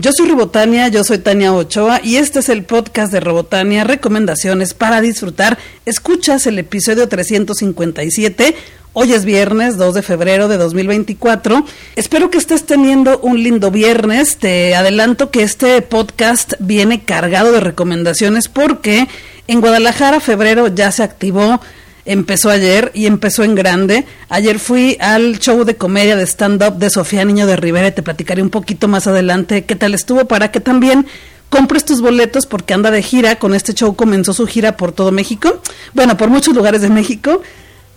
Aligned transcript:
Yo 0.00 0.12
soy 0.12 0.28
Robotania, 0.28 0.86
yo 0.86 1.02
soy 1.02 1.18
Tania 1.18 1.52
Ochoa 1.52 2.00
y 2.04 2.16
este 2.18 2.38
es 2.38 2.48
el 2.48 2.62
podcast 2.62 3.12
de 3.12 3.18
Robotania, 3.18 3.82
recomendaciones 3.82 4.72
para 4.72 5.00
disfrutar. 5.00 5.58
Escuchas 5.86 6.46
el 6.46 6.60
episodio 6.60 7.08
357. 7.08 8.54
Hoy 8.92 9.12
es 9.12 9.24
viernes 9.24 9.76
2 9.76 9.94
de 9.94 10.02
febrero 10.02 10.46
de 10.46 10.56
2024. 10.56 11.64
Espero 11.96 12.30
que 12.30 12.38
estés 12.38 12.64
teniendo 12.64 13.18
un 13.18 13.42
lindo 13.42 13.72
viernes. 13.72 14.36
Te 14.36 14.76
adelanto 14.76 15.32
que 15.32 15.42
este 15.42 15.82
podcast 15.82 16.52
viene 16.60 17.02
cargado 17.02 17.50
de 17.50 17.58
recomendaciones 17.58 18.46
porque 18.46 19.08
en 19.48 19.60
Guadalajara 19.60 20.20
febrero 20.20 20.68
ya 20.68 20.92
se 20.92 21.02
activó 21.02 21.60
empezó 22.08 22.48
ayer 22.48 22.90
y 22.94 23.06
empezó 23.06 23.44
en 23.44 23.54
grande. 23.54 24.06
Ayer 24.30 24.58
fui 24.58 24.96
al 24.98 25.38
show 25.38 25.64
de 25.64 25.76
comedia 25.76 26.16
de 26.16 26.26
stand-up 26.26 26.78
de 26.78 26.88
Sofía 26.88 27.24
Niño 27.24 27.46
de 27.46 27.56
Rivera 27.56 27.88
y 27.88 27.92
te 27.92 28.02
platicaré 28.02 28.42
un 28.42 28.48
poquito 28.48 28.88
más 28.88 29.06
adelante 29.06 29.66
qué 29.66 29.76
tal 29.76 29.92
estuvo 29.92 30.24
para 30.24 30.50
que 30.50 30.60
también 30.60 31.06
compres 31.50 31.84
tus 31.84 32.00
boletos 32.00 32.46
porque 32.46 32.72
anda 32.72 32.90
de 32.90 33.02
gira. 33.02 33.36
Con 33.36 33.54
este 33.54 33.74
show 33.74 33.94
comenzó 33.94 34.32
su 34.32 34.46
gira 34.46 34.76
por 34.78 34.92
todo 34.92 35.12
México. 35.12 35.60
Bueno, 35.92 36.16
por 36.16 36.30
muchos 36.30 36.54
lugares 36.54 36.80
de 36.80 36.88
México. 36.88 37.42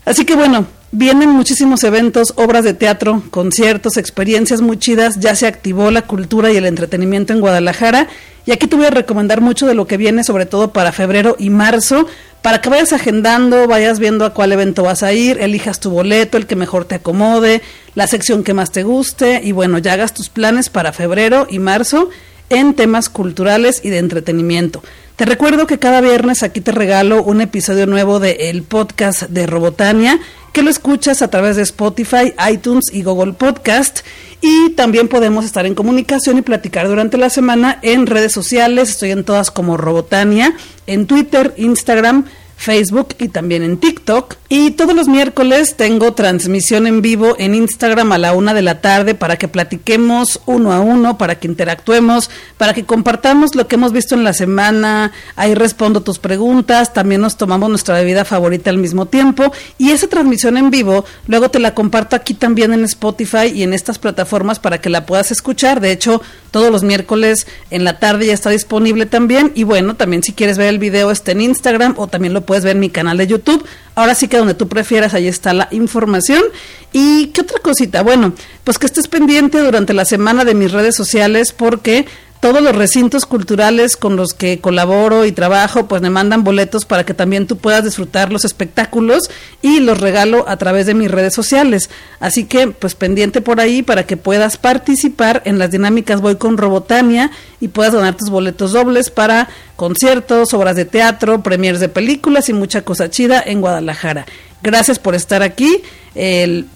Así 0.04 0.26
que 0.26 0.36
bueno, 0.36 0.66
vienen 0.92 1.30
muchísimos 1.30 1.84
eventos, 1.86 2.34
obras 2.36 2.66
de 2.66 2.74
teatro, 2.74 3.24
conciertos, 3.30 3.96
experiencias 3.96 4.60
muy 4.60 4.78
chidas. 4.78 5.22
Ya 5.22 5.36
se 5.36 5.48
activó 5.48 5.90
la 5.90 6.02
cultura 6.02 6.52
y 6.52 6.58
el 6.58 6.66
entretenimiento 6.66 7.32
en 7.32 7.40
Guadalajara. 7.40 8.10
Y 8.46 8.52
aquí 8.52 8.68
te 8.68 8.76
voy 8.76 8.86
a 8.86 8.90
recomendar 8.90 9.42
mucho 9.42 9.68
de 9.68 9.76
lo 9.76 9.88
que 9.88 9.98
viene, 9.98 10.24
sobre 10.24 10.46
todo 10.46 10.72
para 10.72 10.92
febrero 10.92 11.36
y 11.38 11.50
marzo 11.50 12.08
para 12.42 12.60
que 12.60 12.70
vayas 12.70 12.92
agendando, 12.94 13.68
vayas 13.68 14.00
viendo 14.00 14.26
a 14.26 14.34
cuál 14.34 14.52
evento 14.52 14.84
vas 14.84 15.04
a 15.04 15.14
ir, 15.14 15.40
elijas 15.40 15.80
tu 15.80 15.92
boleto, 15.92 16.38
el 16.38 16.48
que 16.48 16.56
mejor 16.56 16.86
te 16.86 16.96
acomode, 16.96 17.62
la 17.94 18.08
sección 18.08 18.44
que 18.44 18.54
más 18.54 18.72
te 18.72 18.84
guste 18.84 19.42
y 19.44 19.52
bueno, 19.52 19.78
ya 19.78 19.94
hagas 19.94 20.14
tus 20.14 20.30
planes 20.30 20.70
para 20.70 20.92
febrero 20.92 21.46
y 21.50 21.60
marzo 21.60 22.10
en 22.52 22.76
temas 22.76 23.10
culturales 23.10 23.82
y 23.84 23.90
de 23.90 23.98
entretenimiento. 23.98 24.84
Te 25.16 25.26
recuerdo 25.26 25.68
que 25.68 25.80
cada 25.80 26.02
viernes 26.02 26.44
aquí 26.44 26.62
te 26.62 26.72
regalo 26.72 27.24
un 27.24 27.42
episodio 27.42 27.86
nuevo 27.86 28.20
del 28.20 28.38
el 28.40 28.64
podcast 28.64 29.24
de 29.24 29.48
Robotania, 29.48 30.20
que 30.52 30.64
lo 30.64 30.70
escuchas 30.70 31.22
a 31.22 31.30
través 31.30 31.56
de 31.56 31.62
Spotify, 31.62 32.34
iTunes 32.52 32.86
y 32.92 33.04
Google 33.04 33.34
Podcast. 33.34 34.00
Y 34.42 34.72
también 34.72 35.08
podemos 35.08 35.46
estar 35.46 35.66
en 35.66 35.76
comunicación 35.76 36.40
y 36.40 36.42
platicar 36.42 36.88
durante 36.88 37.18
la 37.18 37.30
semana 37.30 37.80
en 37.84 38.08
redes 38.08 38.32
sociales. 38.32 38.90
Estoy 38.90 39.12
en 39.12 39.24
todas 39.24 39.52
como 39.52 39.78
Robotania, 39.78 40.56
en 40.88 41.06
Twitter, 41.06 41.54
Instagram, 41.58 42.26
Facebook 42.62 43.16
y 43.18 43.28
también 43.28 43.64
en 43.64 43.78
TikTok. 43.78 44.36
Y 44.48 44.72
todos 44.72 44.96
los 44.96 45.08
miércoles 45.08 45.76
tengo 45.76 46.14
transmisión 46.14 46.86
en 46.86 47.02
vivo 47.02 47.36
en 47.40 47.56
Instagram 47.56 48.12
a 48.12 48.18
la 48.18 48.34
una 48.34 48.54
de 48.54 48.62
la 48.62 48.82
tarde 48.82 49.16
para 49.16 49.38
que 49.38 49.48
platiquemos 49.48 50.42
uno 50.46 50.72
a 50.72 50.80
uno, 50.80 51.18
para 51.18 51.40
que 51.40 51.48
interactuemos, 51.48 52.30
para 52.58 52.74
que 52.74 52.86
compartamos 52.86 53.56
lo 53.56 53.68
que 53.68 53.76
hemos 53.76 53.94
visto 53.94 54.14
en 54.14 54.24
la 54.24 54.34
semana. 54.34 55.12
Ahí 55.36 55.56
respondo 55.56 56.02
tus 56.02 56.20
preguntas, 56.20 56.94
también 56.94 57.22
nos 57.22 57.38
tomamos 57.38 57.70
nuestra 57.70 57.96
bebida 57.96 58.26
favorita 58.26 58.70
al 58.70 58.78
mismo 58.78 59.08
tiempo. 59.08 59.52
Y 59.80 59.92
esa 59.92 60.08
transmisión 60.08 60.58
en 60.58 60.70
vivo 60.70 61.06
luego 61.28 61.50
te 61.50 61.60
la 61.60 61.74
comparto 61.74 62.16
aquí 62.16 62.36
también 62.36 62.74
en 62.74 62.84
Spotify 62.84 63.48
y 63.54 63.64
en 63.64 63.74
estas 63.74 63.98
plataformas 63.98 64.60
para 64.60 64.80
que 64.80 64.90
la 64.90 65.08
puedas 65.08 65.32
escuchar. 65.32 65.80
De 65.80 65.92
hecho, 65.92 66.22
todos 66.52 66.72
los 66.72 66.84
miércoles 66.84 67.48
en 67.72 67.86
la 67.86 67.98
tarde 67.98 68.28
ya 68.28 68.34
está 68.34 68.50
disponible 68.50 69.06
también. 69.06 69.52
Y 69.56 69.64
bueno, 69.64 69.96
también 69.96 70.22
si 70.22 70.34
quieres 70.34 70.58
ver 70.58 70.68
el 70.68 70.80
video 70.80 71.10
está 71.10 71.32
en 71.32 71.42
Instagram 71.42 71.96
o 71.98 72.08
también 72.08 72.34
lo 72.34 72.42
puedes 72.52 72.66
ver 72.66 72.76
mi 72.76 72.90
canal 72.90 73.18
de 73.18 73.28
YouTube. 73.28 73.66
Ahora 73.96 74.14
sí 74.14 74.28
que 74.28 74.36
donde 74.36 74.56
tú 74.56 74.68
prefieras, 74.68 75.14
ahí 75.14 75.26
está 75.26 75.54
la 75.54 75.70
información. 75.72 76.44
¿Y 76.92 77.28
qué 77.28 77.40
otra 77.40 77.60
cosita? 77.60 78.04
Bueno, 78.04 78.34
pues 78.66 78.78
que 78.78 78.88
estés 78.88 79.08
pendiente 79.08 79.58
durante 79.60 79.94
la 79.94 80.04
semana 80.04 80.44
de 80.44 80.54
mis 80.54 80.74
redes 80.74 80.94
sociales 80.94 81.54
porque 81.54 82.06
todos 82.42 82.64
los 82.64 82.76
recintos 82.76 83.28
culturales 83.28 83.96
con 83.96 84.16
los 84.16 84.34
que 84.34 84.60
colaboro 84.60 85.26
y 85.26 85.32
trabajo, 85.32 85.88
pues 85.88 86.02
me 86.02 86.10
mandan 86.10 86.44
boletos 86.44 86.86
para 86.86 87.06
que 87.06 87.14
también 87.14 87.46
tú 87.46 87.58
puedas 87.58 87.84
disfrutar 87.84 88.32
los 88.32 88.46
espectáculos 88.46 89.30
y 89.62 89.80
los 89.80 90.02
regalo 90.02 90.50
a 90.50 90.58
través 90.58 90.88
de 90.88 90.96
mis 90.96 91.12
redes 91.12 91.36
sociales. 91.36 91.92
Así 92.20 92.46
que, 92.46 92.68
pues 92.68 92.96
pendiente 92.96 93.42
por 93.42 93.60
ahí 93.60 93.84
para 93.84 94.08
que 94.08 94.18
puedas 94.18 94.58
participar 94.58 95.44
en 95.46 95.60
las 95.60 95.70
dinámicas 95.70 96.20
Voy 96.20 96.36
con 96.36 96.58
Robotania 96.58 97.30
y 97.60 97.68
puedas 97.68 97.94
donar 97.94 98.16
tus 98.16 98.32
boletos 98.32 98.72
dobles 98.72 99.12
para 99.12 99.48
conciertos, 99.76 100.52
obras 100.56 100.76
de 100.76 100.86
teatro, 100.86 101.44
premiers 101.44 101.80
de 101.80 101.90
películas 101.90 102.50
y 102.50 102.54
mucha 102.54 102.82
cosa 102.82 103.12
chida 103.12 103.42
en 103.46 103.62
Guadalajara. 103.62 104.26
Gracias 104.64 105.00
por 105.00 105.16
estar 105.16 105.44
aquí. 105.44 105.82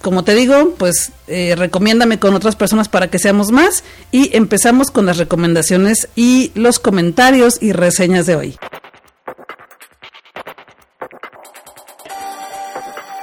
Como 0.01 0.23
te 0.23 0.33
digo, 0.33 0.75
pues 0.77 1.11
eh, 1.27 1.55
recomiéndame 1.57 2.19
con 2.19 2.33
otras 2.33 2.55
personas 2.55 2.89
para 2.89 3.09
que 3.09 3.19
seamos 3.19 3.51
más 3.51 3.83
y 4.11 4.35
empezamos 4.35 4.91
con 4.91 5.05
las 5.05 5.17
recomendaciones 5.17 6.07
y 6.15 6.51
los 6.55 6.79
comentarios 6.79 7.57
y 7.61 7.73
reseñas 7.73 8.25
de 8.25 8.35
hoy. 8.35 8.57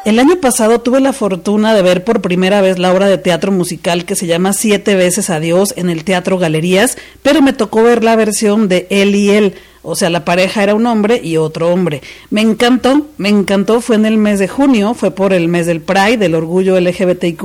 El 0.04 0.18
año 0.18 0.40
pasado 0.40 0.80
tuve 0.80 0.98
la 0.98 1.12
fortuna 1.12 1.74
de 1.74 1.82
ver 1.82 2.02
por 2.02 2.20
primera 2.20 2.60
vez 2.60 2.76
la 2.80 2.92
obra 2.92 3.06
de 3.06 3.18
teatro 3.18 3.52
musical 3.52 4.04
que 4.04 4.16
se 4.16 4.26
llama 4.26 4.52
Siete 4.52 4.96
veces 4.96 5.30
Adiós 5.30 5.74
en 5.76 5.90
el 5.90 6.02
Teatro 6.02 6.38
Galerías, 6.38 6.98
pero 7.22 7.40
me 7.40 7.52
tocó 7.52 7.84
ver 7.84 8.02
la 8.02 8.16
versión 8.16 8.66
de 8.66 8.88
él 8.90 9.14
y 9.14 9.30
él, 9.30 9.54
o 9.82 9.96
sea, 9.96 10.10
la 10.10 10.24
pareja 10.24 10.62
era 10.62 10.74
un 10.74 10.86
hombre 10.86 11.20
y 11.22 11.36
otro 11.36 11.72
hombre. 11.72 12.02
Me 12.30 12.40
encantó, 12.40 13.08
me 13.18 13.28
encantó, 13.28 13.80
fue 13.80 13.96
en 13.96 14.06
el 14.06 14.16
mes 14.16 14.38
de 14.38 14.48
junio, 14.48 14.94
fue 14.94 15.10
por 15.10 15.32
el 15.32 15.48
mes 15.48 15.66
del 15.66 15.80
Pride, 15.80 16.18
del 16.18 16.34
orgullo 16.34 16.78
LGBTIQ+, 16.78 17.44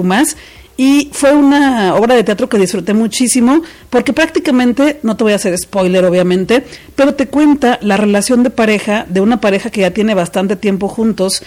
y 0.80 1.10
fue 1.12 1.34
una 1.34 1.96
obra 1.96 2.14
de 2.14 2.24
teatro 2.24 2.48
que 2.48 2.60
disfruté 2.60 2.94
muchísimo 2.94 3.64
porque 3.90 4.14
prácticamente, 4.14 5.00
no 5.02 5.18
te 5.18 5.24
voy 5.24 5.34
a 5.34 5.38
hacer 5.38 5.58
spoiler 5.58 6.06
obviamente, 6.06 6.64
pero 6.96 7.16
te 7.16 7.28
cuenta 7.28 7.80
la 7.82 7.98
relación 7.98 8.44
de 8.44 8.52
pareja, 8.52 9.08
de 9.10 9.20
una 9.20 9.42
pareja 9.42 9.72
que 9.72 9.82
ya 9.82 9.92
tiene 9.92 10.14
bastante 10.14 10.56
tiempo 10.56 10.88
juntos 10.88 11.42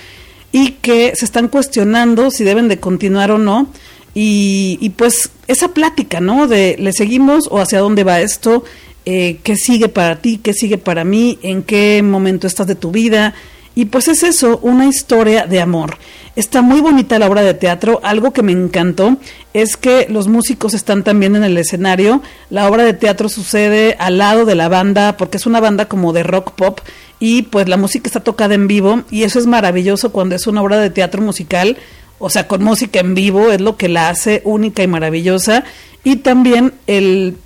y 0.51 0.73
que 0.83 1.13
se 1.15 1.25
están 1.25 1.47
cuestionando 1.47 2.33
si 2.33 2.43
deben 2.43 2.67
de 2.67 2.81
continuar 2.81 3.31
o 3.31 3.39
no. 3.39 3.69
Y, 4.13 4.79
y 4.81 4.91
pues 4.91 5.31
esa 5.47 5.69
plática, 5.69 6.21
¿no? 6.21 6.49
De 6.49 6.75
le 6.81 6.93
seguimos 6.93 7.47
o 7.49 7.61
hacia 7.61 7.79
dónde 7.79 8.03
va 8.03 8.21
esto, 8.21 8.65
eh, 9.07 9.39
qué 9.43 9.57
sigue 9.57 9.89
para 9.89 10.17
ti, 10.17 10.39
qué 10.43 10.53
sigue 10.53 10.79
para 10.79 11.05
mí, 11.05 11.39
en 11.43 11.63
qué 11.63 12.03
momento 12.03 12.47
estás 12.47 12.67
de 12.67 12.75
tu 12.75 12.91
vida. 12.91 13.35
Y 13.75 13.87
pues 13.87 14.09
es 14.09 14.23
eso, 14.23 14.59
una 14.63 14.87
historia 14.87 15.47
de 15.47 15.61
amor. 15.61 15.97
Está 16.37 16.61
muy 16.61 16.81
bonita 16.81 17.19
la 17.19 17.29
obra 17.29 17.43
de 17.43 17.55
teatro. 17.55 18.01
Algo 18.03 18.33
que 18.33 18.43
me 18.43 18.53
encantó 18.53 19.17
es 19.55 19.77
que 19.77 20.07
los 20.09 20.29
músicos 20.29 20.75
están 20.75 21.03
también 21.03 21.37
en 21.37 21.45
el 21.45 21.57
escenario. 21.57 22.23
La 22.51 22.69
obra 22.69 22.85
de 22.85 22.95
teatro 22.95 23.29
sucede 23.29 23.97
al 23.99 24.19
lado 24.19 24.45
de 24.45 24.55
la 24.55 24.69
banda, 24.69 25.17
porque 25.17 25.37
es 25.39 25.47
una 25.47 25.61
banda 25.61 25.87
como 25.87 26.13
de 26.13 26.23
rock 26.23 26.53
pop, 26.53 26.81
y 27.21 27.43
pues 27.43 27.69
la 27.69 27.77
música 27.77 28.07
está 28.07 28.21
tocada 28.21 28.55
en 28.55 28.67
vivo, 28.67 29.03
y 29.11 29.25
eso 29.25 29.39
es 29.39 29.47
maravilloso 29.47 30.13
cuando 30.13 30.35
es 30.35 30.47
una 30.47 30.63
obra 30.63 30.79
de 30.79 30.91
teatro 30.91 31.23
musical. 31.23 31.77
O 32.19 32.29
sea, 32.29 32.49
con 32.49 32.63
música 32.63 33.01
en 33.01 33.15
vivo 33.15 33.51
es 33.51 33.61
lo 33.61 33.77
que 33.77 33.89
la 33.89 34.11
hace 34.11 34.43
única 34.45 34.83
y 34.83 34.87
maravillosa. 34.87 35.65
Y 36.05 36.17
también 36.17 36.75
el 36.87 37.37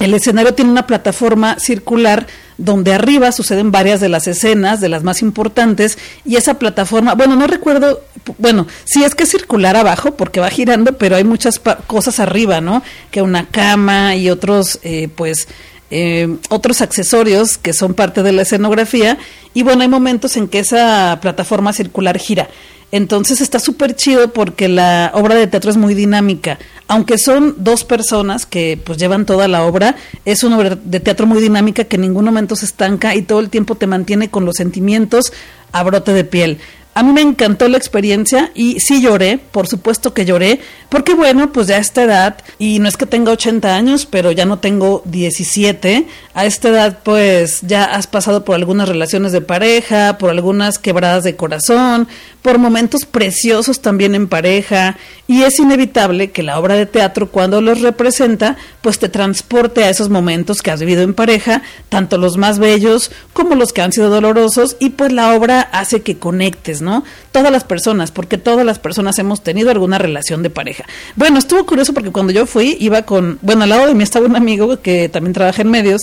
el 0.00 0.14
escenario 0.14 0.54
tiene 0.54 0.70
una 0.70 0.86
plataforma 0.86 1.56
circular 1.58 2.26
donde 2.58 2.92
arriba 2.92 3.32
suceden 3.32 3.70
varias 3.70 4.00
de 4.00 4.08
las 4.08 4.26
escenas, 4.26 4.80
de 4.80 4.88
las 4.88 5.02
más 5.02 5.22
importantes, 5.22 5.98
y 6.24 6.36
esa 6.36 6.58
plataforma, 6.58 7.14
bueno, 7.14 7.36
no 7.36 7.46
recuerdo, 7.46 8.02
bueno, 8.38 8.66
sí 8.84 9.02
es 9.04 9.14
que 9.14 9.24
es 9.24 9.30
circular 9.30 9.76
abajo 9.76 10.16
porque 10.16 10.40
va 10.40 10.50
girando, 10.50 10.96
pero 10.96 11.16
hay 11.16 11.24
muchas 11.24 11.60
cosas 11.86 12.20
arriba, 12.20 12.60
¿no? 12.60 12.82
Que 13.10 13.22
una 13.22 13.46
cama 13.46 14.14
y 14.16 14.30
otros, 14.30 14.78
eh, 14.82 15.08
pues, 15.14 15.48
eh, 15.90 16.36
otros 16.48 16.80
accesorios 16.80 17.58
que 17.58 17.72
son 17.72 17.94
parte 17.94 18.22
de 18.22 18.32
la 18.32 18.42
escenografía, 18.42 19.18
y 19.52 19.62
bueno, 19.62 19.82
hay 19.82 19.88
momentos 19.88 20.36
en 20.36 20.48
que 20.48 20.60
esa 20.60 21.18
plataforma 21.20 21.72
circular 21.72 22.18
gira. 22.18 22.48
Entonces 22.92 23.40
está 23.40 23.58
súper 23.58 23.96
chido 23.96 24.32
porque 24.32 24.68
la 24.68 25.10
obra 25.14 25.34
de 25.34 25.46
teatro 25.46 25.70
es 25.70 25.76
muy 25.76 25.94
dinámica. 25.94 26.58
Aunque 26.86 27.18
son 27.18 27.56
dos 27.58 27.84
personas 27.84 28.46
que 28.46 28.78
pues 28.82 28.98
llevan 28.98 29.26
toda 29.26 29.48
la 29.48 29.64
obra, 29.64 29.96
es 30.24 30.44
una 30.44 30.58
obra 30.58 30.76
de 30.76 31.00
teatro 31.00 31.26
muy 31.26 31.40
dinámica 31.40 31.84
que 31.84 31.96
en 31.96 32.02
ningún 32.02 32.24
momento 32.24 32.56
se 32.56 32.66
estanca 32.66 33.14
y 33.14 33.22
todo 33.22 33.40
el 33.40 33.50
tiempo 33.50 33.74
te 33.74 33.86
mantiene 33.86 34.30
con 34.30 34.44
los 34.44 34.56
sentimientos 34.56 35.32
a 35.72 35.82
brote 35.82 36.12
de 36.12 36.24
piel. 36.24 36.58
A 36.94 37.02
mí 37.02 37.12
me 37.12 37.20
encantó 37.20 37.68
la 37.68 37.76
experiencia 37.76 38.52
y 38.54 38.78
sí 38.78 39.02
lloré, 39.02 39.38
por 39.38 39.66
supuesto 39.66 40.14
que 40.14 40.24
lloré, 40.24 40.60
porque 40.88 41.14
bueno, 41.14 41.52
pues 41.52 41.66
ya 41.66 41.76
a 41.76 41.80
esta 41.80 42.04
edad, 42.04 42.36
y 42.58 42.78
no 42.78 42.88
es 42.88 42.96
que 42.96 43.04
tenga 43.04 43.32
80 43.32 43.74
años, 43.74 44.06
pero 44.06 44.30
ya 44.30 44.44
no 44.44 44.60
tengo 44.60 45.02
17, 45.06 46.06
a 46.34 46.46
esta 46.46 46.68
edad 46.68 47.00
pues 47.02 47.62
ya 47.62 47.84
has 47.84 48.06
pasado 48.06 48.44
por 48.44 48.54
algunas 48.54 48.88
relaciones 48.88 49.32
de 49.32 49.40
pareja, 49.40 50.18
por 50.18 50.30
algunas 50.30 50.78
quebradas 50.78 51.24
de 51.24 51.34
corazón, 51.34 52.06
por 52.42 52.58
momentos 52.58 53.06
preciosos 53.06 53.80
también 53.80 54.14
en 54.14 54.28
pareja, 54.28 54.96
y 55.26 55.42
es 55.42 55.58
inevitable 55.58 56.30
que 56.30 56.42
la 56.44 56.60
obra 56.60 56.74
de 56.76 56.86
teatro 56.86 57.30
cuando 57.30 57.60
los 57.60 57.80
representa, 57.80 58.56
pues 58.82 59.00
te 59.00 59.08
transporte 59.08 59.82
a 59.82 59.90
esos 59.90 60.10
momentos 60.10 60.62
que 60.62 60.70
has 60.70 60.78
vivido 60.78 61.02
en 61.02 61.14
pareja, 61.14 61.62
tanto 61.88 62.18
los 62.18 62.36
más 62.36 62.60
bellos 62.60 63.10
como 63.32 63.56
los 63.56 63.72
que 63.72 63.82
han 63.82 63.92
sido 63.92 64.10
dolorosos, 64.10 64.76
y 64.78 64.90
pues 64.90 65.10
la 65.12 65.34
obra 65.34 65.60
hace 65.60 66.02
que 66.02 66.18
conectes, 66.18 66.82
¿no? 66.84 67.04
Todas 67.32 67.50
las 67.50 67.64
personas, 67.64 68.10
porque 68.12 68.38
todas 68.38 68.64
las 68.64 68.78
personas 68.78 69.18
hemos 69.18 69.42
tenido 69.42 69.70
alguna 69.70 69.98
relación 69.98 70.42
de 70.42 70.50
pareja. 70.50 70.84
Bueno, 71.16 71.38
estuvo 71.38 71.64
curioso 71.66 71.92
porque 71.94 72.12
cuando 72.12 72.32
yo 72.32 72.46
fui 72.46 72.76
iba 72.78 73.02
con, 73.02 73.38
bueno, 73.42 73.64
al 73.64 73.70
lado 73.70 73.86
de 73.86 73.94
mí 73.94 74.02
estaba 74.04 74.26
un 74.26 74.36
amigo 74.36 74.80
que 74.80 75.08
también 75.08 75.32
trabaja 75.32 75.62
en 75.62 75.70
medios 75.70 76.02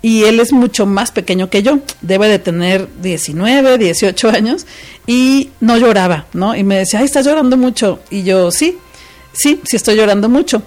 y 0.00 0.24
él 0.24 0.40
es 0.40 0.52
mucho 0.52 0.86
más 0.86 1.12
pequeño 1.12 1.48
que 1.48 1.62
yo, 1.62 1.78
debe 2.00 2.28
de 2.28 2.40
tener 2.40 2.88
19, 3.00 3.78
18 3.78 4.30
años 4.30 4.66
y 5.06 5.50
no 5.60 5.76
lloraba, 5.76 6.26
¿no? 6.32 6.56
Y 6.56 6.64
me 6.64 6.78
decía, 6.78 6.98
ay, 7.00 7.04
estás 7.04 7.24
llorando 7.24 7.56
mucho. 7.56 8.00
Y 8.10 8.24
yo, 8.24 8.50
sí, 8.50 8.78
sí, 9.32 9.60
sí 9.64 9.76
estoy 9.76 9.96
llorando 9.96 10.28
mucho 10.28 10.62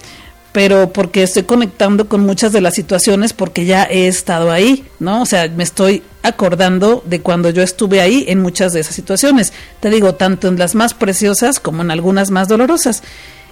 pero 0.55 0.93
porque 0.93 1.21
estoy 1.21 1.43
conectando 1.43 2.07
con 2.07 2.25
muchas 2.25 2.53
de 2.53 2.61
las 2.61 2.75
situaciones 2.75 3.33
porque 3.33 3.65
ya 3.65 3.83
he 3.83 4.07
estado 4.07 4.51
ahí, 4.53 4.85
¿no? 5.01 5.21
O 5.21 5.25
sea, 5.25 5.49
me 5.49 5.65
estoy 5.65 6.01
acordando 6.23 7.03
de 7.05 7.19
cuando 7.19 7.49
yo 7.49 7.61
estuve 7.61 7.99
ahí 7.99 8.23
en 8.29 8.41
muchas 8.41 8.71
de 8.71 8.79
esas 8.79 8.95
situaciones. 8.95 9.51
Te 9.81 9.89
digo, 9.89 10.15
tanto 10.15 10.47
en 10.47 10.57
las 10.57 10.73
más 10.73 10.93
preciosas 10.93 11.59
como 11.59 11.81
en 11.81 11.91
algunas 11.91 12.31
más 12.31 12.47
dolorosas. 12.47 13.03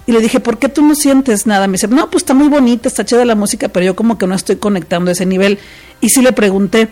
Y 0.06 0.12
le 0.12 0.22
dije, 0.22 0.40
¿por 0.40 0.56
qué 0.56 0.70
tú 0.70 0.80
no 0.80 0.94
sientes 0.94 1.46
nada? 1.46 1.66
Me 1.66 1.72
dice, 1.72 1.88
no, 1.88 2.08
pues 2.08 2.22
está 2.22 2.32
muy 2.32 2.48
bonita, 2.48 2.88
está 2.88 3.04
chida 3.04 3.26
la 3.26 3.34
música, 3.34 3.68
pero 3.68 3.84
yo 3.84 3.94
como 3.94 4.16
que 4.16 4.26
no 4.26 4.34
estoy 4.34 4.56
conectando 4.56 5.10
a 5.10 5.12
ese 5.12 5.26
nivel. 5.26 5.58
Y 6.00 6.08
sí 6.08 6.22
le 6.22 6.32
pregunté, 6.32 6.88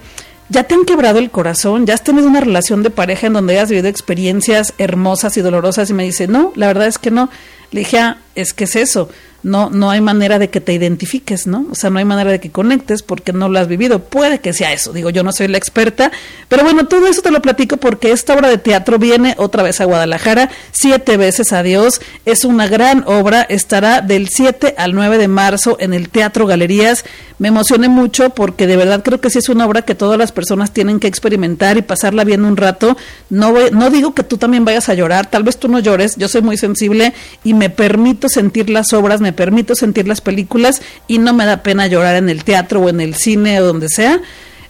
¿ya 0.51 0.65
te 0.65 0.75
han 0.75 0.85
quebrado 0.85 1.21
el 1.21 1.31
corazón? 1.31 1.87
¿Ya 1.87 1.95
has 1.95 2.05
tenido 2.05 2.29
una 2.29 2.41
relación 2.41 2.83
de 2.83 2.91
pareja 2.91 3.29
en 3.29 3.33
donde 3.33 3.55
hayas 3.55 3.71
vivido 3.71 3.89
experiencias 3.89 4.75
hermosas 4.77 5.39
y 5.39 5.41
dolorosas? 5.41 5.89
Y 5.89 5.95
me 5.95 6.05
dice, 6.05 6.29
no, 6.29 6.53
la 6.55 6.67
verdad 6.67 6.87
es 6.87 6.99
que 6.99 7.11
no. 7.11 7.31
Le 7.73 7.81
dije, 7.81 7.99
ah, 7.99 8.19
es 8.35 8.53
que 8.53 8.65
es 8.65 8.77
eso 8.77 9.11
no, 9.43 9.71
no 9.71 9.91
hay 9.91 10.01
manera 10.01 10.39
de 10.39 10.51
que 10.51 10.61
te 10.61 10.73
identifiques, 10.73 11.47
¿no? 11.47 11.67
O 11.71 11.75
sea, 11.75 11.91
no 11.91 11.99
hay 11.99 12.05
manera 12.05 12.31
de 12.31 12.41
que 12.41 12.51
conectes 12.51 13.03
porque 13.03 13.33
no 13.33 13.49
lo 13.49 13.59
has 13.59 13.67
vivido. 13.67 13.99
Puede 13.99 14.41
que 14.41 14.53
sea 14.53 14.73
eso, 14.73 14.93
digo, 14.93 15.11
yo 15.11 15.23
no 15.23 15.33
soy 15.33 15.49
la 15.49 15.59
experta, 15.59 16.13
pero 16.49 16.63
bueno, 16.63 16.87
todo 16.87 17.09
eso 17.09 17.23
te 17.23 17.31
lo 17.31 17.43
platico 17.43 17.77
porque 17.77 18.13
esta 18.13 18.35
obra 18.35 18.49
de 18.49 18.59
teatro 18.59 18.99
viene 18.99 19.35
otra 19.39 19.63
vez 19.63 19.81
a 19.81 19.85
Guadalajara, 19.85 20.51
siete 20.71 21.17
veces 21.17 21.53
a 21.53 21.63
Dios, 21.63 22.01
es 22.25 22.45
una 22.45 22.69
gran 22.69 23.05
obra, 23.07 23.43
estará 23.43 24.01
del 24.01 24.29
7 24.29 24.75
al 24.79 24.95
9 24.95 25.19
de 25.19 25.29
marzo 25.29 25.77
en 25.81 25.93
el 25.93 26.09
Teatro 26.09 26.47
Galerías. 26.47 27.05
Me 27.39 27.49
emocioné 27.49 27.89
mucho 27.89 28.31
porque 28.31 28.69
de 28.69 28.77
verdad 28.77 29.03
creo 29.03 29.21
que 29.21 29.31
sí 29.31 29.39
es 29.39 29.49
una 29.49 29.67
obra 29.67 29.83
que 29.83 29.97
todas 29.97 30.17
las 30.17 30.31
personas 30.31 30.73
tienen 30.73 31.01
que 31.01 31.09
experimentar 31.09 31.77
y 31.77 31.83
pasarla 31.83 32.23
bien 32.23 32.45
un 32.45 32.57
rato. 32.57 32.97
No, 33.31 33.53
no 33.73 33.91
digo 33.91 34.15
que 34.15 34.23
tú 34.23 34.39
también 34.39 34.65
vayas 34.65 34.89
a 34.89 34.95
llorar, 34.95 35.27
tal 35.27 35.43
vez 35.43 35.59
tú 35.59 35.67
no 35.67 35.81
llores, 35.81 36.15
yo 36.17 36.29
soy 36.29 36.43
muy 36.43 36.57
sensible 36.57 37.13
y 37.43 37.55
me 37.55 37.62
permito 37.71 38.29
sentir 38.29 38.71
las 38.71 38.93
obras, 38.93 39.21
me 39.21 39.33
permito 39.33 39.75
sentir 39.75 40.09
las 40.09 40.21
películas 40.21 40.83
y 41.07 41.19
no 41.19 41.33
me 41.33 41.45
da 41.45 41.63
pena 41.63 41.87
llorar 41.87 42.17
en 42.17 42.29
el 42.29 42.45
teatro 42.45 42.81
o 42.81 42.89
en 42.89 43.01
el 43.01 43.15
cine 43.15 43.61
o 43.61 43.65
donde 43.65 43.89
sea. 43.89 44.21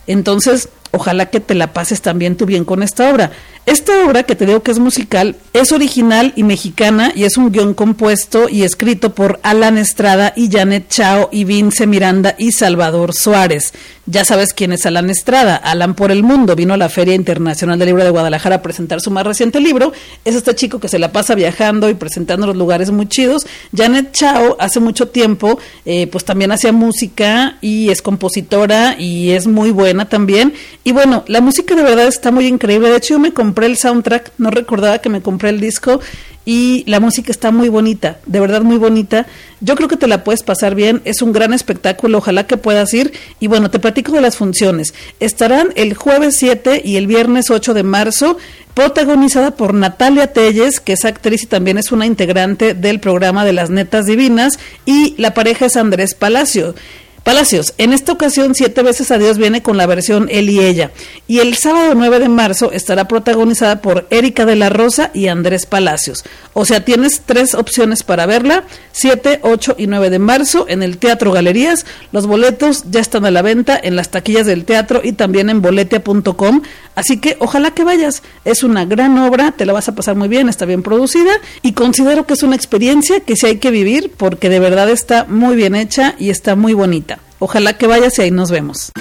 Entonces, 0.07 0.69
ojalá 0.91 1.27
que 1.27 1.41
te 1.41 1.55
la 1.55 1.73
pases 1.73 2.03
también 2.03 2.37
tú 2.37 2.47
bien 2.47 2.65
con 2.65 2.83
esta 2.83 3.11
obra. 3.11 3.33
Esta 3.65 4.05
obra 4.05 4.25
que 4.25 4.35
te 4.35 4.45
digo 4.45 4.65
que 4.65 4.73
es 4.73 4.81
musical 4.81 5.37
es 5.53 5.71
original 5.71 6.33
y 6.35 6.43
mexicana 6.43 7.13
y 7.15 7.23
es 7.23 7.37
un 7.37 7.53
guion 7.53 7.75
compuesto 7.75 8.49
y 8.49 8.65
escrito 8.65 9.15
por 9.15 9.39
Alan 9.45 9.79
Estrada 9.79 10.33
y 10.35 10.51
Janet 10.51 10.89
Chao 10.89 11.29
y 11.31 11.45
Vince 11.45 11.87
Miranda 11.87 12.35
y 12.39 12.51
Salvador 12.51 13.15
Suárez. 13.15 13.73
Ya 14.07 14.25
sabes 14.25 14.53
quién 14.53 14.73
es 14.73 14.85
Alan 14.85 15.11
Estrada. 15.11 15.55
Alan 15.55 15.95
por 15.95 16.11
el 16.11 16.25
mundo 16.25 16.57
vino 16.57 16.75
a 16.75 16.77
la 16.77 16.89
Feria 16.89 17.15
Internacional 17.15 17.79
del 17.79 17.87
Libro 17.87 18.03
de 18.03 18.11
Guadalajara 18.11 18.57
a 18.57 18.63
presentar 18.63 19.01
su 19.01 19.13
más 19.13 19.25
reciente 19.25 19.61
libro. 19.61 19.93
Es 20.25 20.35
este 20.35 20.57
chico 20.57 20.81
que 20.81 20.89
se 20.89 20.99
la 20.99 21.13
pasa 21.13 21.37
viajando 21.37 21.89
y 21.89 21.95
presentando 21.95 22.49
los 22.49 22.57
lugares 22.57 22.91
muy 22.91 23.07
chidos. 23.07 23.47
Janet 23.75 24.11
Chao 24.11 24.57
hace 24.59 24.81
mucho 24.81 25.07
tiempo 25.09 25.61
eh, 25.85 26.09
pues 26.09 26.25
también 26.25 26.51
hacía 26.51 26.73
música 26.73 27.59
y 27.61 27.91
es 27.91 28.03
compositora 28.03 28.97
y 28.99 29.31
es 29.31 29.47
muy 29.47 29.71
buena 29.71 30.09
también. 30.09 30.53
Y 30.83 30.91
bueno, 30.91 31.23
la 31.29 31.41
música 31.41 31.77
de 31.77 31.85
verdad 31.85 32.09
está 32.09 32.33
muy 32.33 32.49
increíble. 32.49 32.91
De 32.91 32.97
hecho 32.97 33.15
yo 33.15 33.21
me 33.21 33.33
el 33.61 33.77
soundtrack, 33.77 34.33
no 34.39 34.51
recordaba 34.51 34.99
que 34.99 35.09
me 35.09 35.23
compré 35.23 35.51
el 35.51 35.61
disco 35.61 36.01
y 36.45 36.83
la 36.89 36.99
música 36.99 37.31
está 37.31 37.53
muy 37.53 37.69
bonita, 37.69 38.19
de 38.27 38.41
verdad 38.41 38.63
muy 38.63 38.77
bonita. 38.77 39.27
Yo 39.61 39.77
creo 39.77 39.89
que 39.89 39.97
te 39.97 40.09
la 40.09 40.25
puedes 40.25 40.43
pasar 40.43 40.75
bien, 40.75 41.01
es 41.05 41.23
un 41.23 41.33
gran 41.33 41.53
espectáculo, 41.53 42.19
ojalá 42.19 42.47
que 42.47 42.57
puedas 42.57 42.93
ir. 42.95 43.13
Y 43.39 43.47
bueno, 43.47 43.71
te 43.71 43.79
platico 43.79 44.13
de 44.13 44.21
las 44.21 44.37
funciones. 44.37 44.93
Estarán 45.21 45.69
el 45.77 45.95
jueves 45.95 46.37
7 46.39 46.83
y 46.85 46.97
el 46.97 47.07
viernes 47.07 47.51
8 47.51 47.75
de 47.75 47.85
marzo, 47.85 48.39
protagonizada 48.75 49.53
por 49.53 49.75
Natalia 49.75 50.33
Telles, 50.33 50.81
que 50.81 50.95
es 50.95 51.05
actriz 51.05 51.45
y 51.45 51.47
también 51.47 51.79
es 51.79 51.93
una 51.93 52.07
integrante 52.07 52.75
del 52.75 52.99
programa 52.99 53.45
de 53.45 53.53
las 53.53 53.71
Netas 53.71 54.07
Divinas, 54.07 54.59
y 54.85 55.15
la 55.19 55.35
pareja 55.35 55.67
es 55.67 55.77
Andrés 55.77 56.15
Palacio. 56.15 56.75
Palacios, 57.25 57.75
en 57.79 57.93
esta 57.93 58.13
ocasión 58.13 58.55
Siete 58.55 58.83
veces 58.83 59.11
a 59.13 59.19
Dios 59.19 59.39
viene 59.39 59.63
con 59.63 59.77
la 59.77 59.87
versión 59.87 60.29
Él 60.31 60.51
y 60.51 60.61
Ella. 60.61 60.91
Y 61.29 61.39
el 61.39 61.57
sábado 61.57 61.95
9 61.95 62.19
de 62.19 62.29
marzo 62.29 62.73
estará 62.73 63.07
protagonizada 63.07 63.81
por 63.81 64.07
Erika 64.11 64.45
de 64.45 64.57
la 64.57 64.71
Rosa 64.71 65.11
y 65.15 65.29
Andrés 65.29 65.67
Palacios. 65.67 66.25
O 66.53 66.65
sea, 66.65 66.85
tienes 66.85 67.23
tres 67.25 67.55
opciones 67.55 68.03
para 68.03 68.27
verla, 68.27 68.65
7, 68.93 69.41
8 69.43 69.77
y 69.79 69.87
9 69.87 70.11
de 70.11 70.19
marzo 70.19 70.67
en 70.69 70.83
el 70.83 70.99
Teatro 70.99 71.33
Galerías. 71.33 71.87
Los 72.11 72.27
boletos 72.27 72.85
ya 72.91 73.01
están 73.01 73.25
a 73.25 73.31
la 73.31 73.43
venta 73.43 73.79
en 73.81 73.97
las 73.97 74.11
taquillas 74.11 74.47
del 74.47 74.65
teatro 74.65 75.01
y 75.03 75.13
también 75.13 75.49
en 75.49 75.63
boletia.com. 75.63 76.63
Así 76.95 77.19
que 77.19 77.37
ojalá 77.39 77.73
que 77.73 77.85
vayas. 77.85 78.23
Es 78.45 78.63
una 78.63 78.85
gran 78.85 79.17
obra, 79.19 79.53
te 79.53 79.65
la 79.65 79.73
vas 79.73 79.89
a 79.89 79.95
pasar 79.95 80.17
muy 80.17 80.29
bien, 80.29 80.49
está 80.49 80.67
bien 80.67 80.83
producida 80.83 81.33
y 81.63 81.73
considero 81.73 82.27
que 82.27 82.35
es 82.35 82.43
una 82.43 82.57
experiencia 82.57 83.21
que 83.21 83.37
sí 83.37 83.47
hay 83.47 83.57
que 83.59 83.71
vivir 83.71 84.13
porque 84.17 84.49
de 84.49 84.61
verdad 84.61 84.91
está 84.91 85.25
muy 85.25 85.57
bien 85.57 85.75
hecha 85.75 86.15
y 86.19 86.31
está 86.31 86.57
muy 86.57 86.75
bonita. 86.75 87.12
Ojalá 87.45 87.77
que 87.77 87.89
vayas 87.89 88.17
y 88.21 88.23
ahí 88.23 88.31
nos 88.31 88.53
vemos. 88.53 88.93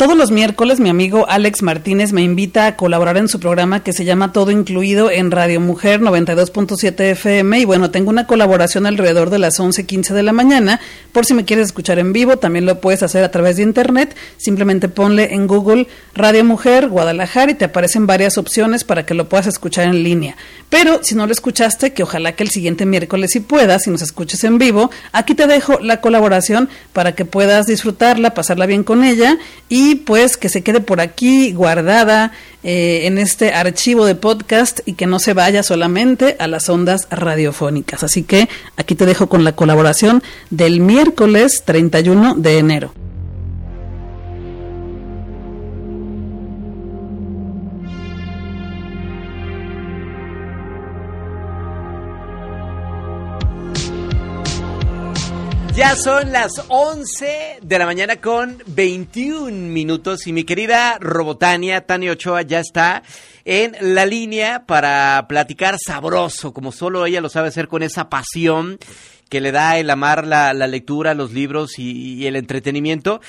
Todos 0.00 0.16
los 0.16 0.30
miércoles 0.30 0.80
mi 0.80 0.88
amigo 0.88 1.26
Alex 1.28 1.60
Martínez 1.60 2.14
me 2.14 2.22
invita 2.22 2.64
a 2.64 2.74
colaborar 2.74 3.18
en 3.18 3.28
su 3.28 3.38
programa 3.38 3.82
que 3.82 3.92
se 3.92 4.06
llama 4.06 4.32
Todo 4.32 4.50
Incluido 4.50 5.10
en 5.10 5.30
Radio 5.30 5.60
Mujer 5.60 6.00
92.7 6.00 6.98
FM 7.10 7.58
y 7.58 7.66
bueno, 7.66 7.90
tengo 7.90 8.08
una 8.08 8.26
colaboración 8.26 8.86
alrededor 8.86 9.28
de 9.28 9.38
las 9.38 9.60
11:15 9.60 10.14
de 10.14 10.22
la 10.22 10.32
mañana. 10.32 10.80
Por 11.12 11.26
si 11.26 11.34
me 11.34 11.44
quieres 11.44 11.66
escuchar 11.66 11.98
en 11.98 12.14
vivo, 12.14 12.38
también 12.38 12.64
lo 12.64 12.80
puedes 12.80 13.02
hacer 13.02 13.22
a 13.24 13.30
través 13.30 13.58
de 13.58 13.62
internet. 13.62 14.16
Simplemente 14.38 14.88
ponle 14.88 15.34
en 15.34 15.46
Google 15.46 15.86
Radio 16.14 16.46
Mujer 16.46 16.88
Guadalajara 16.88 17.52
y 17.52 17.56
te 17.56 17.66
aparecen 17.66 18.06
varias 18.06 18.38
opciones 18.38 18.84
para 18.84 19.04
que 19.04 19.12
lo 19.12 19.28
puedas 19.28 19.48
escuchar 19.48 19.84
en 19.84 20.02
línea. 20.02 20.34
Pero 20.70 21.00
si 21.02 21.14
no 21.14 21.26
lo 21.26 21.32
escuchaste, 21.32 21.92
que 21.92 22.04
ojalá 22.04 22.32
que 22.32 22.44
el 22.44 22.48
siguiente 22.48 22.86
miércoles 22.86 23.32
sí 23.32 23.40
puedas, 23.40 23.82
si 23.82 23.90
nos 23.90 24.00
escuches 24.00 24.44
en 24.44 24.56
vivo, 24.56 24.90
aquí 25.12 25.34
te 25.34 25.46
dejo 25.46 25.78
la 25.80 26.00
colaboración 26.00 26.70
para 26.94 27.14
que 27.14 27.26
puedas 27.26 27.66
disfrutarla, 27.66 28.32
pasarla 28.32 28.64
bien 28.64 28.82
con 28.82 29.04
ella 29.04 29.36
y 29.68 29.89
pues 29.94 30.36
que 30.36 30.48
se 30.48 30.62
quede 30.62 30.80
por 30.80 31.00
aquí 31.00 31.52
guardada 31.52 32.32
eh, 32.62 33.02
en 33.04 33.18
este 33.18 33.52
archivo 33.52 34.04
de 34.04 34.14
podcast 34.14 34.80
y 34.86 34.94
que 34.94 35.06
no 35.06 35.18
se 35.18 35.32
vaya 35.32 35.62
solamente 35.62 36.36
a 36.38 36.46
las 36.46 36.68
ondas 36.68 37.08
radiofónicas. 37.10 38.02
Así 38.02 38.22
que 38.22 38.48
aquí 38.76 38.94
te 38.94 39.06
dejo 39.06 39.28
con 39.28 39.44
la 39.44 39.56
colaboración 39.56 40.22
del 40.50 40.80
miércoles 40.80 41.62
31 41.64 42.34
de 42.34 42.58
enero. 42.58 43.09
Ya 55.80 55.96
son 55.96 56.30
las 56.30 56.62
11 56.68 57.60
de 57.62 57.78
la 57.78 57.86
mañana 57.86 58.20
con 58.20 58.62
21 58.66 59.50
minutos 59.50 60.26
y 60.26 60.32
mi 60.34 60.44
querida 60.44 60.98
Robotania, 61.00 61.86
Tania 61.86 62.12
Ochoa, 62.12 62.42
ya 62.42 62.60
está 62.60 63.02
en 63.46 63.74
la 63.80 64.04
línea 64.04 64.66
para 64.66 65.24
platicar 65.26 65.78
sabroso, 65.78 66.52
como 66.52 66.70
solo 66.70 67.06
ella 67.06 67.22
lo 67.22 67.30
sabe 67.30 67.48
hacer 67.48 67.66
con 67.66 67.82
esa 67.82 68.10
pasión 68.10 68.78
que 69.30 69.40
le 69.40 69.52
da 69.52 69.78
el 69.78 69.88
amar 69.88 70.26
la, 70.26 70.52
lectura, 70.52 71.14
los 71.14 71.32
libros 71.32 71.78
y 71.78 72.26
el 72.26 72.36
entretenimiento. 72.36 73.22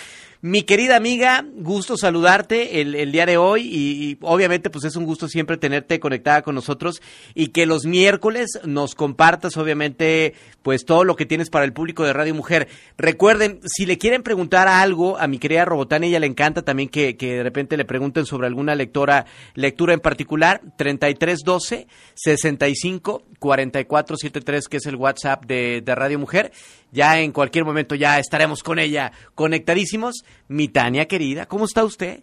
Mi 0.43 0.63
querida 0.63 0.95
amiga, 0.95 1.45
gusto 1.53 1.97
saludarte 1.97 2.81
el, 2.81 3.11
día 3.11 3.27
de 3.27 3.37
hoy 3.37 3.61
y, 3.61 4.17
obviamente 4.21 4.71
pues 4.71 4.85
es 4.85 4.95
un 4.95 5.05
gusto 5.05 5.27
siempre 5.27 5.55
tenerte 5.55 5.99
conectada 5.99 6.41
con 6.41 6.55
nosotros 6.55 6.99
y 7.35 7.49
que 7.49 7.67
los 7.67 7.85
miércoles 7.85 8.59
nos 8.65 8.95
compartas 8.95 9.55
obviamente 9.57 10.33
pues 10.63 10.83
todo 10.83 11.03
lo 11.03 11.15
que 11.15 11.27
tienes 11.27 11.51
para 11.51 11.63
el 11.63 11.73
público 11.73 12.03
de 12.03 12.13
Radio 12.13 12.33
Mujer. 12.33 12.69
Recuerden, 12.97 13.59
si 13.65 13.85
le 13.85 13.99
quieren 13.99 14.23
preguntar 14.23 14.67
algo 14.67 15.19
a 15.19 15.27
mi 15.27 15.37
querida 15.37 15.63
Robotana, 15.63 16.07
ella 16.07 16.19
le 16.19 16.25
encanta 16.25 16.63
también 16.63 16.89
que, 16.89 17.13
de 17.13 17.43
repente 17.43 17.77
le 17.77 17.85
pregunten 17.85 18.25
sobre 18.25 18.47
alguna 18.47 18.73
lectora, 18.73 19.27
lectura 19.53 19.93
en 19.93 19.99
particular, 19.99 20.61
3312 20.75 21.85
65 22.15 23.25
4473 23.37 24.67
que 24.67 24.77
es 24.77 24.85
el 24.87 24.95
WhatsApp 24.95 25.45
de 25.45 25.83
Radio 25.85 26.17
Mujer 26.17 26.51
ya 26.91 27.19
en 27.19 27.31
cualquier 27.31 27.65
momento 27.65 27.95
ya 27.95 28.19
estaremos 28.19 28.63
con 28.63 28.79
ella 28.79 29.11
conectadísimos. 29.35 30.23
Mi 30.47 30.67
Tania 30.67 31.07
querida, 31.07 31.45
¿cómo 31.45 31.65
está 31.65 31.83
usted? 31.83 32.21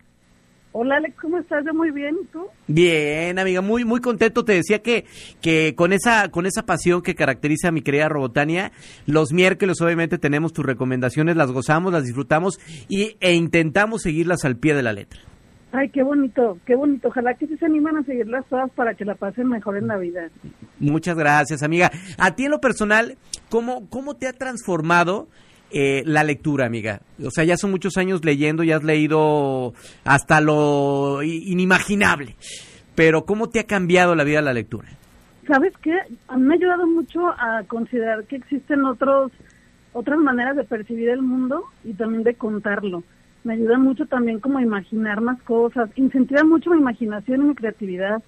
Hola 0.72 0.96
Alex, 0.96 1.16
¿cómo 1.20 1.38
estás? 1.38 1.64
Yo 1.64 1.72
muy 1.72 1.90
bien, 1.90 2.16
¿y 2.22 2.26
tú? 2.26 2.46
Bien, 2.66 3.38
amiga, 3.38 3.62
muy 3.62 3.84
muy 3.84 4.00
contento. 4.00 4.44
Te 4.44 4.52
decía 4.52 4.80
que 4.80 5.06
que 5.40 5.74
con 5.74 5.92
esa 5.92 6.30
con 6.30 6.44
esa 6.44 6.66
pasión 6.66 7.02
que 7.02 7.14
caracteriza 7.14 7.68
a 7.68 7.72
mi 7.72 7.80
querida 7.80 8.08
Robotania, 8.08 8.70
los 9.06 9.32
miércoles 9.32 9.80
obviamente 9.80 10.18
tenemos 10.18 10.52
tus 10.52 10.66
recomendaciones, 10.66 11.36
las 11.36 11.50
gozamos, 11.50 11.92
las 11.92 12.04
disfrutamos 12.04 12.60
y, 12.88 13.16
e 13.20 13.34
intentamos 13.34 14.02
seguirlas 14.02 14.44
al 14.44 14.56
pie 14.56 14.74
de 14.74 14.82
la 14.82 14.92
letra. 14.92 15.20
Ay, 15.72 15.88
qué 15.90 16.02
bonito, 16.02 16.58
qué 16.66 16.76
bonito. 16.76 17.08
Ojalá 17.08 17.34
que 17.34 17.46
se 17.46 17.64
animan 17.64 17.96
a 17.96 18.02
seguirlas 18.04 18.44
todas 18.48 18.70
para 18.70 18.94
que 18.94 19.04
la 19.04 19.14
pasen 19.14 19.48
mejor 19.48 19.76
en 19.76 19.86
la 19.86 19.96
vida. 19.96 20.28
Muchas 20.80 21.16
gracias, 21.16 21.62
amiga. 21.62 21.90
A 22.18 22.34
ti 22.34 22.44
en 22.44 22.50
lo 22.50 22.60
personal, 22.60 23.16
¿cómo, 23.48 23.88
cómo 23.88 24.14
te 24.14 24.28
ha 24.28 24.32
transformado 24.32 25.28
eh, 25.70 26.02
la 26.04 26.24
lectura, 26.24 26.66
amiga? 26.66 27.00
O 27.24 27.30
sea, 27.30 27.44
ya 27.44 27.56
son 27.56 27.70
muchos 27.70 27.96
años 27.96 28.24
leyendo, 28.24 28.62
ya 28.62 28.76
has 28.76 28.84
leído 28.84 29.74
hasta 30.04 30.40
lo 30.40 31.22
inimaginable. 31.22 32.36
Pero 32.94 33.24
¿cómo 33.24 33.48
te 33.48 33.60
ha 33.60 33.64
cambiado 33.64 34.14
la 34.14 34.24
vida 34.24 34.40
la 34.40 34.52
lectura? 34.52 34.88
¿Sabes 35.46 35.72
qué? 35.82 35.96
A 36.28 36.36
me 36.36 36.54
ha 36.54 36.56
ayudado 36.56 36.86
mucho 36.86 37.26
a 37.28 37.62
considerar 37.66 38.24
que 38.24 38.36
existen 38.36 38.84
otros 38.84 39.32
otras 39.94 40.18
maneras 40.18 40.54
de 40.56 40.64
percibir 40.64 41.08
el 41.08 41.22
mundo 41.22 41.64
y 41.82 41.94
también 41.94 42.22
de 42.22 42.34
contarlo 42.34 43.02
me 43.44 43.54
ayuda 43.54 43.78
mucho 43.78 44.06
también 44.06 44.40
como 44.40 44.58
a 44.58 44.62
imaginar 44.62 45.20
más 45.20 45.40
cosas, 45.42 45.90
incentiva 45.96 46.44
mucho 46.44 46.70
mi 46.70 46.78
imaginación 46.78 47.40
y 47.40 47.44
mi 47.44 47.54
creatividad. 47.54 48.22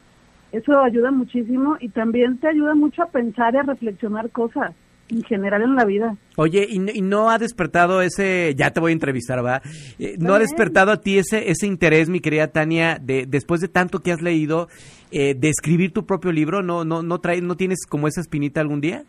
Eso 0.52 0.80
ayuda 0.80 1.10
muchísimo 1.10 1.76
y 1.80 1.88
también 1.90 2.38
te 2.38 2.48
ayuda 2.48 2.74
mucho 2.74 3.02
a 3.02 3.06
pensar 3.06 3.54
y 3.54 3.58
a 3.58 3.62
reflexionar 3.62 4.30
cosas 4.30 4.74
en 5.10 5.22
general 5.22 5.62
en 5.62 5.74
la 5.74 5.84
vida. 5.84 6.16
Oye, 6.36 6.66
¿y, 6.68 6.78
no 6.78 7.30
ha 7.30 7.38
despertado 7.38 8.02
ese, 8.02 8.54
ya 8.56 8.70
te 8.70 8.80
voy 8.80 8.90
a 8.90 8.94
entrevistar, 8.94 9.44
va? 9.44 9.60
Eh, 9.98 10.16
¿No 10.18 10.34
ha 10.34 10.38
despertado 10.38 10.92
a 10.92 11.00
ti 11.00 11.18
ese, 11.18 11.50
ese 11.50 11.66
interés, 11.66 12.08
mi 12.08 12.20
querida 12.20 12.48
Tania, 12.48 12.98
de 13.00 13.26
después 13.26 13.60
de 13.60 13.68
tanto 13.68 14.00
que 14.00 14.12
has 14.12 14.22
leído, 14.22 14.68
eh, 15.10 15.34
de 15.34 15.48
escribir 15.48 15.92
tu 15.92 16.06
propio 16.06 16.32
libro? 16.32 16.62
¿No, 16.62 16.84
no, 16.84 17.02
no, 17.02 17.18
trae, 17.18 17.40
¿No 17.40 17.56
tienes 17.56 17.86
como 17.88 18.08
esa 18.08 18.20
espinita 18.20 18.60
algún 18.60 18.80
día? 18.80 19.04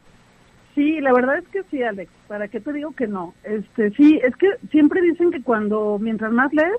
Sí, 0.76 1.02
la 1.02 1.14
verdad 1.14 1.38
es 1.38 1.48
que 1.50 1.64
sí, 1.70 1.84
Alex. 1.84 2.12
¿Para 2.28 2.48
qué 2.48 2.60
te 2.60 2.72
digo 2.72 2.92
que 2.92 3.08
no? 3.08 3.34
Este, 3.44 3.92
sí, 3.92 4.20
es 4.24 4.36
que 4.38 4.48
siempre 4.70 5.02
dicen 5.02 5.32
que 5.32 5.42
cuando 5.42 6.00
mientras 6.00 6.32
más 6.32 6.52
lees, 6.54 6.78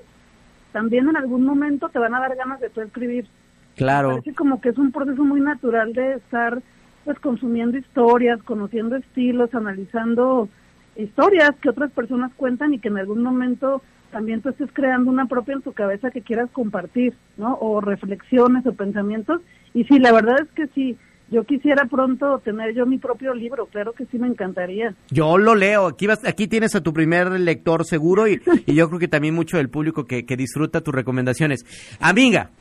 también 0.71 1.07
en 1.07 1.15
algún 1.15 1.45
momento 1.45 1.89
te 1.89 1.99
van 1.99 2.15
a 2.15 2.19
dar 2.19 2.35
ganas 2.35 2.59
de 2.59 2.69
tú 2.69 2.81
escribir. 2.81 3.27
Claro. 3.75 4.09
Parece 4.09 4.33
como 4.33 4.61
que 4.61 4.69
es 4.69 4.77
un 4.77 4.91
proceso 4.91 5.23
muy 5.23 5.41
natural 5.41 5.93
de 5.93 6.15
estar 6.15 6.61
pues 7.05 7.19
consumiendo 7.19 7.77
historias, 7.77 8.41
conociendo 8.43 8.95
estilos, 8.95 9.53
analizando 9.53 10.47
historias 10.95 11.51
que 11.61 11.69
otras 11.69 11.91
personas 11.91 12.31
cuentan 12.35 12.73
y 12.73 12.79
que 12.79 12.87
en 12.87 12.97
algún 12.97 13.23
momento 13.23 13.81
también 14.11 14.41
tú 14.41 14.49
estés 14.49 14.69
creando 14.71 15.09
una 15.09 15.25
propia 15.25 15.55
en 15.55 15.61
tu 15.61 15.73
cabeza 15.73 16.11
que 16.11 16.21
quieras 16.21 16.49
compartir, 16.51 17.13
¿no? 17.35 17.57
O 17.59 17.81
reflexiones 17.81 18.65
o 18.65 18.73
pensamientos. 18.73 19.41
Y 19.73 19.83
sí, 19.85 19.99
la 19.99 20.11
verdad 20.11 20.35
es 20.41 20.49
que 20.51 20.67
sí, 20.67 20.97
yo 21.31 21.43
quisiera 21.45 21.85
pronto 21.85 22.39
tener 22.39 22.75
yo 22.75 22.85
mi 22.85 22.99
propio 22.99 23.33
libro, 23.33 23.65
claro 23.65 23.93
que 23.93 24.05
sí 24.05 24.19
me 24.19 24.27
encantaría. 24.27 24.93
Yo 25.09 25.39
lo 25.39 25.55
leo, 25.55 25.87
aquí 25.87 26.05
vas, 26.05 26.23
aquí 26.25 26.47
tienes 26.47 26.75
a 26.75 26.81
tu 26.81 26.93
primer 26.93 27.31
lector 27.39 27.85
seguro 27.85 28.27
y, 28.27 28.39
yo 28.67 28.87
creo 28.87 28.99
que 28.99 29.07
también 29.07 29.33
mucho 29.33 29.57
del 29.57 29.69
público 29.69 30.05
que, 30.05 30.23
disfruta 30.37 30.81
tus 30.81 30.93
recomendaciones. 30.93 31.65
Amiga, 31.99 32.51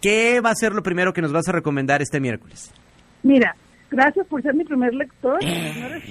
¿qué 0.00 0.40
va 0.40 0.50
a 0.50 0.54
ser 0.54 0.72
lo 0.72 0.82
primero 0.82 1.12
que 1.12 1.22
nos 1.22 1.32
vas 1.32 1.48
a 1.48 1.52
recomendar 1.52 2.02
este 2.02 2.20
miércoles? 2.20 2.72
Mira, 3.22 3.54
gracias 3.90 4.26
por 4.26 4.42
ser 4.42 4.54
mi 4.54 4.64
primer 4.64 4.94
lector. 4.94 5.38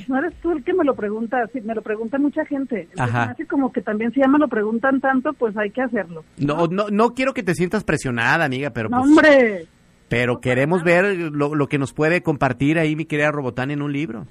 No 0.08 0.18
eres, 0.18 0.34
tú 0.42 0.52
el 0.52 0.64
que 0.64 0.74
me 0.74 0.84
lo 0.84 0.96
pregunta, 0.96 1.38
sí, 1.54 1.62
me 1.62 1.74
lo 1.74 1.82
pregunta 1.82 2.18
mucha 2.18 2.46
gente. 2.46 2.88
Ajá. 2.98 3.32
Así 3.32 3.46
como 3.46 3.72
que 3.72 3.82
también 3.82 4.12
si 4.12 4.20
ya 4.20 4.28
me 4.28 4.40
lo 4.40 4.48
preguntan 4.48 5.00
tanto, 5.00 5.34
pues 5.34 5.56
hay 5.58 5.72
que 5.72 5.82
hacerlo. 5.82 6.24
No, 6.38 6.68
no, 6.68 6.90
no 6.90 7.14
quiero 7.14 7.34
que 7.34 7.44
te 7.44 7.56
sientas 7.56 7.84
presionada, 7.84 8.46
amiga, 8.46 8.72
pero 8.72 8.90
no, 8.90 8.98
pues 8.98 9.10
hombre. 9.10 9.68
Pero 10.10 10.40
queremos 10.40 10.84
ver 10.84 11.16
lo, 11.32 11.68
que 11.68 11.78
nos 11.78 11.94
puede 11.94 12.22
compartir 12.22 12.80
ahí 12.80 12.96
mi 12.96 13.06
querida 13.06 13.32
Robotán 13.32 13.70
en 13.70 13.84
un 13.84 13.94
libro. 13.94 14.26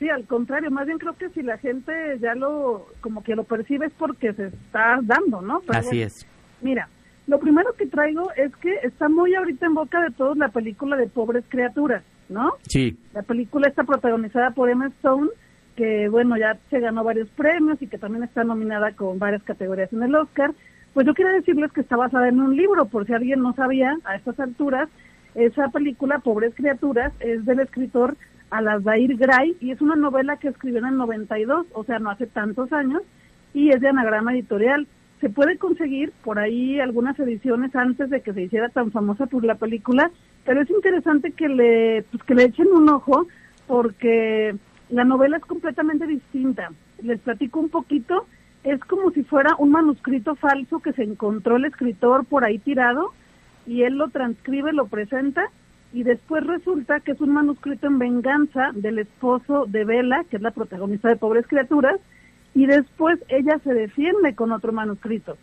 Sí, 0.00 0.08
al 0.08 0.24
contrario, 0.26 0.70
más 0.70 0.86
bien 0.86 0.98
creo 0.98 1.12
que 1.12 1.28
si 1.28 1.42
la 1.42 1.56
gente 1.58 1.92
ya 2.20 2.34
lo, 2.34 2.86
como 3.00 3.22
que 3.22 3.36
lo 3.36 3.44
percibe 3.44 3.86
es 3.86 3.92
porque 3.96 4.32
se 4.32 4.46
está 4.46 4.98
dando, 5.02 5.40
¿no? 5.40 5.62
Así 5.68 6.02
es. 6.02 6.26
Mira, 6.62 6.88
lo 7.30 7.38
primero 7.38 7.72
que 7.74 7.86
traigo 7.86 8.32
es 8.32 8.54
que 8.56 8.74
está 8.82 9.08
muy 9.08 9.36
ahorita 9.36 9.64
en 9.64 9.74
boca 9.74 10.00
de 10.02 10.10
todos 10.10 10.36
la 10.36 10.48
película 10.48 10.96
de 10.96 11.06
Pobres 11.06 11.44
Criaturas, 11.48 12.02
¿no? 12.28 12.54
Sí. 12.62 12.98
La 13.14 13.22
película 13.22 13.68
está 13.68 13.84
protagonizada 13.84 14.50
por 14.50 14.68
Emma 14.68 14.88
Stone, 14.98 15.28
que 15.76 16.08
bueno, 16.08 16.36
ya 16.36 16.58
se 16.70 16.80
ganó 16.80 17.04
varios 17.04 17.28
premios 17.28 17.80
y 17.80 17.86
que 17.86 17.98
también 17.98 18.24
está 18.24 18.42
nominada 18.42 18.96
con 18.96 19.20
varias 19.20 19.44
categorías 19.44 19.92
en 19.92 20.02
el 20.02 20.16
Oscar. 20.16 20.52
Pues 20.92 21.06
yo 21.06 21.14
quiero 21.14 21.30
decirles 21.30 21.70
que 21.70 21.82
está 21.82 21.96
basada 21.96 22.28
en 22.28 22.40
un 22.40 22.56
libro, 22.56 22.86
por 22.86 23.06
si 23.06 23.12
alguien 23.12 23.42
no 23.42 23.54
sabía 23.54 23.96
a 24.02 24.16
estas 24.16 24.40
alturas, 24.40 24.88
esa 25.36 25.68
película, 25.68 26.18
Pobres 26.18 26.52
Criaturas, 26.56 27.12
es 27.20 27.44
del 27.44 27.60
escritor 27.60 28.16
Alasdair 28.50 29.16
Gray 29.16 29.56
y 29.60 29.70
es 29.70 29.80
una 29.80 29.94
novela 29.94 30.36
que 30.38 30.48
escribió 30.48 30.80
en 30.80 30.86
el 30.86 30.96
92, 30.96 31.66
o 31.74 31.84
sea, 31.84 32.00
no 32.00 32.10
hace 32.10 32.26
tantos 32.26 32.72
años, 32.72 33.02
y 33.54 33.68
es 33.68 33.80
de 33.80 33.88
anagrama 33.88 34.32
editorial. 34.32 34.88
Se 35.20 35.28
puede 35.28 35.58
conseguir 35.58 36.12
por 36.24 36.38
ahí 36.38 36.80
algunas 36.80 37.18
ediciones 37.18 37.76
antes 37.76 38.08
de 38.08 38.22
que 38.22 38.32
se 38.32 38.42
hiciera 38.42 38.70
tan 38.70 38.90
famosa 38.90 39.26
por 39.26 39.44
la 39.44 39.56
película, 39.56 40.10
pero 40.44 40.62
es 40.62 40.70
interesante 40.70 41.32
que 41.32 41.48
le, 41.48 42.04
pues, 42.10 42.22
que 42.24 42.34
le 42.34 42.44
echen 42.44 42.68
un 42.72 42.88
ojo 42.88 43.26
porque 43.66 44.56
la 44.88 45.04
novela 45.04 45.36
es 45.36 45.44
completamente 45.44 46.06
distinta. 46.06 46.70
Les 47.02 47.20
platico 47.20 47.60
un 47.60 47.68
poquito, 47.68 48.26
es 48.64 48.80
como 48.80 49.10
si 49.10 49.22
fuera 49.22 49.54
un 49.58 49.70
manuscrito 49.70 50.34
falso 50.36 50.80
que 50.80 50.92
se 50.94 51.02
encontró 51.02 51.56
el 51.56 51.66
escritor 51.66 52.24
por 52.24 52.44
ahí 52.44 52.58
tirado 52.58 53.12
y 53.66 53.82
él 53.82 53.96
lo 53.96 54.08
transcribe, 54.08 54.72
lo 54.72 54.86
presenta 54.86 55.50
y 55.92 56.02
después 56.02 56.46
resulta 56.46 57.00
que 57.00 57.12
es 57.12 57.20
un 57.20 57.32
manuscrito 57.32 57.86
en 57.86 57.98
venganza 57.98 58.70
del 58.74 59.00
esposo 59.00 59.66
de 59.66 59.84
Bella, 59.84 60.24
que 60.30 60.36
es 60.36 60.42
la 60.42 60.52
protagonista 60.52 61.08
de 61.08 61.16
Pobres 61.16 61.46
Criaturas, 61.46 62.00
y 62.54 62.66
después 62.66 63.18
ella 63.28 63.58
se 63.62 63.72
defiende 63.72 64.34
con 64.34 64.52
otro 64.52 64.72
manuscrito. 64.72 65.36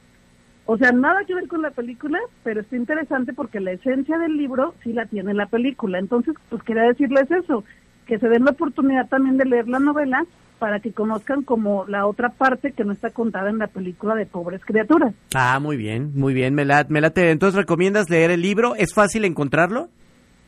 O 0.66 0.78
sea, 0.78 0.92
nada 0.92 1.24
que 1.26 1.34
ver 1.34 1.48
con 1.48 1.62
la 1.62 1.72
película, 1.72 2.20
pero 2.44 2.60
está 2.60 2.76
interesante 2.76 3.34
porque 3.34 3.62
la 3.62 3.72
esencia 3.72 4.18
del 4.18 4.36
libro 4.36 4.74
sí 4.84 4.92
la 4.92 5.06
tiene 5.06 5.34
la 5.34 5.46
película. 5.46 5.98
Entonces, 5.98 6.36
pues 6.50 6.62
quería 6.64 6.84
decirles 6.84 7.32
eso, 7.32 7.64
que 8.06 8.20
se 8.20 8.28
den 8.28 8.44
la 8.44 8.52
oportunidad 8.52 9.08
también 9.08 9.38
de 9.38 9.46
leer 9.46 9.70
la 9.70 9.80
novela 9.80 10.26
para 10.60 10.80
que 10.82 10.92
conozcan 10.92 11.44
como 11.44 11.86
la 11.88 12.06
otra 12.06 12.30
parte 12.30 12.74
que 12.74 12.84
no 12.84 12.92
está 12.92 13.12
contada 13.12 13.50
en 13.50 13.60
la 13.60 13.68
película 13.68 14.16
de 14.16 14.26
Pobres 14.26 14.62
Criaturas. 14.66 15.14
Ah, 15.34 15.60
muy 15.62 15.78
bien, 15.78 16.12
muy 16.16 16.34
bien, 16.34 16.54
Melate. 16.54 16.92
Melate, 16.92 17.32
entonces 17.32 17.58
recomiendas 17.58 18.10
leer 18.10 18.32
el 18.32 18.42
libro, 18.42 18.76
¿es 18.76 18.94
fácil 18.94 19.24
encontrarlo? 19.24 19.88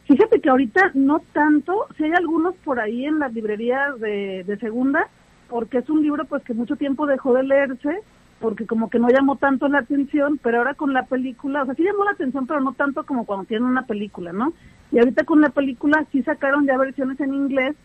Fíjate 0.05 0.41
que 0.41 0.49
ahorita 0.49 0.91
no 0.95 1.21
tanto, 1.31 1.85
si 1.95 2.03
hay 2.03 2.11
algunos 2.11 2.55
por 2.57 2.79
ahí 2.79 3.05
en 3.05 3.19
las 3.19 3.31
librerías 3.31 3.99
de, 3.99 4.43
de 4.45 4.57
segunda, 4.57 5.07
porque 5.49 5.79
es 5.79 5.89
un 5.89 6.01
libro 6.01 6.25
pues 6.25 6.43
que 6.43 6.53
mucho 6.53 6.75
tiempo 6.75 7.05
dejó 7.05 7.33
de 7.33 7.43
leerse, 7.43 7.99
porque 8.39 8.65
como 8.65 8.89
que 8.89 8.99
no 8.99 9.09
llamó 9.09 9.35
tanto 9.35 9.67
la 9.67 9.79
atención, 9.79 10.39
pero 10.41 10.59
ahora 10.59 10.75
con 10.75 10.93
la 10.93 11.03
película, 11.03 11.63
o 11.63 11.65
sea, 11.65 11.75
sí 11.75 11.83
llamó 11.83 12.05
la 12.05 12.11
atención, 12.11 12.47
pero 12.47 12.61
no 12.61 12.73
tanto 12.73 13.03
como 13.05 13.25
cuando 13.25 13.45
tienen 13.45 13.67
una 13.67 13.85
película, 13.85 14.31
¿no? 14.31 14.53
Y 14.91 14.99
ahorita 14.99 15.25
con 15.25 15.41
la 15.41 15.49
película 15.49 16.05
sí 16.11 16.23
sacaron 16.23 16.65
ya 16.65 16.77
versiones 16.77 17.19
en 17.19 17.33
inglés 17.33 17.75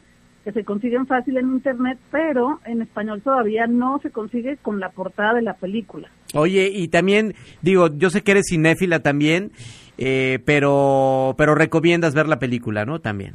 que 0.44 0.52
se 0.52 0.64
consiguen 0.64 1.06
fácil 1.06 1.38
en 1.38 1.52
internet, 1.52 1.98
pero 2.10 2.60
en 2.66 2.82
español 2.82 3.22
todavía 3.22 3.66
no 3.66 3.98
se 4.00 4.10
consigue 4.10 4.58
con 4.58 4.78
la 4.78 4.90
portada 4.90 5.34
de 5.34 5.42
la 5.42 5.54
película. 5.54 6.08
Oye, 6.34 6.70
y 6.72 6.88
también, 6.88 7.34
digo, 7.62 7.88
yo 7.96 8.10
sé 8.10 8.22
que 8.22 8.32
eres 8.32 8.46
cinéfila 8.50 9.00
también, 9.00 9.52
eh, 9.96 10.40
pero, 10.44 11.34
pero 11.38 11.54
recomiendas 11.54 12.14
ver 12.14 12.28
la 12.28 12.38
película, 12.38 12.84
¿no? 12.84 12.98
También. 12.98 13.34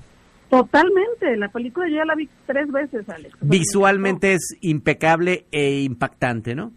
Totalmente, 0.50 1.38
la 1.38 1.50
película 1.50 1.88
yo 1.88 1.98
ya 1.98 2.06
la 2.06 2.16
vi 2.16 2.28
tres 2.48 2.72
veces, 2.72 3.08
Alex. 3.08 3.36
Visualmente 3.42 4.34
es 4.34 4.58
impecable 4.62 5.46
e 5.52 5.82
impactante, 5.82 6.56
¿no? 6.56 6.72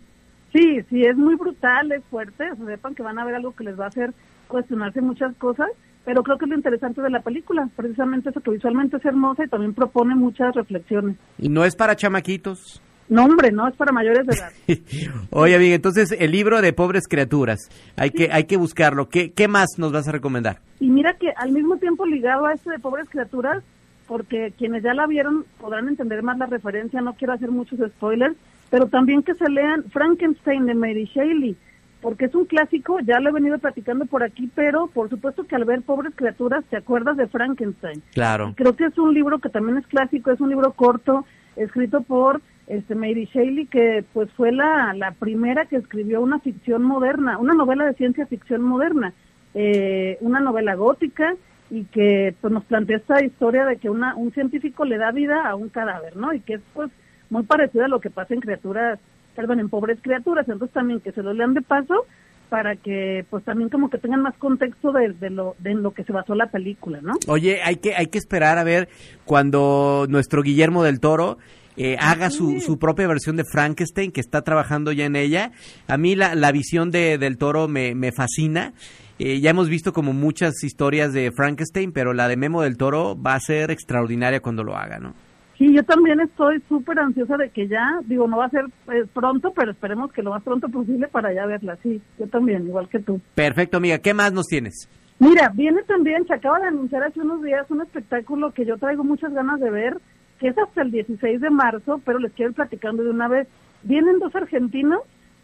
Sí, 0.53 0.83
sí, 0.91 1.03
es 1.03 1.17
muy 1.17 1.37
brutal, 1.37 1.91
es 1.93 2.05
fuerte, 2.11 2.51
o 2.53 2.57
sea, 2.57 2.67
sepan 2.67 2.95
que 2.95 3.03
van 3.03 3.19
a 3.19 3.25
ver 3.25 3.35
algo 3.35 3.57
que 3.57 3.65
les 3.65 3.79
va 3.79 3.87
a 3.87 3.89
hacer 3.89 4.13
cuestionarse 4.49 5.01
muchas 5.01 5.35
cosas, 5.37 5.69
pero 6.05 6.23
creo 6.23 6.37
que 6.37 6.45
es 6.45 6.51
lo 6.51 6.57
interesante 6.57 7.01
de 7.01 7.09
la 7.09 7.21
película, 7.21 7.69
precisamente 7.75 8.29
eso 8.29 8.41
que 8.41 8.51
visualmente 8.51 8.99
es 8.99 9.05
hermosa 9.07 9.45
y 9.45 9.49
también 9.49 9.73
propone 9.73 10.15
muchas 10.15 10.55
reflexiones. 10.55 11.17
¿Y 11.39 11.49
no 11.49 11.65
es 11.65 11.75
para 11.75 11.97
chamaquitos? 11.97 12.83
No, 13.09 13.25
hombre, 13.25 13.53
no, 13.53 13.69
es 13.69 13.77
para 13.77 13.93
mayores 13.93 14.27
de 14.27 14.35
edad. 14.35 14.53
Oye, 15.31 15.59
bien, 15.59 15.73
entonces 15.73 16.15
el 16.19 16.31
libro 16.31 16.63
de 16.63 16.73
Pobres 16.73 17.09
Criaturas, 17.09 17.69
hay 17.97 18.11
que 18.11 18.31
hay 18.33 18.45
que 18.45 18.57
buscarlo. 18.57 19.09
¿Qué, 19.09 19.33
¿Qué 19.33 19.49
más 19.49 19.69
nos 19.79 19.93
vas 19.93 20.09
a 20.09 20.13
recomendar? 20.13 20.61
Y 20.81 20.89
mira 20.89 21.15
que 21.15 21.31
al 21.37 21.53
mismo 21.53 21.77
tiempo 21.77 22.07
ligado 22.07 22.47
a 22.47 22.55
este 22.55 22.71
de 22.71 22.79
Pobres 22.79 23.09
Criaturas, 23.11 23.63
porque 24.07 24.53
quienes 24.57 24.83
ya 24.83 24.95
la 24.95 25.07
vieron 25.07 25.45
podrán 25.61 25.89
entender 25.89 26.23
más 26.23 26.39
la 26.39 26.47
referencia, 26.47 27.01
no 27.01 27.15
quiero 27.15 27.35
hacer 27.35 27.51
muchos 27.51 27.79
spoilers, 27.79 28.37
pero 28.71 28.87
también 28.87 29.23
que 29.23 29.35
se 29.35 29.49
lean 29.49 29.85
Frankenstein 29.91 30.67
de 30.67 30.75
Mary 30.75 31.05
Shelley 31.15 31.57
porque 32.03 32.25
es 32.25 32.35
un 32.35 32.45
clásico, 32.45 32.99
ya 33.01 33.21
lo 33.21 33.31
he 33.31 33.33
venido 33.33 33.59
platicando 33.59 34.05
por 34.07 34.25
aquí, 34.25 34.51
pero 34.55 34.89
por 34.89 35.09
supuesto 35.09 35.45
que 35.45 35.55
al 35.55 35.65
ver 35.65 35.83
Pobres 35.83 36.13
Criaturas 36.17 36.65
te 36.69 36.77
acuerdas 36.77 37.17
de 37.17 37.29
Frankenstein. 37.29 38.03
Claro. 38.13 38.53
creo 38.57 38.75
que 38.75 38.87
es 38.87 38.99
un 38.99 39.15
libro 39.15 39.39
que 39.39 39.49
también 39.49 39.79
es 39.79 39.87
clásico, 39.87 40.33
es 40.33 40.41
un 40.41 40.51
libro 40.51 40.73
corto, 40.73 41.25
escrito 41.55 42.03
por 42.03 42.43
este 42.67 42.95
Mary 42.95 43.29
Shelley, 43.33 43.67
que 43.67 44.05
pues 44.13 44.31
fue 44.33 44.53
la, 44.53 44.95
la 44.95 45.13
primera 45.13 45.67
que 45.67 45.77
escribió 45.77 46.21
una 46.21 46.39
ficción 46.41 46.83
moderna, 46.83 47.39
una 47.39 47.55
novela 47.55 47.87
de 47.87 47.95
ciencia 47.95 48.27
ficción 48.27 48.63
moderna, 48.63 49.13
eh, 49.55 50.17
una 50.21 50.41
novela 50.41 50.75
gótica 50.75 51.35
y 51.71 51.85
que 51.85 52.35
pues 52.41 52.53
nos 52.53 52.65
plantea 52.65 52.99
esta 52.99 53.25
historia 53.25 53.65
de 53.65 53.77
que 53.77 53.91
una, 53.91 54.15
un 54.15 54.33
científico 54.33 54.85
le 54.85 54.99
da 54.99 55.11
vida 55.11 55.49
a 55.49 55.55
un 55.55 55.69
cadáver, 55.69 56.17
¿no? 56.17 56.33
Y 56.33 56.41
que 56.41 56.55
es 56.55 56.61
pues 56.75 56.91
muy 57.31 57.43
parecido 57.45 57.85
a 57.85 57.89
lo 57.89 58.01
que 58.01 58.11
pasa 58.11 58.35
en 58.35 58.41
criaturas 58.41 58.99
perdón, 59.35 59.61
en 59.61 59.69
pobres 59.69 59.99
criaturas, 60.03 60.49
entonces 60.49 60.75
también 60.75 61.01
que 61.01 61.13
se 61.13 61.23
lo 61.23 61.33
lean 61.33 61.55
de 61.55 61.63
paso, 61.63 62.07
para 62.49 62.77
que 62.77 63.25
pues 63.31 63.45
también 63.45 63.71
como 63.71 63.89
que 63.89 63.97
tengan 63.97 64.21
más 64.21 64.37
contexto 64.37 64.93
de, 64.93 65.31
lo 65.31 65.57
de 65.59 65.75
lo 65.75 65.93
que 65.93 66.05
se 66.05 66.13
basó 66.13 66.35
la 66.35 66.49
película, 66.49 67.01
¿no? 67.01 67.15
Oye, 67.27 67.63
hay 67.63 67.77
que 67.77 67.95
hay 67.95 68.09
que 68.09 68.19
esperar 68.19 68.59
a 68.59 68.65
ver 68.65 68.91
cuando 69.25 70.05
nuestro 70.09 70.43
Guillermo 70.43 70.83
del 70.83 71.01
Toro 71.01 71.39
eh, 71.77 71.97
haga 71.99 72.31
su, 72.31 72.61
su, 72.61 72.79
propia 72.79 73.07
versión 73.07 73.37
de 73.37 73.45
Frankenstein, 73.45 74.13
que 74.13 74.21
está 74.21 74.43
trabajando 74.43 74.93
ya 74.93 75.05
en 75.07 75.17
ella. 75.17 75.53
A 75.89 75.97
mí 75.97 76.15
la, 76.15 76.35
la 76.35 76.53
visión 76.53 76.91
de, 76.91 77.19
del 77.19 77.39
toro 77.39 77.69
me, 77.69 77.95
me 77.95 78.13
fascina. 78.13 78.73
Eh, 79.19 79.41
ya 79.41 79.51
hemos 79.51 79.69
visto 79.69 79.93
como 79.93 80.13
muchas 80.13 80.65
historias 80.65 81.13
de 81.13 81.31
Frankenstein, 81.33 81.93
pero 81.93 82.13
la 82.13 82.29
de 82.29 82.37
Memo 82.37 82.63
del 82.63 82.77
Toro 82.77 83.17
va 83.21 83.35
a 83.35 83.41
ser 83.41 83.71
extraordinaria 83.71 84.41
cuando 84.41 84.65
lo 84.65 84.77
haga, 84.77 84.99
¿no? 84.99 85.15
Sí, 85.59 85.73
yo 85.73 85.85
también 85.85 86.19
estoy 86.21 86.61
súper 86.69 86.99
ansiosa 86.99 87.37
de 87.37 87.51
que 87.51 87.69
ya, 87.69 88.01
digo, 88.07 88.27
no 88.27 88.39
va 88.39 88.47
a 88.47 88.51
ser 88.51 88.65
eh, 88.93 89.05
pronto, 89.15 89.53
pero 89.55 89.71
esperemos 89.71 90.13
que 90.13 90.23
lo 90.23 90.31
más 90.31 90.43
pronto 90.43 90.69
posible 90.69 91.07
para 91.07 91.33
ya 91.33 91.47
verla. 91.47 91.79
Sí, 91.85 92.01
yo 92.19 92.27
también, 92.27 92.67
igual 92.67 92.89
que 92.89 92.99
tú. 92.99 93.21
Perfecto, 93.37 93.77
amiga. 93.77 93.99
¿Qué 93.99 94.13
más 94.13 94.33
nos 94.33 94.47
tienes? 94.47 94.89
Mira, 95.21 95.53
viene 95.55 95.85
también, 95.85 96.27
se 96.27 96.35
acaba 96.35 96.59
de 96.59 96.67
anunciar 96.67 97.05
hace 97.05 97.21
unos 97.21 97.45
días 97.45 97.71
un 97.71 97.81
espectáculo 97.81 98.51
que 98.51 98.67
yo 98.67 98.77
traigo 98.77 99.05
muchas 99.05 99.33
ganas 99.33 99.61
de 99.61 99.71
ver, 99.71 99.99
que 100.43 100.49
es 100.49 100.59
hasta 100.59 100.83
el 100.83 100.91
16 100.91 101.41
de 101.41 101.51
marzo, 101.51 102.03
pero 102.05 102.19
les 102.19 102.33
quiero 102.33 102.51
ir 102.51 102.57
platicando 102.57 103.03
de 103.03 103.11
una 103.11 103.29
vez. 103.29 103.49
Vienen 103.85 104.19
dos 104.19 104.35
argentinos, 104.35 105.01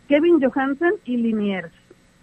Kevin 0.08 0.42
Johansen 0.42 0.94
y 1.06 1.16
Liniers 1.16 1.72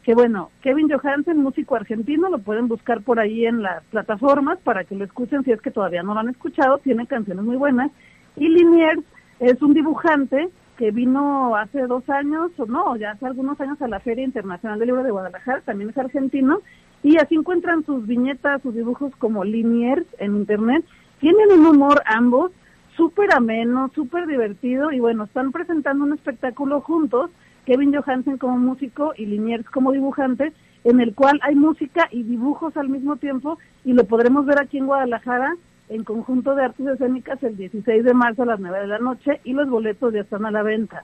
que 0.06 0.14
bueno, 0.14 0.52
Kevin 0.62 0.88
Johansen, 0.88 1.38
músico 1.38 1.76
argentino, 1.76 2.30
lo 2.30 2.38
pueden 2.38 2.68
buscar 2.68 3.02
por 3.02 3.20
ahí 3.20 3.48
en 3.48 3.64
las 3.64 3.84
plataformas 3.86 4.60
para 4.60 4.84
que 4.84 4.94
lo 4.94 5.04
escuchen 5.04 5.44
si 5.44 5.52
es 5.52 5.60
que 5.62 5.72
todavía 5.72 6.04
no 6.04 6.14
lo 6.14 6.20
han 6.20 6.30
escuchado, 6.30 6.78
tiene 6.78 7.08
canciones 7.08 7.44
muy 7.44 7.56
buenas. 7.56 7.90
Y 8.36 8.48
Liniers 8.48 9.02
es 9.40 9.60
un 9.64 9.74
dibujante 9.74 10.50
que 10.78 10.92
vino 10.92 11.56
hace 11.56 11.88
dos 11.88 12.08
años, 12.08 12.52
o 12.60 12.68
no, 12.68 12.96
ya 12.98 13.12
hace 13.12 13.26
algunos 13.26 13.60
años 13.60 13.82
a 13.82 13.88
la 13.88 14.00
Feria 14.00 14.24
Internacional 14.24 14.78
del 14.78 14.90
Libro 14.90 15.04
de 15.04 15.10
Guadalajara, 15.10 15.62
también 15.62 15.90
es 15.90 15.98
argentino, 15.98 16.60
y 17.02 17.18
así 17.18 17.34
encuentran 17.34 17.84
sus 17.84 18.06
viñetas, 18.06 18.62
sus 18.62 18.76
dibujos 18.76 19.12
como 19.16 19.44
Liniers 19.44 20.06
en 20.20 20.36
internet. 20.36 20.86
Tienen 21.20 21.52
un 21.52 21.66
humor 21.66 22.04
ambos, 22.06 22.52
súper 22.96 23.34
ameno, 23.34 23.92
súper 23.94 24.28
divertido, 24.28 24.92
y 24.92 25.00
bueno, 25.00 25.26
están 25.26 25.52
presentando 25.52 26.06
un 26.06 26.14
espectáculo 26.14 26.82
juntos 26.82 27.32
Kevin 27.66 27.94
Johansen 27.94 28.38
como 28.38 28.58
músico 28.58 29.14
y 29.18 29.26
Liniers 29.26 29.66
como 29.70 29.92
dibujante, 29.92 30.54
en 30.84 31.02
el 31.02 31.16
cual 31.16 31.40
hay 31.42 31.56
música 31.56 32.08
y 32.12 32.24
dibujos 32.24 32.78
al 32.78 32.90
mismo 32.90 33.18
tiempo 33.18 33.58
y 33.84 33.94
lo 33.94 34.06
podremos 34.06 34.46
ver 34.46 34.60
aquí 34.62 34.78
en 34.78 34.86
Guadalajara 34.86 35.56
en 35.90 36.04
conjunto 36.04 36.56
de 36.56 36.66
artes 36.66 36.86
escénicas 36.86 37.42
el 37.44 37.58
16 37.58 38.04
de 38.04 38.14
marzo 38.14 38.44
a 38.44 38.48
las 38.48 38.60
9 38.60 38.80
de 38.82 38.88
la 38.88 39.00
noche 39.00 39.40
y 39.44 39.54
los 39.54 39.70
boletos 39.70 40.14
ya 40.14 40.22
están 40.22 40.46
a 40.46 40.52
la 40.52 40.64
venta. 40.64 41.04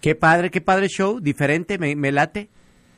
Qué 0.00 0.14
padre, 0.14 0.50
qué 0.50 0.60
padre 0.60 0.88
show, 0.88 1.20
diferente, 1.20 1.78
me, 1.78 1.96
me 1.96 2.12
late. 2.12 2.48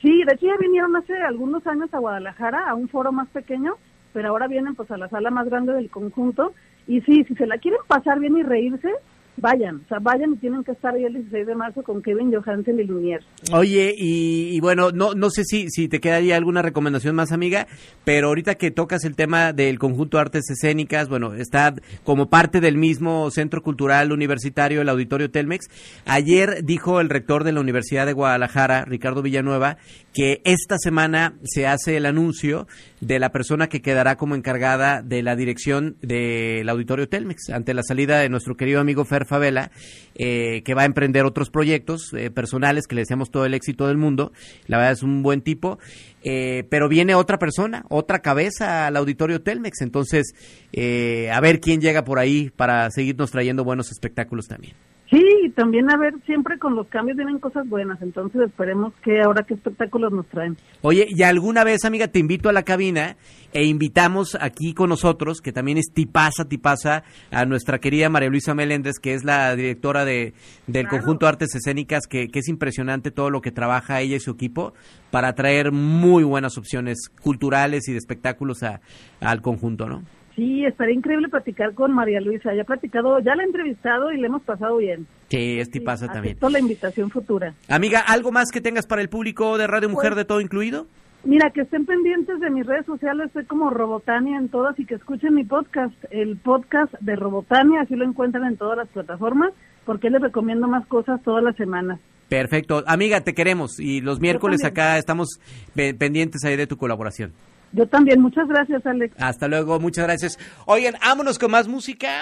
Sí, 0.01 0.23
de 0.25 0.35
hecho 0.35 0.47
ya 0.47 0.57
vinieron 0.61 0.95
hace 0.97 1.15
algunos 1.15 1.65
años 1.67 1.93
a 1.95 1.99
Guadalajara, 1.99 2.69
a 2.69 2.75
un 2.75 2.89
foro 2.89 3.13
más 3.13 3.29
pequeño, 3.29 3.75
pero 4.13 4.29
ahora 4.29 4.49
vienen 4.49 4.75
pues 4.75 4.91
a 4.91 4.97
la 4.97 5.09
sala 5.09 5.31
más 5.31 5.49
grande 5.49 5.73
del 5.73 5.91
conjunto 5.91 6.53
y 6.87 7.01
sí, 7.03 7.25
si 7.25 7.35
se 7.35 7.47
la 7.47 7.59
quieren 7.59 7.81
pasar 7.87 8.19
bien 8.19 8.37
y 8.37 8.43
reírse, 8.43 8.91
vayan, 9.37 9.83
o 9.85 9.89
sea, 9.89 9.99
vayan 9.99 10.35
y 10.35 10.37
tienen 10.37 10.63
que 10.63 10.73
estar 10.73 10.95
ahí 10.95 11.05
el 11.05 11.15
16 11.15 11.47
de 11.47 11.55
marzo 11.55 11.83
con 11.83 12.03
Kevin 12.03 12.33
Johansen 12.33 12.79
y 12.79 12.85
Lumière. 12.85 13.25
Oye, 13.53 13.95
y, 13.97 14.61
bueno, 14.61 14.91
no 14.93 15.15
no 15.15 15.31
sé 15.31 15.45
si, 15.45 15.69
si 15.71 15.89
te 15.89 16.01
quedaría 16.01 16.37
alguna 16.37 16.63
recomendación 16.63 17.17
más, 17.17 17.33
amiga, 17.33 17.67
pero 18.05 18.29
ahorita 18.29 18.57
que 18.57 18.71
tocas 18.71 19.05
el 19.05 19.17
tema 19.17 19.53
del 19.53 19.79
conjunto 19.79 20.17
de 20.17 20.23
artes 20.23 20.51
escénicas, 20.51 21.09
bueno, 21.09 21.35
está 21.35 21.75
como 22.05 22.29
parte 22.29 22.61
del 22.61 22.77
mismo 22.77 23.31
Centro 23.31 23.63
Cultural 23.63 24.13
Universitario, 24.13 24.83
el 24.83 24.89
Auditorio 24.89 25.31
Telmex. 25.31 25.67
Ayer 26.05 26.65
dijo 26.65 27.01
el 27.01 27.09
rector 27.09 27.45
de 27.45 27.53
la 27.53 27.61
Universidad 27.61 28.07
de 28.07 28.13
Guadalajara, 28.13 28.85
Ricardo 28.85 29.23
Villanueva, 29.23 29.79
que 30.13 30.43
esta 30.45 30.77
semana 30.79 31.35
se 31.43 31.67
hace 31.67 31.97
el 31.97 32.07
anuncio 32.07 32.67
de 33.03 33.19
la 33.19 33.33
persona 33.33 33.69
que 33.69 33.83
quedará 33.83 34.17
como 34.17 34.37
encargada 34.37 35.03
de 35.03 35.23
la 35.23 35.35
dirección 35.35 35.97
del 36.03 36.69
Auditorio 36.69 37.09
Telmex 37.09 37.51
ante 37.51 37.75
la 37.75 37.83
salida 37.83 38.21
de 38.21 38.29
nuestro 38.29 38.57
querido 38.57 38.81
amigo 38.81 39.05
Fer 39.05 39.27
Favela, 39.27 39.73
eh, 40.15 40.63
que 40.63 40.75
va 40.75 40.83
a 40.83 40.85
emprender 40.85 41.25
otros 41.25 41.51
proyectos 41.51 42.13
eh, 42.17 42.31
personales 42.31 42.87
que 42.87 42.95
le 42.95 43.01
deseamos 43.01 43.33
todo 43.33 43.45
el 43.45 43.55
éxito 43.55 43.89
del 43.89 43.97
mundo. 43.97 44.33
La 44.69 44.79
verdad 44.79 44.93
es 44.93 45.03
un 45.03 45.23
buen 45.25 45.43
tipo. 45.43 45.81
Eh, 46.25 46.63
pero 46.71 46.89
viene 46.89 47.17
otra 47.17 47.41
persona, 47.41 47.85
otra 47.89 48.21
cabeza 48.21 48.87
al 48.87 48.97
auditorio 48.97 49.43
Telmex. 49.43 49.81
Entonces, 49.81 50.33
a 50.73 51.41
ver 51.41 51.61
quién 51.61 51.81
llega 51.81 52.05
por 52.05 52.21
ahí 52.21 52.51
para 52.55 52.89
seguirnos 52.93 53.33
trayendo 53.33 53.65
buenos 53.65 53.91
espectáculos 53.91 54.47
también. 54.47 54.75
Sí, 55.13 55.23
y 55.45 55.51
también 55.51 55.91
a 55.91 55.99
ver, 55.99 56.15
siempre 56.25 56.59
con 56.59 56.75
los 56.75 56.87
cambios 56.89 57.19
vienen 57.19 57.39
cosas 57.39 57.69
buenas, 57.69 58.01
entonces 58.01 58.41
esperemos 58.41 58.95
que 59.05 59.21
ahora 59.21 59.45
qué 59.47 59.53
espectáculos 59.53 60.11
nos 60.11 60.27
traen. 60.29 60.57
Oye, 60.81 61.07
y 61.07 61.23
alguna 61.23 61.65
vez, 61.65 61.85
amiga, 61.85 62.09
te 62.09 62.19
invito 62.19 62.49
a 62.49 62.53
la 62.55 62.63
cabina 62.63 63.19
e 63.53 63.67
invitamos 63.67 64.39
aquí 64.41 64.73
con 64.73 64.89
nosotros, 64.89 65.43
que 65.43 65.53
también 65.53 65.77
es 65.77 65.93
tipaza, 65.93 66.47
tipaza, 66.47 67.05
a 67.31 67.45
nuestra 67.45 67.79
querida 67.79 68.09
María 68.09 68.31
Luisa 68.31 68.55
Meléndez, 68.55 68.99
que 68.99 69.13
es 69.13 69.23
la 69.23 69.55
directora 69.55 70.07
de, 70.07 70.33
del 70.67 70.89
conjunto 70.89 71.27
Artes 71.27 71.55
Escénicas, 71.55 72.07
que, 72.07 72.29
que 72.29 72.39
es 72.39 72.49
impresionante 72.49 73.11
todo 73.11 73.29
lo 73.29 73.43
que 73.43 73.53
trabaja 73.53 74.01
ella 74.01 74.17
y 74.17 74.21
su 74.21 74.31
equipo 74.31 74.73
para 75.11 75.35
traer 75.35 75.73
muy 75.73 76.25
buenas 76.25 76.57
opciones 76.57 77.11
culturales 77.21 77.87
y 77.87 77.93
de 77.93 77.99
espectáculos 77.99 78.63
a, 78.63 78.81
al 79.21 79.43
conjunto, 79.43 79.91
¿no? 79.91 80.05
Sí, 80.35 80.65
estaría 80.65 80.95
increíble 80.95 81.29
platicar 81.29 81.75
con 81.75 81.93
María 81.93 82.21
Luisa. 82.21 82.55
Ya 82.55 82.63
ha 82.63 82.65
platicado, 82.65 83.19
ya 83.21 83.35
la 83.35 83.43
he 83.43 83.47
entrevistado 83.47 84.13
y 84.13 84.19
le 84.19 84.27
hemos 84.27 84.43
pasado 84.43 84.79
bien. 84.79 85.07
Sí, 85.29 85.59
este 85.59 85.81
pasa 85.81 86.09
también. 86.09 86.39
la 86.41 86.59
invitación 86.59 87.11
futura. 87.11 87.55
Amiga, 87.69 88.01
¿algo 88.01 88.33
más 88.33 88.51
que 88.51 88.61
tengas 88.61 88.87
para 88.87 89.03
el 89.03 89.09
público 89.09 89.59
de 89.59 89.67
Radio 89.67 89.89
Mujer 89.89 90.11
pues, 90.11 90.19
de 90.19 90.25
todo 90.25 90.41
incluido? 90.41 90.87
Mira, 91.25 91.51
que 91.51 91.61
estén 91.61 91.87
pendientes 91.87 92.41
de 92.41 92.51
mis 92.51 92.67
redes 92.67 92.87
sociales, 92.87 93.27
estoy 93.27 93.45
como 93.45 93.71
Robotania 93.71 94.39
en 94.39 94.49
todas 94.49 94.79
y 94.81 94.87
que 94.87 94.97
escuchen 94.97 95.35
mi 95.35 95.45
podcast, 95.45 95.95
el 96.11 96.37
podcast 96.37 96.93
de 97.01 97.15
Robotania, 97.15 97.83
así 97.83 97.95
lo 97.95 98.05
encuentran 98.05 98.45
en 98.45 98.57
todas 98.57 98.77
las 98.77 98.89
plataformas, 98.89 99.53
porque 99.85 100.11
les 100.11 100.21
recomiendo 100.21 100.67
más 100.67 100.85
cosas 100.87 101.23
todas 101.23 101.45
las 101.45 101.55
semanas. 101.57 102.01
Perfecto. 102.29 102.83
Amiga, 102.87 103.21
te 103.21 103.35
queremos 103.35 103.79
y 103.79 104.01
los 104.01 104.19
miércoles 104.19 104.65
acá 104.65 104.97
estamos 104.97 105.39
pendientes 105.75 106.43
ahí 106.45 106.57
de 106.57 106.67
tu 106.67 106.77
colaboración. 106.77 107.33
Yo 107.73 107.87
también, 107.87 108.21
muchas 108.21 108.49
gracias, 108.49 108.85
Alex. 108.85 109.15
Hasta 109.19 109.49
luego, 109.49 109.81
muchas 109.81 110.05
gracias. 110.05 110.39
Oigan, 110.67 110.95
vámonos 111.03 111.39
con 111.39 111.51
más 111.51 111.69
música. 111.69 112.21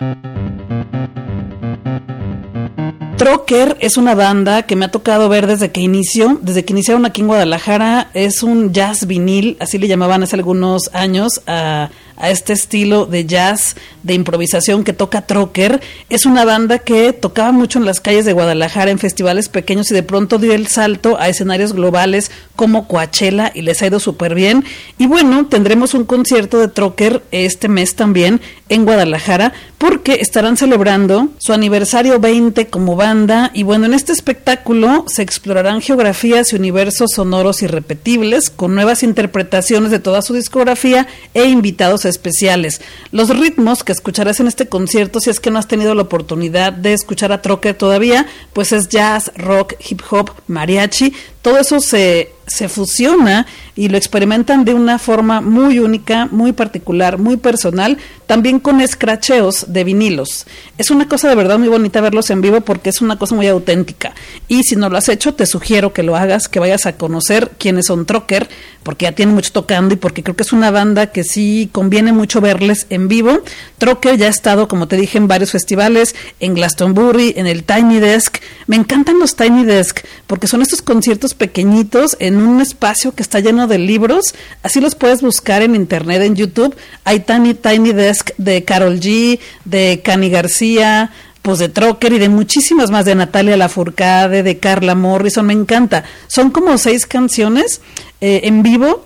Trocker 3.16 3.76
es 3.80 3.98
una 3.98 4.14
banda 4.14 4.62
que 4.62 4.76
me 4.76 4.86
ha 4.86 4.90
tocado 4.90 5.28
ver 5.28 5.46
desde 5.46 5.70
que 5.70 5.82
inició, 5.82 6.38
desde 6.40 6.64
que 6.64 6.72
iniciaron 6.72 7.04
aquí 7.04 7.20
en 7.20 7.26
Guadalajara. 7.26 8.08
Es 8.14 8.42
un 8.42 8.72
jazz 8.72 9.06
vinil, 9.06 9.58
así 9.60 9.76
le 9.76 9.88
llamaban 9.88 10.22
hace 10.22 10.36
algunos 10.36 10.88
años 10.94 11.42
a 11.46 11.90
a 12.20 12.30
este 12.30 12.52
estilo 12.52 13.06
de 13.06 13.24
jazz, 13.24 13.76
de 14.02 14.14
improvisación 14.14 14.84
que 14.84 14.92
toca 14.92 15.22
Trocker. 15.22 15.80
Es 16.08 16.26
una 16.26 16.44
banda 16.44 16.78
que 16.78 17.12
tocaba 17.12 17.52
mucho 17.52 17.78
en 17.78 17.84
las 17.84 18.00
calles 18.00 18.24
de 18.24 18.32
Guadalajara, 18.32 18.90
en 18.90 18.98
festivales 18.98 19.48
pequeños 19.48 19.90
y 19.90 19.94
de 19.94 20.02
pronto 20.02 20.38
dio 20.38 20.52
el 20.52 20.66
salto 20.66 21.18
a 21.18 21.28
escenarios 21.28 21.72
globales 21.72 22.30
como 22.56 22.86
Coachella 22.88 23.52
y 23.54 23.62
les 23.62 23.82
ha 23.82 23.86
ido 23.86 24.00
súper 24.00 24.34
bien. 24.34 24.64
Y 24.98 25.06
bueno, 25.06 25.46
tendremos 25.46 25.94
un 25.94 26.04
concierto 26.04 26.58
de 26.58 26.68
Trocker 26.68 27.22
este 27.30 27.68
mes 27.68 27.94
también 27.94 28.40
en 28.68 28.84
Guadalajara 28.84 29.52
porque 29.78 30.18
estarán 30.20 30.56
celebrando 30.56 31.28
su 31.38 31.52
aniversario 31.52 32.20
20 32.20 32.66
como 32.66 32.96
banda 32.96 33.50
y 33.54 33.62
bueno, 33.62 33.86
en 33.86 33.94
este 33.94 34.12
espectáculo 34.12 35.04
se 35.08 35.22
explorarán 35.22 35.80
geografías 35.80 36.52
y 36.52 36.56
universos 36.56 37.12
sonoros 37.14 37.62
irrepetibles 37.62 38.50
con 38.50 38.74
nuevas 38.74 39.02
interpretaciones 39.02 39.90
de 39.90 39.98
toda 39.98 40.22
su 40.22 40.34
discografía 40.34 41.06
e 41.34 41.44
invitados 41.44 42.04
especiales. 42.04 42.80
Los 43.10 43.30
ritmos 43.30 43.82
que 43.84 43.89
escucharás 43.92 44.40
en 44.40 44.46
este 44.46 44.68
concierto, 44.68 45.20
si 45.20 45.31
es 45.31 45.40
que 45.40 45.50
no 45.50 45.59
has 45.59 45.68
tenido 45.68 45.94
la 45.94 46.03
oportunidad 46.03 46.72
de 46.72 46.92
escuchar 46.92 47.33
a 47.33 47.42
Trocker 47.42 47.74
todavía, 47.74 48.26
pues 48.53 48.72
es 48.72 48.88
jazz, 48.88 49.33
rock, 49.37 49.74
hip 49.88 50.03
hop, 50.11 50.31
mariachi, 50.46 51.14
todo 51.42 51.59
eso 51.59 51.81
se, 51.81 52.33
se 52.50 52.68
fusiona 52.68 53.46
y 53.76 53.88
lo 53.88 53.96
experimentan 53.96 54.64
de 54.64 54.74
una 54.74 54.98
forma 54.98 55.40
muy 55.40 55.78
única, 55.78 56.26
muy 56.30 56.52
particular, 56.52 57.16
muy 57.16 57.36
personal, 57.36 57.96
también 58.26 58.58
con 58.58 58.80
escracheos 58.80 59.66
de 59.68 59.84
vinilos. 59.84 60.46
Es 60.76 60.90
una 60.90 61.08
cosa 61.08 61.28
de 61.28 61.36
verdad 61.36 61.58
muy 61.58 61.68
bonita 61.68 62.00
verlos 62.00 62.30
en 62.30 62.40
vivo 62.40 62.60
porque 62.60 62.90
es 62.90 63.00
una 63.00 63.18
cosa 63.18 63.36
muy 63.36 63.46
auténtica. 63.46 64.14
Y 64.48 64.64
si 64.64 64.74
no 64.74 64.90
lo 64.90 64.98
has 64.98 65.08
hecho, 65.08 65.34
te 65.34 65.46
sugiero 65.46 65.92
que 65.92 66.02
lo 66.02 66.16
hagas, 66.16 66.48
que 66.48 66.58
vayas 66.58 66.86
a 66.86 66.96
conocer 66.96 67.52
quiénes 67.56 67.86
son 67.86 68.04
Trocker, 68.04 68.48
porque 68.82 69.04
ya 69.04 69.12
tienen 69.12 69.34
mucho 69.34 69.52
tocando 69.52 69.94
y 69.94 69.96
porque 69.96 70.22
creo 70.22 70.34
que 70.34 70.42
es 70.42 70.52
una 70.52 70.70
banda 70.70 71.08
que 71.08 71.22
sí 71.22 71.68
conviene 71.70 72.12
mucho 72.12 72.40
verles 72.40 72.86
en 72.90 73.06
vivo. 73.06 73.40
Trocker 73.78 74.16
ya 74.16 74.26
ha 74.26 74.30
estado, 74.30 74.66
como 74.66 74.88
te 74.88 74.96
dije, 74.96 75.18
en 75.18 75.28
varios 75.28 75.52
festivales, 75.52 76.16
en 76.40 76.54
Glastonbury, 76.54 77.34
en 77.36 77.46
el 77.46 77.62
Tiny 77.62 78.00
Desk. 78.00 78.38
Me 78.66 78.76
encantan 78.76 79.20
los 79.20 79.36
Tiny 79.36 79.64
Desk 79.64 80.00
porque 80.26 80.46
son 80.48 80.62
estos 80.62 80.82
conciertos 80.82 81.34
pequeñitos 81.34 82.16
en 82.18 82.39
un 82.46 82.61
espacio 82.61 83.12
que 83.12 83.22
está 83.22 83.40
lleno 83.40 83.66
de 83.66 83.79
libros. 83.79 84.35
Así 84.62 84.81
los 84.81 84.94
puedes 84.94 85.22
buscar 85.22 85.62
en 85.62 85.74
internet, 85.74 86.22
en 86.22 86.37
YouTube. 86.37 86.74
Hay 87.05 87.20
Tiny 87.20 87.55
Tiny 87.55 87.92
Desk 87.92 88.31
de 88.38 88.64
Carol 88.64 89.00
G, 89.00 89.38
de 89.64 90.00
Cani 90.05 90.31
García, 90.31 91.11
pues 91.42 91.59
de 91.59 91.68
Trocker 91.68 92.12
y 92.12 92.18
de 92.18 92.29
muchísimas 92.29 92.90
más, 92.90 93.05
de 93.05 93.14
Natalia 93.14 93.57
Lafourcade, 93.57 94.42
de 94.42 94.59
Carla 94.59 94.94
Morrison, 94.94 95.46
me 95.46 95.53
encanta. 95.53 96.05
Son 96.26 96.50
como 96.50 96.76
seis 96.79 97.07
canciones 97.07 97.81
eh, 98.20 98.42
en 98.44 98.62
vivo 98.62 99.05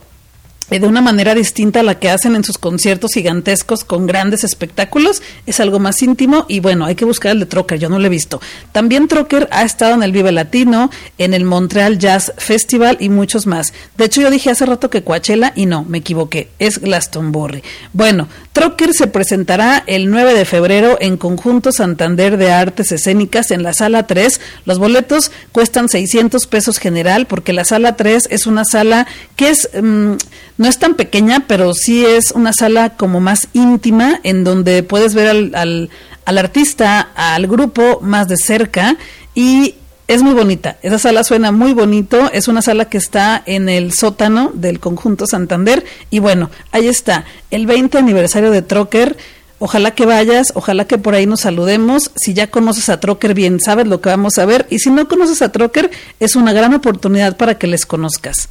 de 0.70 0.86
una 0.86 1.00
manera 1.00 1.34
distinta 1.34 1.80
a 1.80 1.82
la 1.82 1.98
que 1.98 2.10
hacen 2.10 2.34
en 2.34 2.44
sus 2.44 2.58
conciertos 2.58 3.12
gigantescos 3.12 3.84
con 3.84 4.06
grandes 4.06 4.44
espectáculos, 4.44 5.22
es 5.46 5.60
algo 5.60 5.78
más 5.78 6.02
íntimo 6.02 6.46
y 6.48 6.60
bueno, 6.60 6.84
hay 6.84 6.94
que 6.94 7.04
buscar 7.04 7.32
el 7.32 7.40
de 7.40 7.46
Trocker, 7.46 7.78
yo 7.78 7.88
no 7.88 7.98
lo 7.98 8.06
he 8.06 8.10
visto. 8.10 8.40
También 8.72 9.08
Trocker 9.08 9.48
ha 9.50 9.62
estado 9.62 9.94
en 9.94 10.02
el 10.02 10.12
Vive 10.12 10.32
Latino, 10.32 10.90
en 11.18 11.34
el 11.34 11.44
Montreal 11.44 11.98
Jazz 11.98 12.32
Festival 12.38 12.96
y 13.00 13.08
muchos 13.08 13.46
más. 13.46 13.72
De 13.96 14.06
hecho, 14.06 14.20
yo 14.20 14.30
dije 14.30 14.50
hace 14.50 14.66
rato 14.66 14.90
que 14.90 15.04
Coachella 15.04 15.52
y 15.54 15.66
no, 15.66 15.84
me 15.84 15.98
equivoqué, 15.98 16.48
es 16.58 16.80
Glastonbury. 16.80 17.62
Bueno, 17.92 18.28
Trocker 18.52 18.94
se 18.94 19.06
presentará 19.06 19.84
el 19.86 20.10
9 20.10 20.34
de 20.34 20.44
febrero 20.44 20.96
en 21.00 21.16
Conjunto 21.16 21.72
Santander 21.72 22.36
de 22.36 22.52
Artes 22.52 22.92
Escénicas 22.92 23.50
en 23.50 23.62
la 23.62 23.74
Sala 23.74 24.06
3. 24.06 24.40
Los 24.64 24.78
boletos 24.78 25.30
cuestan 25.52 25.88
600 25.88 26.46
pesos 26.46 26.78
general 26.78 27.26
porque 27.26 27.52
la 27.52 27.64
Sala 27.64 27.96
3 27.96 28.28
es 28.30 28.46
una 28.46 28.64
sala 28.64 29.06
que 29.36 29.50
es... 29.50 29.68
Mm, 29.80 30.14
no 30.56 30.68
es 30.68 30.78
tan 30.78 30.94
pequeña, 30.94 31.44
pero 31.46 31.74
sí 31.74 32.04
es 32.04 32.30
una 32.32 32.52
sala 32.52 32.90
como 32.90 33.20
más 33.20 33.48
íntima 33.52 34.20
en 34.22 34.44
donde 34.44 34.82
puedes 34.82 35.14
ver 35.14 35.28
al, 35.28 35.54
al, 35.54 35.90
al 36.24 36.38
artista, 36.38 37.08
al 37.16 37.46
grupo 37.46 38.00
más 38.00 38.28
de 38.28 38.36
cerca 38.36 38.96
y 39.34 39.74
es 40.06 40.22
muy 40.22 40.34
bonita. 40.34 40.76
Esa 40.82 40.98
sala 40.98 41.24
suena 41.24 41.50
muy 41.50 41.72
bonito. 41.72 42.30
Es 42.32 42.48
una 42.48 42.62
sala 42.62 42.86
que 42.86 42.98
está 42.98 43.42
en 43.46 43.68
el 43.68 43.92
sótano 43.92 44.50
del 44.54 44.80
conjunto 44.80 45.26
Santander. 45.26 45.84
Y 46.10 46.18
bueno, 46.18 46.50
ahí 46.72 46.88
está, 46.88 47.24
el 47.50 47.66
20 47.66 47.98
aniversario 47.98 48.50
de 48.50 48.62
Trocker. 48.62 49.16
Ojalá 49.60 49.92
que 49.92 50.04
vayas, 50.04 50.52
ojalá 50.54 50.86
que 50.86 50.98
por 50.98 51.14
ahí 51.14 51.26
nos 51.26 51.40
saludemos. 51.40 52.10
Si 52.16 52.34
ya 52.34 52.50
conoces 52.50 52.90
a 52.90 53.00
Trocker, 53.00 53.32
bien 53.34 53.60
sabes 53.60 53.86
lo 53.86 54.00
que 54.00 54.10
vamos 54.10 54.38
a 54.38 54.44
ver. 54.44 54.66
Y 54.68 54.78
si 54.78 54.90
no 54.90 55.08
conoces 55.08 55.40
a 55.40 55.52
Trocker, 55.52 55.90
es 56.20 56.36
una 56.36 56.52
gran 56.52 56.74
oportunidad 56.74 57.36
para 57.36 57.56
que 57.56 57.66
les 57.66 57.86
conozcas. 57.86 58.50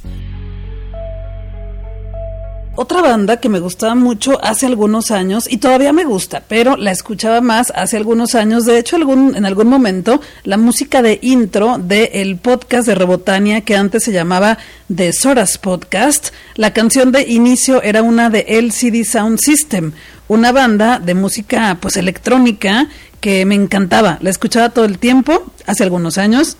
Otra 2.76 3.02
banda 3.02 3.36
que 3.36 3.48
me 3.48 3.60
gustaba 3.60 3.94
mucho 3.94 4.44
hace 4.44 4.66
algunos 4.66 5.12
años 5.12 5.46
y 5.48 5.58
todavía 5.58 5.92
me 5.92 6.02
gusta, 6.02 6.42
pero 6.48 6.76
la 6.76 6.90
escuchaba 6.90 7.40
más 7.40 7.72
hace 7.76 7.96
algunos 7.96 8.34
años. 8.34 8.64
De 8.64 8.80
hecho, 8.80 8.96
algún, 8.96 9.36
en 9.36 9.46
algún 9.46 9.68
momento, 9.68 10.20
la 10.42 10.56
música 10.56 11.00
de 11.00 11.20
intro 11.22 11.78
del 11.78 12.36
podcast 12.36 12.88
de 12.88 12.96
Rebotania 12.96 13.60
que 13.60 13.76
antes 13.76 14.02
se 14.02 14.10
llamaba 14.10 14.58
The 14.92 15.12
Soras 15.12 15.56
Podcast, 15.56 16.30
la 16.56 16.72
canción 16.72 17.12
de 17.12 17.22
inicio 17.22 17.80
era 17.80 18.02
una 18.02 18.28
de 18.28 18.44
LCD 18.48 19.04
Sound 19.04 19.38
System, 19.38 19.92
una 20.26 20.50
banda 20.50 20.98
de 20.98 21.14
música 21.14 21.78
pues 21.80 21.96
electrónica 21.96 22.88
que 23.20 23.44
me 23.44 23.54
encantaba. 23.54 24.18
La 24.20 24.30
escuchaba 24.30 24.70
todo 24.70 24.84
el 24.84 24.98
tiempo, 24.98 25.44
hace 25.66 25.84
algunos 25.84 26.18
años. 26.18 26.56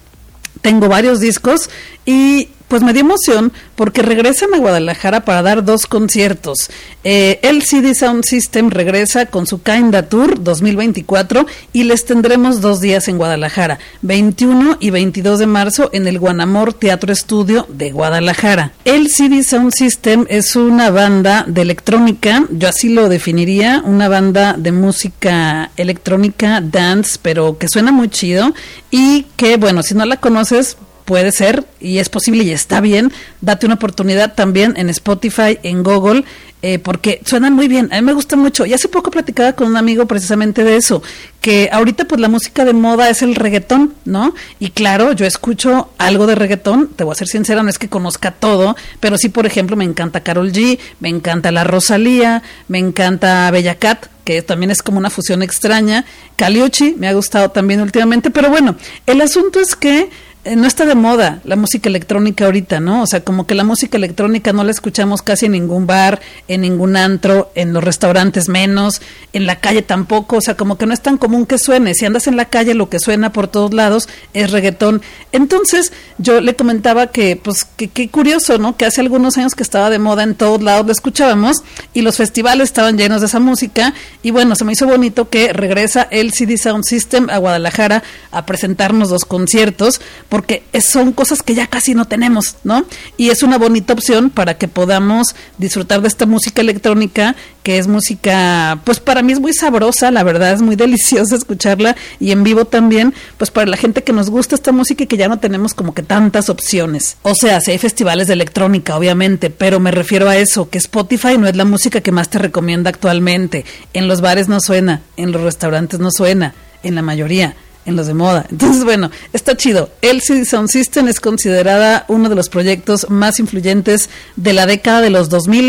Tengo 0.62 0.88
varios 0.88 1.18
discos 1.18 1.70
y 2.06 2.50
pues 2.74 2.82
me 2.82 2.92
dio 2.92 3.02
emoción 3.02 3.52
porque 3.76 4.02
regresan 4.02 4.52
a 4.52 4.58
Guadalajara 4.58 5.24
para 5.24 5.42
dar 5.42 5.64
dos 5.64 5.86
conciertos. 5.86 6.72
Eh, 7.04 7.38
el 7.42 7.62
CD 7.62 7.94
Sound 7.94 8.24
System 8.24 8.68
regresa 8.68 9.26
con 9.26 9.46
su 9.46 9.62
Kinda 9.62 10.08
Tour 10.08 10.42
2024 10.42 11.46
y 11.72 11.84
les 11.84 12.04
tendremos 12.04 12.60
dos 12.60 12.80
días 12.80 13.06
en 13.06 13.16
Guadalajara, 13.16 13.78
21 14.02 14.78
y 14.80 14.90
22 14.90 15.38
de 15.38 15.46
marzo 15.46 15.88
en 15.92 16.08
el 16.08 16.18
Guanamor 16.18 16.74
Teatro 16.74 17.12
Estudio 17.12 17.64
de 17.68 17.92
Guadalajara. 17.92 18.72
El 18.84 19.08
CD 19.08 19.44
Sound 19.44 19.72
System 19.72 20.26
es 20.28 20.56
una 20.56 20.90
banda 20.90 21.44
de 21.46 21.62
electrónica, 21.62 22.44
yo 22.50 22.68
así 22.68 22.88
lo 22.88 23.08
definiría, 23.08 23.82
una 23.84 24.08
banda 24.08 24.56
de 24.58 24.72
música 24.72 25.70
electrónica, 25.76 26.60
dance, 26.60 27.20
pero 27.22 27.56
que 27.56 27.68
suena 27.68 27.92
muy 27.92 28.08
chido 28.08 28.52
y 28.90 29.26
que, 29.36 29.58
bueno, 29.58 29.84
si 29.84 29.94
no 29.94 30.04
la 30.04 30.16
conoces, 30.16 30.76
puede 31.04 31.32
ser 31.32 31.64
y 31.80 31.98
es 31.98 32.08
posible 32.08 32.44
y 32.44 32.50
está 32.50 32.80
bien, 32.80 33.12
date 33.40 33.66
una 33.66 33.76
oportunidad 33.76 34.34
también 34.34 34.74
en 34.76 34.88
Spotify, 34.88 35.58
en 35.62 35.82
Google, 35.82 36.24
eh, 36.62 36.78
porque 36.78 37.20
suenan 37.26 37.52
muy 37.52 37.68
bien, 37.68 37.92
a 37.92 37.96
mí 37.96 38.06
me 38.06 38.14
gusta 38.14 38.36
mucho. 38.36 38.64
Y 38.64 38.72
hace 38.72 38.88
poco 38.88 39.10
platicaba 39.10 39.52
con 39.52 39.68
un 39.68 39.76
amigo 39.76 40.06
precisamente 40.06 40.64
de 40.64 40.76
eso, 40.76 41.02
que 41.42 41.68
ahorita 41.70 42.06
pues 42.06 42.22
la 42.22 42.28
música 42.28 42.64
de 42.64 42.72
moda 42.72 43.10
es 43.10 43.20
el 43.20 43.34
reggaetón, 43.34 43.92
¿no? 44.06 44.34
Y 44.58 44.70
claro, 44.70 45.12
yo 45.12 45.26
escucho 45.26 45.90
algo 45.98 46.26
de 46.26 46.34
reggaetón, 46.34 46.88
te 46.96 47.04
voy 47.04 47.12
a 47.12 47.16
ser 47.16 47.28
sincera, 47.28 47.62
no 47.62 47.68
es 47.68 47.78
que 47.78 47.90
conozca 47.90 48.30
todo, 48.30 48.76
pero 49.00 49.18
sí, 49.18 49.28
por 49.28 49.44
ejemplo, 49.44 49.76
me 49.76 49.84
encanta 49.84 50.22
Carol 50.22 50.52
G, 50.52 50.78
me 51.00 51.10
encanta 51.10 51.52
la 51.52 51.64
Rosalía, 51.64 52.42
me 52.68 52.78
encanta 52.78 53.50
Bella 53.50 53.74
Cat, 53.74 54.06
que 54.24 54.40
también 54.40 54.70
es 54.70 54.82
como 54.82 54.96
una 54.96 55.10
fusión 55.10 55.42
extraña, 55.42 56.06
Caliucci, 56.36 56.96
me 56.98 57.08
ha 57.08 57.12
gustado 57.12 57.50
también 57.50 57.82
últimamente, 57.82 58.30
pero 58.30 58.48
bueno, 58.48 58.76
el 59.06 59.20
asunto 59.20 59.60
es 59.60 59.76
que 59.76 60.08
no 60.56 60.66
está 60.66 60.84
de 60.84 60.94
moda 60.94 61.40
la 61.44 61.56
música 61.56 61.88
electrónica 61.88 62.44
ahorita, 62.44 62.78
¿no? 62.80 63.02
O 63.02 63.06
sea, 63.06 63.20
como 63.20 63.46
que 63.46 63.54
la 63.54 63.64
música 63.64 63.96
electrónica 63.96 64.52
no 64.52 64.62
la 64.62 64.70
escuchamos 64.70 65.22
casi 65.22 65.46
en 65.46 65.52
ningún 65.52 65.86
bar, 65.86 66.20
en 66.48 66.60
ningún 66.60 66.96
antro, 66.96 67.50
en 67.54 67.72
los 67.72 67.82
restaurantes 67.82 68.48
menos, 68.48 69.00
en 69.32 69.46
la 69.46 69.56
calle 69.56 69.82
tampoco, 69.82 70.36
o 70.36 70.40
sea, 70.40 70.56
como 70.56 70.76
que 70.76 70.86
no 70.86 70.92
es 70.92 71.00
tan 71.00 71.16
común 71.16 71.46
que 71.46 71.58
suene. 71.58 71.94
Si 71.94 72.04
andas 72.04 72.26
en 72.26 72.36
la 72.36 72.44
calle, 72.44 72.74
lo 72.74 72.90
que 72.90 73.00
suena 73.00 73.32
por 73.32 73.48
todos 73.48 73.72
lados 73.72 74.08
es 74.34 74.50
reggaetón. 74.50 75.00
Entonces, 75.32 75.92
yo 76.18 76.40
le 76.40 76.54
comentaba 76.54 77.06
que, 77.06 77.36
pues, 77.36 77.64
que 77.64 77.88
qué 77.88 78.08
curioso, 78.08 78.58
¿no? 78.58 78.76
Que 78.76 78.84
hace 78.84 79.00
algunos 79.00 79.38
años 79.38 79.54
que 79.54 79.62
estaba 79.62 79.88
de 79.88 79.98
moda 79.98 80.24
en 80.24 80.34
todos 80.34 80.62
lados, 80.62 80.86
lo 80.86 80.92
escuchábamos 80.92 81.62
y 81.94 82.02
los 82.02 82.16
festivales 82.16 82.64
estaban 82.64 82.98
llenos 82.98 83.20
de 83.20 83.28
esa 83.28 83.40
música 83.40 83.94
y 84.22 84.30
bueno, 84.30 84.56
se 84.56 84.64
me 84.64 84.72
hizo 84.72 84.86
bonito 84.86 85.30
que 85.30 85.52
regresa 85.52 86.06
el 86.10 86.32
CD 86.32 86.58
Sound 86.58 86.84
System 86.84 87.28
a 87.30 87.38
Guadalajara 87.38 88.02
a 88.30 88.46
presentarnos 88.46 89.08
dos 89.08 89.24
conciertos 89.24 90.00
porque 90.34 90.64
son 90.80 91.12
cosas 91.12 91.44
que 91.44 91.54
ya 91.54 91.68
casi 91.68 91.94
no 91.94 92.06
tenemos, 92.06 92.56
¿no? 92.64 92.84
Y 93.16 93.30
es 93.30 93.44
una 93.44 93.56
bonita 93.56 93.92
opción 93.92 94.30
para 94.30 94.58
que 94.58 94.66
podamos 94.66 95.36
disfrutar 95.58 96.02
de 96.02 96.08
esta 96.08 96.26
música 96.26 96.60
electrónica, 96.60 97.36
que 97.62 97.78
es 97.78 97.86
música, 97.86 98.80
pues 98.82 98.98
para 98.98 99.22
mí 99.22 99.32
es 99.32 99.38
muy 99.38 99.52
sabrosa, 99.52 100.10
la 100.10 100.24
verdad 100.24 100.52
es 100.52 100.60
muy 100.60 100.74
deliciosa 100.84 101.36
escucharla 101.36 101.94
y 102.18 102.32
en 102.32 102.42
vivo 102.42 102.64
también, 102.64 103.14
pues 103.38 103.52
para 103.52 103.68
la 103.68 103.76
gente 103.76 104.02
que 104.02 104.12
nos 104.12 104.28
gusta 104.28 104.56
esta 104.56 104.72
música 104.72 105.04
y 105.04 105.06
que 105.06 105.16
ya 105.16 105.28
no 105.28 105.38
tenemos 105.38 105.72
como 105.72 105.94
que 105.94 106.02
tantas 106.02 106.48
opciones. 106.48 107.16
O 107.22 107.36
sea, 107.36 107.60
si 107.60 107.70
hay 107.70 107.78
festivales 107.78 108.26
de 108.26 108.32
electrónica, 108.32 108.96
obviamente, 108.96 109.50
pero 109.50 109.78
me 109.78 109.92
refiero 109.92 110.28
a 110.28 110.36
eso, 110.36 110.68
que 110.68 110.78
Spotify 110.78 111.38
no 111.38 111.46
es 111.46 111.54
la 111.54 111.64
música 111.64 112.00
que 112.00 112.10
más 112.10 112.28
te 112.28 112.40
recomienda 112.40 112.90
actualmente. 112.90 113.64
En 113.92 114.08
los 114.08 114.20
bares 114.20 114.48
no 114.48 114.58
suena, 114.58 115.02
en 115.16 115.30
los 115.30 115.42
restaurantes 115.42 116.00
no 116.00 116.10
suena, 116.10 116.56
en 116.82 116.96
la 116.96 117.02
mayoría 117.02 117.54
en 117.86 117.96
los 117.96 118.06
de 118.06 118.14
moda. 118.14 118.46
Entonces, 118.50 118.84
bueno, 118.84 119.10
está 119.32 119.56
chido. 119.56 119.90
LCD 120.02 120.44
Sound 120.44 120.68
System 120.68 121.08
es 121.08 121.20
considerada 121.20 122.04
uno 122.08 122.28
de 122.28 122.34
los 122.34 122.48
proyectos 122.48 123.10
más 123.10 123.38
influyentes 123.40 124.08
de 124.36 124.52
la 124.52 124.66
década 124.66 125.00
de 125.00 125.10
los 125.10 125.28
2000 125.28 125.64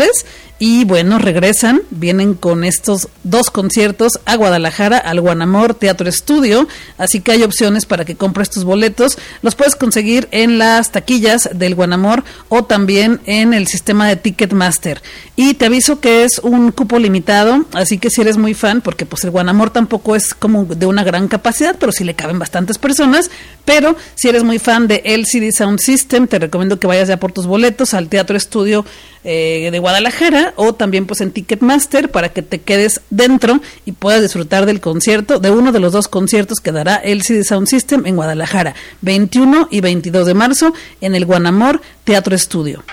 y 0.58 0.84
bueno, 0.84 1.18
regresan, 1.18 1.82
vienen 1.90 2.32
con 2.32 2.64
estos 2.64 3.08
dos 3.24 3.50
conciertos 3.50 4.20
a 4.24 4.36
Guadalajara, 4.36 4.96
al 4.96 5.20
Guanamor 5.20 5.74
Teatro 5.74 6.08
Estudio, 6.08 6.66
así 6.96 7.20
que 7.20 7.32
hay 7.32 7.42
opciones 7.42 7.84
para 7.84 8.06
que 8.06 8.16
compres 8.16 8.48
tus 8.48 8.64
boletos. 8.64 9.18
Los 9.42 9.54
puedes 9.54 9.76
conseguir 9.76 10.28
en 10.30 10.56
las 10.56 10.92
taquillas 10.92 11.50
del 11.52 11.74
Guanamor 11.74 12.24
o 12.48 12.64
también 12.64 13.20
en 13.26 13.52
el 13.52 13.66
sistema 13.66 14.08
de 14.08 14.16
Ticketmaster. 14.16 15.02
Y 15.36 15.54
te 15.54 15.66
aviso 15.66 16.00
que 16.00 16.24
es 16.24 16.38
un 16.38 16.72
cupo 16.72 16.98
limitado, 16.98 17.66
así 17.74 17.98
que 17.98 18.08
si 18.08 18.22
eres 18.22 18.38
muy 18.38 18.54
fan, 18.54 18.80
porque 18.80 19.04
pues 19.04 19.24
el 19.24 19.32
Guanamor 19.32 19.68
tampoco 19.68 20.16
es 20.16 20.32
como 20.32 20.64
de 20.64 20.86
una 20.86 21.04
gran 21.04 21.28
capacidad, 21.28 21.76
pero 21.78 21.92
sí 21.92 22.02
le 22.02 22.14
caben 22.14 22.38
bastantes 22.38 22.78
personas, 22.78 23.30
pero 23.66 23.94
si 24.14 24.28
eres 24.28 24.42
muy 24.42 24.58
fan 24.58 24.88
de 24.88 25.02
LCD 25.04 25.52
Sound 25.52 25.80
System, 25.80 26.26
te 26.28 26.38
recomiendo 26.38 26.80
que 26.80 26.86
vayas 26.86 27.08
ya 27.08 27.18
por 27.18 27.32
tus 27.32 27.46
boletos 27.46 27.92
al 27.92 28.08
Teatro 28.08 28.38
Estudio 28.38 28.86
eh, 29.28 29.70
de 29.72 29.78
Guadalajara 29.80 30.54
o 30.54 30.74
también 30.74 31.04
pues 31.04 31.20
en 31.20 31.32
Ticketmaster 31.32 32.12
para 32.12 32.28
que 32.28 32.42
te 32.42 32.60
quedes 32.60 33.00
dentro 33.10 33.60
y 33.84 33.90
puedas 33.90 34.22
disfrutar 34.22 34.66
del 34.66 34.80
concierto, 34.80 35.40
de 35.40 35.50
uno 35.50 35.72
de 35.72 35.80
los 35.80 35.92
dos 35.92 36.06
conciertos 36.06 36.60
que 36.60 36.70
dará 36.70 36.94
el 36.94 37.22
CD 37.22 37.42
Sound 37.42 37.66
System 37.66 38.06
en 38.06 38.14
Guadalajara, 38.14 38.76
21 39.00 39.66
y 39.72 39.80
22 39.80 40.28
de 40.28 40.34
marzo 40.34 40.72
en 41.00 41.16
el 41.16 41.24
Guanamor 41.24 41.82
Teatro 42.04 42.36
Estudio. 42.36 42.84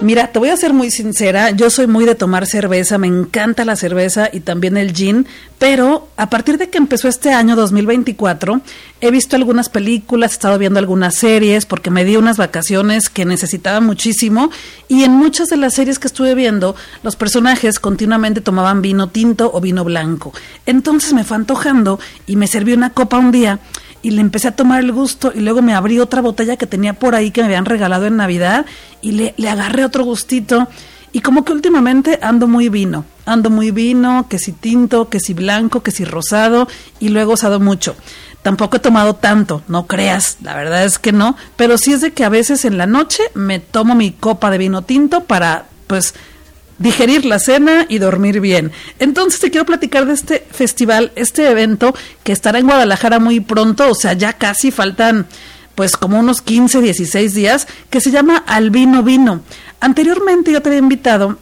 Mira, 0.00 0.28
te 0.28 0.38
voy 0.38 0.50
a 0.50 0.56
ser 0.56 0.72
muy 0.72 0.92
sincera, 0.92 1.50
yo 1.50 1.70
soy 1.70 1.88
muy 1.88 2.04
de 2.04 2.14
tomar 2.14 2.46
cerveza, 2.46 2.98
me 2.98 3.08
encanta 3.08 3.64
la 3.64 3.74
cerveza 3.74 4.30
y 4.32 4.38
también 4.38 4.76
el 4.76 4.92
gin, 4.92 5.26
pero 5.58 6.06
a 6.16 6.30
partir 6.30 6.56
de 6.56 6.70
que 6.70 6.78
empezó 6.78 7.08
este 7.08 7.32
año 7.32 7.56
2024, 7.56 8.60
he 9.00 9.10
visto 9.10 9.34
algunas 9.34 9.68
películas, 9.68 10.30
he 10.30 10.34
estado 10.34 10.56
viendo 10.56 10.78
algunas 10.78 11.16
series, 11.16 11.66
porque 11.66 11.90
me 11.90 12.04
di 12.04 12.16
unas 12.16 12.36
vacaciones 12.36 13.08
que 13.08 13.24
necesitaba 13.24 13.80
muchísimo, 13.80 14.52
y 14.86 15.02
en 15.02 15.10
muchas 15.10 15.48
de 15.48 15.56
las 15.56 15.74
series 15.74 15.98
que 15.98 16.06
estuve 16.06 16.36
viendo, 16.36 16.76
los 17.02 17.16
personajes 17.16 17.80
continuamente 17.80 18.40
tomaban 18.40 18.82
vino 18.82 19.08
tinto 19.08 19.50
o 19.52 19.60
vino 19.60 19.82
blanco. 19.82 20.32
Entonces 20.64 21.12
me 21.12 21.24
fue 21.24 21.38
antojando 21.38 21.98
y 22.24 22.36
me 22.36 22.46
serví 22.46 22.72
una 22.72 22.90
copa 22.90 23.18
un 23.18 23.32
día 23.32 23.58
y 24.02 24.10
le 24.10 24.20
empecé 24.20 24.48
a 24.48 24.56
tomar 24.56 24.80
el 24.80 24.92
gusto 24.92 25.32
y 25.34 25.40
luego 25.40 25.62
me 25.62 25.74
abrí 25.74 25.98
otra 25.98 26.20
botella 26.20 26.56
que 26.56 26.66
tenía 26.66 26.94
por 26.94 27.14
ahí 27.14 27.30
que 27.30 27.40
me 27.40 27.46
habían 27.46 27.64
regalado 27.64 28.06
en 28.06 28.16
Navidad 28.16 28.66
y 29.00 29.12
le, 29.12 29.34
le 29.36 29.48
agarré 29.48 29.84
otro 29.84 30.04
gustito. 30.04 30.68
Y 31.10 31.20
como 31.20 31.44
que 31.44 31.52
últimamente 31.52 32.18
ando 32.22 32.46
muy 32.46 32.68
vino, 32.68 33.04
ando 33.24 33.48
muy 33.48 33.70
vino, 33.70 34.26
que 34.28 34.38
si 34.38 34.52
tinto, 34.52 35.08
que 35.08 35.20
si 35.20 35.32
blanco, 35.32 35.82
que 35.82 35.90
si 35.90 36.04
rosado, 36.04 36.68
y 37.00 37.08
luego 37.08 37.32
he 37.32 37.34
usado 37.34 37.60
mucho. 37.60 37.96
Tampoco 38.42 38.76
he 38.76 38.80
tomado 38.80 39.14
tanto, 39.14 39.62
no 39.68 39.86
creas, 39.86 40.36
la 40.42 40.54
verdad 40.54 40.84
es 40.84 40.98
que 40.98 41.12
no, 41.12 41.36
pero 41.56 41.76
sí 41.76 41.92
es 41.92 42.02
de 42.02 42.12
que 42.12 42.24
a 42.24 42.28
veces 42.28 42.64
en 42.64 42.78
la 42.78 42.86
noche 42.86 43.22
me 43.34 43.58
tomo 43.58 43.94
mi 43.94 44.12
copa 44.12 44.50
de 44.50 44.58
vino 44.58 44.82
tinto 44.82 45.24
para, 45.24 45.66
pues, 45.86 46.14
digerir 46.78 47.24
la 47.24 47.38
cena 47.38 47.86
y 47.88 47.98
dormir 47.98 48.40
bien. 48.40 48.72
Entonces 48.98 49.40
te 49.40 49.50
quiero 49.50 49.66
platicar 49.66 50.06
de 50.06 50.14
este 50.14 50.46
festival, 50.50 51.12
este 51.16 51.50
evento 51.50 51.94
que 52.22 52.32
estará 52.32 52.58
en 52.58 52.66
Guadalajara 52.66 53.18
muy 53.18 53.40
pronto, 53.40 53.90
o 53.90 53.94
sea, 53.94 54.12
ya 54.12 54.32
casi 54.34 54.70
faltan 54.70 55.26
pues 55.74 55.96
como 55.96 56.18
unos 56.18 56.42
15, 56.42 56.80
16 56.80 57.34
días, 57.34 57.68
que 57.88 58.00
se 58.00 58.10
llama 58.10 58.42
Albino 58.46 59.04
Vino. 59.04 59.42
Anteriormente 59.80 60.50
yo 60.50 60.60
te 60.60 60.70
había 60.70 60.80
invitado 60.80 61.38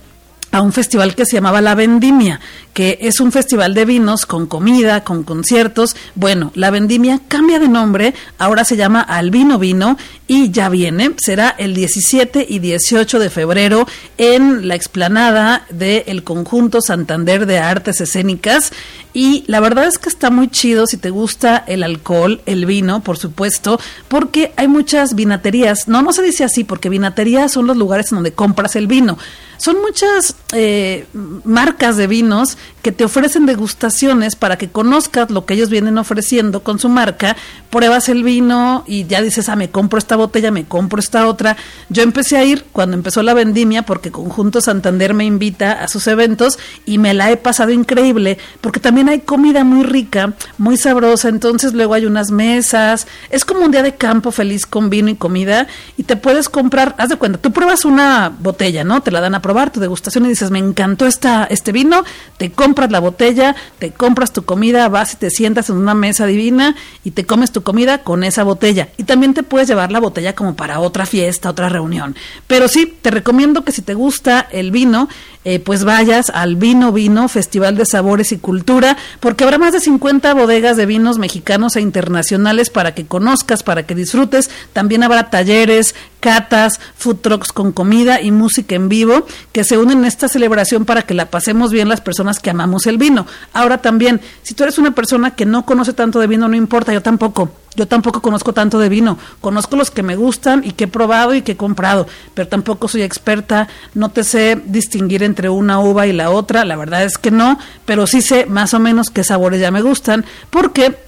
a 0.56 0.62
un 0.62 0.72
festival 0.72 1.14
que 1.14 1.26
se 1.26 1.36
llamaba 1.36 1.60
La 1.60 1.74
Vendimia, 1.74 2.40
que 2.72 2.98
es 3.02 3.20
un 3.20 3.30
festival 3.30 3.74
de 3.74 3.84
vinos 3.84 4.24
con 4.24 4.46
comida, 4.46 5.04
con 5.04 5.22
conciertos. 5.22 5.94
Bueno, 6.14 6.50
La 6.54 6.70
Vendimia 6.70 7.20
cambia 7.28 7.58
de 7.58 7.68
nombre, 7.68 8.14
ahora 8.38 8.64
se 8.64 8.76
llama 8.76 9.02
Albino 9.02 9.58
Vino 9.58 9.98
y 10.26 10.50
ya 10.50 10.70
viene, 10.70 11.14
será 11.18 11.54
el 11.58 11.74
17 11.74 12.46
y 12.48 12.58
18 12.58 13.18
de 13.18 13.28
febrero 13.28 13.86
en 14.16 14.66
la 14.66 14.74
explanada 14.74 15.66
del 15.68 16.24
conjunto 16.24 16.80
Santander 16.80 17.44
de 17.44 17.58
Artes 17.58 18.00
Escénicas 18.00 18.72
y 19.12 19.44
la 19.46 19.60
verdad 19.60 19.86
es 19.86 19.98
que 19.98 20.08
está 20.08 20.30
muy 20.30 20.48
chido 20.48 20.86
si 20.86 20.96
te 20.96 21.10
gusta 21.10 21.64
el 21.66 21.82
alcohol, 21.82 22.40
el 22.46 22.64
vino, 22.64 23.02
por 23.02 23.18
supuesto, 23.18 23.78
porque 24.08 24.52
hay 24.56 24.68
muchas 24.68 25.14
vinaterías, 25.14 25.86
no, 25.86 26.00
no 26.00 26.14
se 26.14 26.22
dice 26.22 26.44
así, 26.44 26.64
porque 26.64 26.88
vinaterías 26.88 27.52
son 27.52 27.66
los 27.66 27.76
lugares 27.76 28.10
en 28.10 28.16
donde 28.16 28.32
compras 28.32 28.74
el 28.74 28.86
vino. 28.86 29.18
Son 29.56 29.80
muchas 29.80 30.36
eh, 30.52 31.06
marcas 31.44 31.96
de 31.96 32.06
vinos 32.06 32.56
que 32.82 32.92
te 32.92 33.04
ofrecen 33.04 33.46
degustaciones 33.46 34.36
para 34.36 34.58
que 34.58 34.68
conozcas 34.68 35.30
lo 35.30 35.44
que 35.44 35.54
ellos 35.54 35.70
vienen 35.70 35.98
ofreciendo 35.98 36.62
con 36.62 36.78
su 36.78 36.88
marca, 36.88 37.36
pruebas 37.70 38.08
el 38.08 38.22
vino 38.22 38.84
y 38.86 39.06
ya 39.06 39.20
dices, 39.22 39.48
ah, 39.48 39.56
me 39.56 39.70
compro 39.70 39.98
esta 39.98 40.14
botella, 40.14 40.50
me 40.52 40.66
compro 40.66 41.00
esta 41.00 41.26
otra. 41.26 41.56
Yo 41.88 42.02
empecé 42.02 42.36
a 42.36 42.44
ir 42.44 42.64
cuando 42.72 42.96
empezó 42.96 43.22
la 43.22 43.34
vendimia 43.34 43.82
porque 43.82 44.12
Conjunto 44.12 44.60
Santander 44.60 45.14
me 45.14 45.24
invita 45.24 45.72
a 45.72 45.88
sus 45.88 46.06
eventos 46.06 46.58
y 46.84 46.98
me 46.98 47.12
la 47.12 47.30
he 47.32 47.36
pasado 47.36 47.72
increíble 47.72 48.38
porque 48.60 48.80
también 48.80 49.08
hay 49.08 49.20
comida 49.20 49.64
muy 49.64 49.82
rica, 49.82 50.34
muy 50.58 50.76
sabrosa, 50.76 51.28
entonces 51.28 51.72
luego 51.72 51.94
hay 51.94 52.06
unas 52.06 52.30
mesas, 52.30 53.06
es 53.30 53.44
como 53.44 53.64
un 53.64 53.72
día 53.72 53.82
de 53.82 53.96
campo 53.96 54.30
feliz 54.30 54.66
con 54.66 54.90
vino 54.90 55.10
y 55.10 55.16
comida 55.16 55.66
y 55.96 56.04
te 56.04 56.16
puedes 56.16 56.48
comprar, 56.48 56.94
haz 56.98 57.08
de 57.08 57.16
cuenta, 57.16 57.38
tú 57.38 57.52
pruebas 57.52 57.84
una 57.84 58.32
botella, 58.38 58.84
¿no? 58.84 59.02
Te 59.02 59.10
la 59.10 59.20
dan 59.20 59.34
a 59.34 59.42
probar 59.46 59.70
tu 59.70 59.78
degustación 59.78 60.26
y 60.26 60.30
dices, 60.30 60.50
me 60.50 60.58
encantó 60.58 61.06
esta, 61.06 61.44
este 61.44 61.70
vino, 61.70 62.02
te 62.36 62.50
compras 62.50 62.90
la 62.90 62.98
botella, 62.98 63.54
te 63.78 63.92
compras 63.92 64.32
tu 64.32 64.44
comida, 64.44 64.88
vas 64.88 65.12
y 65.12 65.18
te 65.18 65.30
sientas 65.30 65.70
en 65.70 65.76
una 65.76 65.94
mesa 65.94 66.26
divina 66.26 66.74
y 67.04 67.12
te 67.12 67.24
comes 67.26 67.52
tu 67.52 67.62
comida 67.62 67.98
con 67.98 68.24
esa 68.24 68.42
botella. 68.42 68.88
Y 68.96 69.04
también 69.04 69.34
te 69.34 69.44
puedes 69.44 69.68
llevar 69.68 69.92
la 69.92 70.00
botella 70.00 70.34
como 70.34 70.56
para 70.56 70.80
otra 70.80 71.06
fiesta, 71.06 71.48
otra 71.48 71.68
reunión. 71.68 72.16
Pero 72.48 72.66
sí, 72.66 72.92
te 73.00 73.12
recomiendo 73.12 73.64
que 73.64 73.70
si 73.70 73.82
te 73.82 73.94
gusta 73.94 74.48
el 74.50 74.72
vino, 74.72 75.08
eh, 75.48 75.60
pues 75.60 75.84
vayas 75.84 76.30
al 76.30 76.56
Vino 76.56 76.90
Vino, 76.90 77.28
Festival 77.28 77.76
de 77.76 77.86
Sabores 77.86 78.32
y 78.32 78.38
Cultura, 78.38 78.96
porque 79.20 79.44
habrá 79.44 79.58
más 79.58 79.72
de 79.72 79.78
50 79.78 80.34
bodegas 80.34 80.76
de 80.76 80.86
vinos 80.86 81.18
mexicanos 81.18 81.76
e 81.76 81.80
internacionales 81.80 82.68
para 82.68 82.94
que 82.94 83.06
conozcas, 83.06 83.62
para 83.62 83.84
que 83.84 83.94
disfrutes. 83.94 84.50
También 84.72 85.04
habrá 85.04 85.30
talleres, 85.30 85.94
catas, 86.26 86.80
food 86.96 87.18
trucks 87.18 87.52
con 87.52 87.70
comida 87.70 88.20
y 88.20 88.32
música 88.32 88.74
en 88.74 88.88
vivo 88.88 89.28
que 89.52 89.62
se 89.62 89.78
unen 89.78 89.98
en 89.98 90.04
esta 90.06 90.26
celebración 90.26 90.84
para 90.84 91.02
que 91.02 91.14
la 91.14 91.30
pasemos 91.30 91.70
bien 91.70 91.88
las 91.88 92.00
personas 92.00 92.40
que 92.40 92.50
amamos 92.50 92.88
el 92.88 92.98
vino. 92.98 93.28
Ahora 93.52 93.78
también, 93.78 94.20
si 94.42 94.52
tú 94.52 94.64
eres 94.64 94.76
una 94.78 94.90
persona 94.90 95.36
que 95.36 95.46
no 95.46 95.64
conoce 95.64 95.92
tanto 95.92 96.18
de 96.18 96.26
vino, 96.26 96.48
no 96.48 96.56
importa, 96.56 96.92
yo 96.92 97.00
tampoco. 97.00 97.52
Yo 97.76 97.86
tampoco 97.86 98.22
conozco 98.22 98.52
tanto 98.52 98.80
de 98.80 98.88
vino. 98.88 99.18
Conozco 99.40 99.76
los 99.76 99.92
que 99.92 100.02
me 100.02 100.16
gustan 100.16 100.62
y 100.64 100.72
que 100.72 100.84
he 100.84 100.88
probado 100.88 101.32
y 101.32 101.42
que 101.42 101.52
he 101.52 101.56
comprado, 101.56 102.08
pero 102.34 102.48
tampoco 102.48 102.88
soy 102.88 103.02
experta. 103.02 103.68
No 103.94 104.08
te 104.08 104.24
sé 104.24 104.60
distinguir 104.64 105.22
entre 105.22 105.48
una 105.48 105.78
uva 105.78 106.08
y 106.08 106.12
la 106.12 106.30
otra. 106.30 106.64
La 106.64 106.74
verdad 106.74 107.04
es 107.04 107.18
que 107.18 107.30
no, 107.30 107.56
pero 107.84 108.08
sí 108.08 108.20
sé 108.20 108.46
más 108.46 108.74
o 108.74 108.80
menos 108.80 109.10
qué 109.10 109.22
sabores 109.22 109.60
ya 109.60 109.70
me 109.70 109.82
gustan, 109.82 110.24
porque 110.50 111.05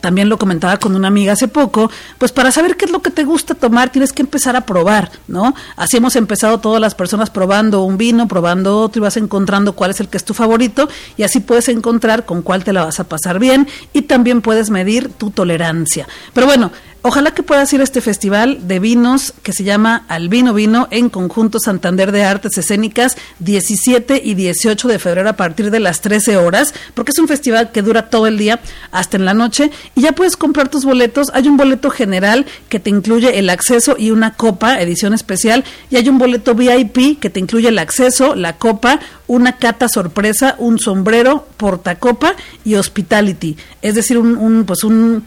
también 0.00 0.28
lo 0.28 0.38
comentaba 0.38 0.76
con 0.78 0.94
una 0.94 1.08
amiga 1.08 1.32
hace 1.32 1.48
poco, 1.48 1.90
pues 2.18 2.32
para 2.32 2.50
saber 2.52 2.76
qué 2.76 2.86
es 2.86 2.90
lo 2.90 3.02
que 3.02 3.10
te 3.10 3.24
gusta 3.24 3.54
tomar 3.54 3.90
tienes 3.90 4.12
que 4.12 4.22
empezar 4.22 4.56
a 4.56 4.62
probar, 4.62 5.10
¿no? 5.26 5.54
Así 5.76 5.96
hemos 5.96 6.16
empezado 6.16 6.58
todas 6.58 6.80
las 6.80 6.94
personas 6.94 7.30
probando 7.30 7.82
un 7.82 7.98
vino, 7.98 8.28
probando 8.28 8.80
otro 8.80 9.00
y 9.00 9.02
vas 9.02 9.16
encontrando 9.16 9.74
cuál 9.74 9.90
es 9.90 10.00
el 10.00 10.08
que 10.08 10.16
es 10.16 10.24
tu 10.24 10.34
favorito 10.34 10.88
y 11.16 11.22
así 11.22 11.40
puedes 11.40 11.68
encontrar 11.68 12.24
con 12.24 12.42
cuál 12.42 12.64
te 12.64 12.72
la 12.72 12.84
vas 12.84 13.00
a 13.00 13.04
pasar 13.04 13.38
bien 13.38 13.68
y 13.92 14.02
también 14.02 14.42
puedes 14.42 14.70
medir 14.70 15.12
tu 15.12 15.30
tolerancia. 15.30 16.06
Pero 16.32 16.46
bueno, 16.46 16.70
Ojalá 17.08 17.30
que 17.30 17.42
puedas 17.42 17.72
ir 17.72 17.80
a 17.80 17.84
este 17.84 18.02
festival 18.02 18.68
de 18.68 18.80
vinos 18.80 19.32
que 19.42 19.54
se 19.54 19.64
llama 19.64 20.04
Albino 20.08 20.52
Vino 20.52 20.88
en 20.90 21.08
Conjunto 21.08 21.58
Santander 21.58 22.12
de 22.12 22.22
Artes 22.24 22.58
Escénicas 22.58 23.16
17 23.38 24.20
y 24.22 24.34
18 24.34 24.88
de 24.88 24.98
febrero 24.98 25.30
a 25.30 25.32
partir 25.32 25.70
de 25.70 25.80
las 25.80 26.02
13 26.02 26.36
horas, 26.36 26.74
porque 26.92 27.12
es 27.12 27.18
un 27.18 27.26
festival 27.26 27.72
que 27.72 27.80
dura 27.80 28.10
todo 28.10 28.26
el 28.26 28.36
día 28.36 28.60
hasta 28.92 29.16
en 29.16 29.24
la 29.24 29.32
noche 29.32 29.70
y 29.94 30.02
ya 30.02 30.12
puedes 30.12 30.36
comprar 30.36 30.68
tus 30.68 30.84
boletos. 30.84 31.30
Hay 31.32 31.48
un 31.48 31.56
boleto 31.56 31.88
general 31.88 32.44
que 32.68 32.78
te 32.78 32.90
incluye 32.90 33.38
el 33.38 33.48
acceso 33.48 33.96
y 33.98 34.10
una 34.10 34.34
copa, 34.34 34.78
edición 34.78 35.14
especial, 35.14 35.64
y 35.88 35.96
hay 35.96 36.10
un 36.10 36.18
boleto 36.18 36.54
VIP 36.54 37.18
que 37.18 37.30
te 37.30 37.40
incluye 37.40 37.68
el 37.68 37.78
acceso, 37.78 38.34
la 38.34 38.58
copa, 38.58 39.00
una 39.26 39.56
cata 39.56 39.88
sorpresa, 39.88 40.56
un 40.58 40.78
sombrero, 40.78 41.48
portacopa 41.56 42.34
y 42.66 42.74
hospitality, 42.74 43.56
es 43.80 43.94
decir, 43.94 44.18
un, 44.18 44.36
un 44.36 44.66
pues 44.66 44.84
un 44.84 45.24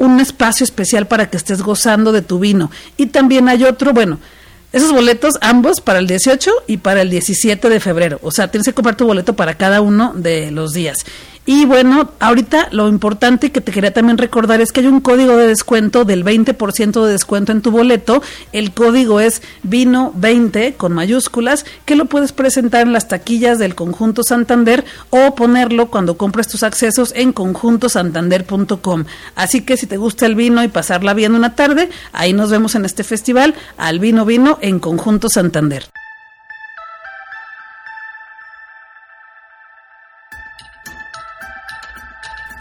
un 0.00 0.18
espacio 0.18 0.64
especial 0.64 1.06
para 1.06 1.28
que 1.28 1.36
estés 1.36 1.62
gozando 1.62 2.10
de 2.10 2.22
tu 2.22 2.38
vino. 2.38 2.70
Y 2.96 3.06
también 3.06 3.48
hay 3.50 3.64
otro, 3.64 3.92
bueno, 3.92 4.18
esos 4.72 4.92
boletos 4.92 5.34
ambos 5.42 5.82
para 5.82 5.98
el 5.98 6.06
18 6.06 6.50
y 6.66 6.78
para 6.78 7.02
el 7.02 7.10
17 7.10 7.68
de 7.68 7.80
febrero. 7.80 8.18
O 8.22 8.32
sea, 8.32 8.50
tienes 8.50 8.66
que 8.66 8.72
comprar 8.72 8.96
tu 8.96 9.06
boleto 9.06 9.36
para 9.36 9.58
cada 9.58 9.82
uno 9.82 10.14
de 10.14 10.50
los 10.52 10.72
días. 10.72 11.04
Y 11.46 11.64
bueno, 11.64 12.10
ahorita 12.20 12.68
lo 12.70 12.88
importante 12.88 13.50
que 13.50 13.60
te 13.60 13.72
quería 13.72 13.92
también 13.92 14.18
recordar 14.18 14.60
es 14.60 14.72
que 14.72 14.80
hay 14.80 14.86
un 14.86 15.00
código 15.00 15.36
de 15.36 15.46
descuento 15.46 16.04
del 16.04 16.24
20% 16.24 17.04
de 17.04 17.12
descuento 17.12 17.50
en 17.50 17.62
tu 17.62 17.70
boleto. 17.70 18.22
El 18.52 18.72
código 18.72 19.20
es 19.20 19.42
vino20 19.66 20.76
con 20.76 20.92
mayúsculas, 20.92 21.64
que 21.86 21.96
lo 21.96 22.04
puedes 22.04 22.32
presentar 22.32 22.82
en 22.82 22.92
las 22.92 23.08
taquillas 23.08 23.58
del 23.58 23.74
Conjunto 23.74 24.22
Santander 24.22 24.84
o 25.08 25.34
ponerlo 25.34 25.90
cuando 25.90 26.16
compres 26.16 26.46
tus 26.46 26.62
accesos 26.62 27.12
en 27.16 27.32
conjuntosantander.com. 27.32 29.04
Así 29.34 29.62
que 29.62 29.76
si 29.76 29.86
te 29.86 29.96
gusta 29.96 30.26
el 30.26 30.34
vino 30.34 30.62
y 30.62 30.68
pasarla 30.68 31.14
bien 31.14 31.34
una 31.34 31.54
tarde, 31.54 31.88
ahí 32.12 32.32
nos 32.34 32.50
vemos 32.50 32.74
en 32.74 32.84
este 32.84 33.02
festival, 33.02 33.54
al 33.78 33.98
vino 33.98 34.24
vino 34.24 34.58
en 34.60 34.78
Conjunto 34.78 35.28
Santander. 35.28 35.88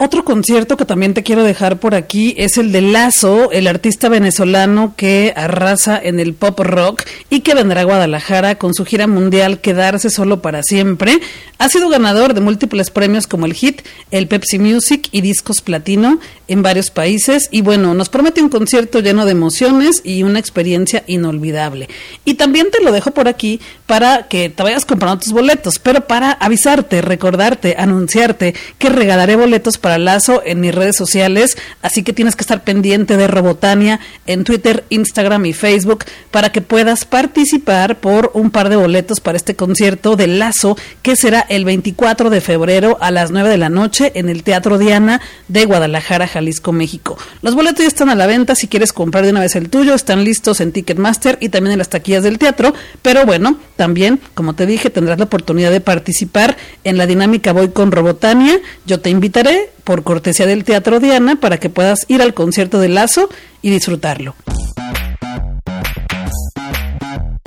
Otro 0.01 0.23
concierto 0.23 0.77
que 0.77 0.85
también 0.85 1.13
te 1.13 1.23
quiero 1.23 1.43
dejar 1.43 1.77
por 1.77 1.93
aquí 1.93 2.33
es 2.37 2.57
el 2.57 2.71
de 2.71 2.79
Lazo, 2.81 3.51
el 3.51 3.67
artista 3.67 4.07
venezolano 4.07 4.93
que 4.95 5.33
arrasa 5.35 5.99
en 6.01 6.21
el 6.21 6.33
pop 6.33 6.57
rock 6.61 7.03
y 7.29 7.41
que 7.41 7.53
vendrá 7.53 7.81
a 7.81 7.83
Guadalajara 7.83 8.55
con 8.55 8.73
su 8.73 8.85
gira 8.85 9.07
mundial 9.07 9.59
Quedarse 9.59 10.09
solo 10.09 10.41
para 10.41 10.63
siempre. 10.63 11.19
Ha 11.57 11.67
sido 11.67 11.89
ganador 11.89 12.33
de 12.33 12.39
múltiples 12.39 12.91
premios 12.91 13.27
como 13.27 13.45
el 13.45 13.53
Hit, 13.53 13.81
el 14.09 14.29
Pepsi 14.29 14.57
Music 14.57 15.09
y 15.11 15.19
Discos 15.19 15.59
Platino 15.59 16.21
en 16.47 16.63
varios 16.63 16.91
países 16.91 17.49
y 17.51 17.59
bueno, 17.59 17.93
nos 17.93 18.07
promete 18.07 18.41
un 18.41 18.47
concierto 18.47 19.01
lleno 19.01 19.25
de 19.25 19.33
emociones 19.33 19.99
y 20.05 20.23
una 20.23 20.39
experiencia 20.39 21.03
inolvidable. 21.07 21.89
Y 22.23 22.35
también 22.35 22.71
te 22.71 22.81
lo 22.81 22.93
dejo 22.93 23.11
por 23.11 23.27
aquí 23.27 23.59
para 23.85 24.29
que 24.29 24.49
te 24.49 24.63
vayas 24.63 24.85
comprando 24.85 25.19
tus 25.19 25.33
boletos, 25.33 25.77
pero 25.77 26.07
para 26.07 26.31
avisarte, 26.31 27.01
recordarte, 27.01 27.75
anunciarte 27.77 28.55
que 28.77 28.87
regalaré 28.87 29.35
boletos 29.35 29.77
para 29.77 29.88
Lazo 29.97 30.41
en 30.45 30.59
mis 30.59 30.75
redes 30.75 30.95
sociales, 30.95 31.57
así 31.81 32.03
que 32.03 32.13
tienes 32.13 32.35
que 32.35 32.43
estar 32.43 32.63
pendiente 32.63 33.17
de 33.17 33.27
Robotania 33.27 33.99
en 34.27 34.43
Twitter, 34.43 34.83
Instagram 34.89 35.45
y 35.45 35.53
Facebook 35.53 36.05
para 36.31 36.51
que 36.51 36.61
puedas 36.61 37.05
participar 37.05 37.99
por 37.99 38.31
un 38.33 38.51
par 38.51 38.69
de 38.69 38.75
boletos 38.75 39.19
para 39.19 39.37
este 39.37 39.55
concierto 39.55 40.15
de 40.15 40.27
Lazo 40.27 40.77
que 41.01 41.15
será 41.15 41.45
el 41.49 41.65
24 41.65 42.29
de 42.29 42.41
febrero 42.41 42.97
a 43.01 43.11
las 43.11 43.31
9 43.31 43.49
de 43.49 43.57
la 43.57 43.69
noche 43.69 44.11
en 44.15 44.29
el 44.29 44.43
Teatro 44.43 44.77
Diana 44.77 45.21
de 45.47 45.65
Guadalajara, 45.65 46.27
Jalisco, 46.27 46.71
México. 46.71 47.17
Los 47.41 47.55
boletos 47.55 47.81
ya 47.81 47.87
están 47.87 48.09
a 48.09 48.15
la 48.15 48.27
venta, 48.27 48.55
si 48.55 48.67
quieres 48.67 48.93
comprar 48.93 49.23
de 49.23 49.31
una 49.31 49.39
vez 49.39 49.55
el 49.55 49.69
tuyo, 49.69 49.95
están 49.95 50.23
listos 50.23 50.61
en 50.61 50.71
Ticketmaster 50.71 51.37
y 51.41 51.49
también 51.49 51.73
en 51.73 51.79
las 51.79 51.89
taquillas 51.89 52.23
del 52.23 52.37
teatro, 52.37 52.73
pero 53.01 53.25
bueno, 53.25 53.57
también, 53.75 54.19
como 54.33 54.53
te 54.53 54.65
dije, 54.65 54.89
tendrás 54.89 55.17
la 55.17 55.25
oportunidad 55.25 55.71
de 55.71 55.81
participar 55.81 56.57
en 56.83 56.97
la 56.97 57.05
dinámica 57.05 57.53
Voy 57.53 57.69
con 57.69 57.91
Robotania. 57.91 58.59
Yo 58.85 58.99
te 58.99 59.09
invitaré 59.09 59.71
por 59.89 60.03
cortesía 60.03 60.45
del 60.45 60.65
Teatro 60.65 60.99
Diana 60.99 61.37
para 61.37 61.57
que 61.57 61.71
puedas 61.71 62.05
ir 62.09 62.21
al 62.21 62.35
concierto 62.35 62.79
de 62.79 62.89
Lazo 62.89 63.27
y 63.63 63.71
disfrutarlo. 63.71 64.35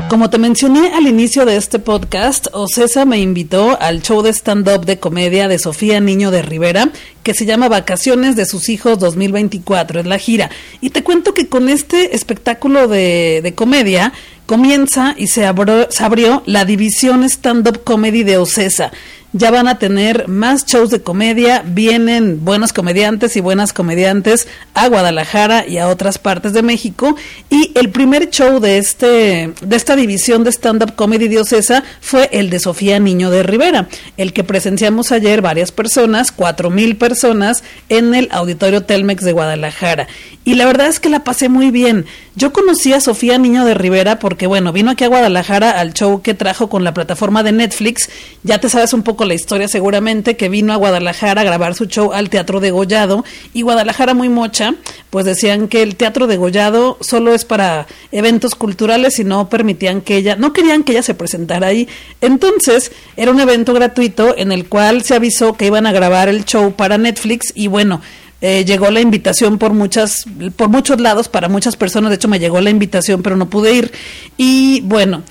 Como 0.09 0.29
te 0.29 0.39
mencioné 0.39 0.93
al 0.93 1.07
inicio 1.07 1.45
de 1.45 1.57
este 1.57 1.79
podcast, 1.79 2.49
Ocesa 2.53 3.05
me 3.05 3.21
invitó 3.21 3.81
al 3.81 4.03
show 4.03 4.23
de 4.23 4.31
stand-up 4.31 4.85
de 4.85 4.99
comedia 4.99 5.47
de 5.47 5.61
Sofía 5.61 6.01
Niño 6.01 6.33
de 6.33 6.43
Rivera, 6.43 6.89
que 7.23 7.33
se 7.33 7.47
llama 7.47 7.69
Vacaciones 7.69 8.35
de 8.35 8.45
sus 8.45 8.69
hijos 8.71 8.99
2024, 8.99 10.01
es 10.01 10.07
la 10.07 10.19
gira. 10.19 10.51
Y 10.81 10.91
te 10.91 11.05
cuento 11.05 11.35
que 11.35 11.49
con 11.49 11.69
este 11.69 12.17
espectáculo 12.17 12.89
de, 12.89 13.53
comedia 13.55 14.13
comienza 14.47 15.15
y 15.17 15.29
se 15.29 15.43
se 15.91 16.05
abrió 16.05 16.43
la 16.45 16.65
división 16.65 17.23
stand-up 17.23 17.85
comedy 17.85 18.25
de 18.25 18.39
Ocesa 18.39 18.91
ya 19.33 19.51
van 19.51 19.69
a 19.69 19.79
tener 19.79 20.29
más 20.29 20.67
shows 20.67 20.91
de 20.91 21.03
comedia, 21.03 21.63
vienen 21.67 22.45
buenos 22.45 22.73
comediantes 22.73 23.37
y 23.37 23.41
buenas 23.41 23.73
comediantes 23.73 24.47
a 24.75 24.89
Guadalajara 24.89 25.67
y 25.67 25.79
a 25.79 25.89
otras 25.89 26.19
partes 26.19 26.53
de 26.53 26.63
México. 26.63 27.17
Y 27.49 27.73
el 27.75 27.91
primer 27.91 28.31
show 28.31 28.61
de 28.61 28.79
este 28.79 29.53
de 29.61 29.77
esta 29.77 29.97
división 29.97 30.45
de 30.45 30.51
stand 30.51 30.83
up 30.83 30.95
comedy 30.95 31.29
diocesa 31.29 31.83
fue 32.01 32.29
el 32.33 32.51
de 32.51 32.61
Sofía 32.61 32.99
Niño 32.99 33.31
de 33.31 33.43
Rivera, 33.43 33.89
el 34.17 34.33
que 34.33 34.45
presenciamos 34.45 35.13
ayer 35.13 35.41
varias 35.41 35.73
personas, 35.73 36.33
cuatro 36.33 36.71
mil 36.71 36.97
personas 36.97 37.65
en 37.89 38.15
el 38.15 38.29
Auditorio 38.33 38.83
Telmex 38.83 39.25
de 39.25 39.33
Guadalajara. 39.33 40.09
Y 40.45 40.55
la 40.57 40.67
verdad 40.67 40.89
es 40.89 41.01
que 41.01 41.09
la 41.09 41.25
pasé 41.25 41.49
muy 41.49 41.71
bien. 41.71 42.05
Yo 42.35 42.53
conocí 42.53 42.93
a 42.93 43.01
Sofía 43.01 43.39
Niño 43.39 43.65
de 43.65 43.75
Rivera 43.75 44.19
porque 44.19 44.47
bueno, 44.47 44.73
vino 44.73 44.91
aquí 44.91 45.05
a 45.05 45.09
Guadalajara 45.09 45.79
al 45.79 45.95
show 45.95 46.21
que 46.23 46.35
trajo 46.35 46.69
con 46.69 46.85
la 46.85 46.95
plataforma 46.95 47.43
de 47.43 47.53
Netflix, 47.53 48.11
ya 48.43 48.59
te 48.59 48.69
sabes 48.69 48.93
un 48.93 49.03
poco 49.03 49.22
la 49.25 49.35
historia 49.35 49.69
seguramente, 49.69 50.37
que 50.37 50.49
vino 50.49 50.73
a 50.73 50.77
Guadalajara 50.77 51.41
a 51.41 51.45
grabar 51.45 51.75
su 51.75 51.87
show 51.87 52.13
al 52.13 52.31
Teatro 52.31 52.61
de 52.61 52.71
Gollado. 52.71 53.25
Y 53.53 53.63
Guadalajara 53.63 54.15
muy 54.15 54.29
mocha, 54.29 54.75
pues 55.11 55.25
decían 55.25 55.69
que 55.69 55.83
el 55.83 55.97
Teatro 55.97 56.27
de 56.27 56.37
Gollado 56.37 56.99
solo 57.01 57.35
es 57.35 57.45
para 57.45 57.87
eventos 58.11 58.55
culturales 58.55 59.19
y 59.19 59.25
no 59.25 59.49
permitían 59.49 60.01
que 60.01 60.17
ella, 60.17 60.37
no 60.37 60.53
querían 60.53 60.85
que 60.85 60.93
ella 60.93 61.03
se 61.03 61.15
presentara 61.15 61.69
ahí. 61.69 61.89
Entonces, 62.21 62.93
era 63.17 63.31
un 63.31 63.41
evento 63.41 63.75
gratuito 63.75 64.37
en 64.37 64.53
el 64.53 64.69
cual 64.69 65.03
se 65.03 65.15
avisó 65.15 65.55
que 65.55 65.67
iban 65.67 65.87
a 65.87 65.93
grabar 65.93 66.29
el 66.29 66.45
show 66.45 66.73
para 66.73 66.99
Netflix 66.99 67.53
y 67.55 67.69
bueno, 67.69 68.01
eh, 68.41 68.65
llegó 68.65 68.91
la 68.91 69.01
invitación 69.01 69.57
por 69.57 69.73
muchas 69.73 70.25
por 70.57 70.69
muchos 70.69 71.01
lados 71.01 71.29
para 71.29 71.49
muchas 71.49 71.77
personas. 71.77 72.11
De 72.11 72.17
hecho 72.17 72.29
me 72.29 72.41
llegó 72.41 72.61
la 72.61 72.71
invitación 72.71 73.23
pero 73.23 73.37
no 73.37 73.49
pude 73.49 73.73
ir. 73.73 73.93
Y 74.37 74.81
bueno 74.83 75.23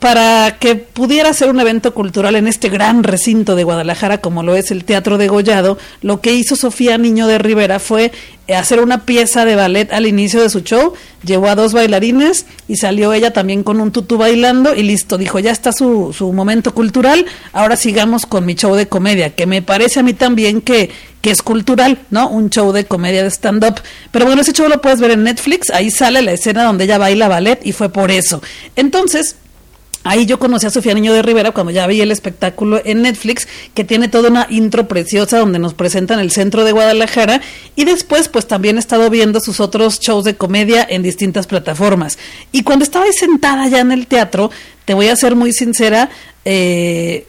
para 0.00 0.56
que 0.58 0.76
pudiera 0.76 1.32
ser 1.34 1.50
un 1.50 1.60
evento 1.60 1.92
cultural 1.92 2.34
en 2.34 2.46
este 2.46 2.70
gran 2.70 3.04
recinto 3.04 3.54
de 3.54 3.64
Guadalajara 3.64 4.18
como 4.22 4.42
lo 4.42 4.56
es 4.56 4.70
el 4.70 4.84
Teatro 4.84 5.18
de 5.18 5.28
Gollado, 5.28 5.76
lo 6.00 6.22
que 6.22 6.32
hizo 6.32 6.56
Sofía 6.56 6.96
Niño 6.96 7.26
de 7.26 7.38
Rivera 7.38 7.78
fue 7.78 8.10
eh, 8.48 8.54
hacer 8.56 8.80
una 8.80 9.04
pieza 9.04 9.44
de 9.44 9.56
ballet 9.56 9.92
al 9.92 10.06
inicio 10.06 10.40
de 10.40 10.48
su 10.48 10.60
show, 10.60 10.94
llevó 11.22 11.48
a 11.48 11.54
dos 11.54 11.74
bailarines 11.74 12.46
y 12.66 12.76
salió 12.76 13.12
ella 13.12 13.34
también 13.34 13.62
con 13.62 13.78
un 13.78 13.92
tutú 13.92 14.16
bailando 14.16 14.74
y 14.74 14.82
listo, 14.82 15.18
dijo, 15.18 15.38
ya 15.38 15.50
está 15.50 15.70
su, 15.70 16.14
su 16.16 16.32
momento 16.32 16.74
cultural, 16.74 17.26
ahora 17.52 17.76
sigamos 17.76 18.24
con 18.24 18.46
mi 18.46 18.54
show 18.54 18.74
de 18.74 18.88
comedia, 18.88 19.34
que 19.34 19.46
me 19.46 19.60
parece 19.60 20.00
a 20.00 20.02
mí 20.02 20.14
también 20.14 20.62
que, 20.62 20.90
que 21.20 21.30
es 21.30 21.42
cultural, 21.42 21.98
¿no? 22.08 22.30
Un 22.30 22.48
show 22.48 22.72
de 22.72 22.86
comedia 22.86 23.22
de 23.22 23.30
stand-up. 23.30 23.82
Pero 24.10 24.24
bueno, 24.24 24.40
ese 24.40 24.52
show 24.52 24.66
lo 24.66 24.80
puedes 24.80 25.00
ver 25.00 25.10
en 25.10 25.24
Netflix, 25.24 25.68
ahí 25.68 25.90
sale 25.90 26.22
la 26.22 26.32
escena 26.32 26.64
donde 26.64 26.84
ella 26.84 26.96
baila 26.96 27.28
ballet 27.28 27.60
y 27.62 27.72
fue 27.72 27.90
por 27.90 28.10
eso. 28.10 28.42
Entonces, 28.76 29.36
Ahí 30.02 30.24
yo 30.24 30.38
conocí 30.38 30.66
a 30.66 30.70
Sofía 30.70 30.94
Niño 30.94 31.12
de 31.12 31.20
Rivera 31.20 31.50
cuando 31.52 31.72
ya 31.72 31.86
vi 31.86 32.00
el 32.00 32.10
espectáculo 32.10 32.80
en 32.84 33.02
Netflix, 33.02 33.46
que 33.74 33.84
tiene 33.84 34.08
toda 34.08 34.30
una 34.30 34.46
intro 34.48 34.88
preciosa 34.88 35.38
donde 35.38 35.58
nos 35.58 35.74
presentan 35.74 36.20
el 36.20 36.30
centro 36.30 36.64
de 36.64 36.72
Guadalajara. 36.72 37.42
Y 37.76 37.84
después, 37.84 38.28
pues 38.28 38.46
también 38.46 38.76
he 38.76 38.80
estado 38.80 39.10
viendo 39.10 39.40
sus 39.40 39.60
otros 39.60 40.00
shows 40.00 40.24
de 40.24 40.36
comedia 40.36 40.86
en 40.88 41.02
distintas 41.02 41.46
plataformas. 41.46 42.18
Y 42.50 42.62
cuando 42.62 42.84
estaba 42.84 43.04
ahí 43.04 43.12
sentada 43.12 43.68
ya 43.68 43.80
en 43.80 43.92
el 43.92 44.06
teatro, 44.06 44.50
te 44.86 44.94
voy 44.94 45.08
a 45.08 45.16
ser 45.16 45.36
muy 45.36 45.52
sincera, 45.52 46.08
eh, 46.46 47.26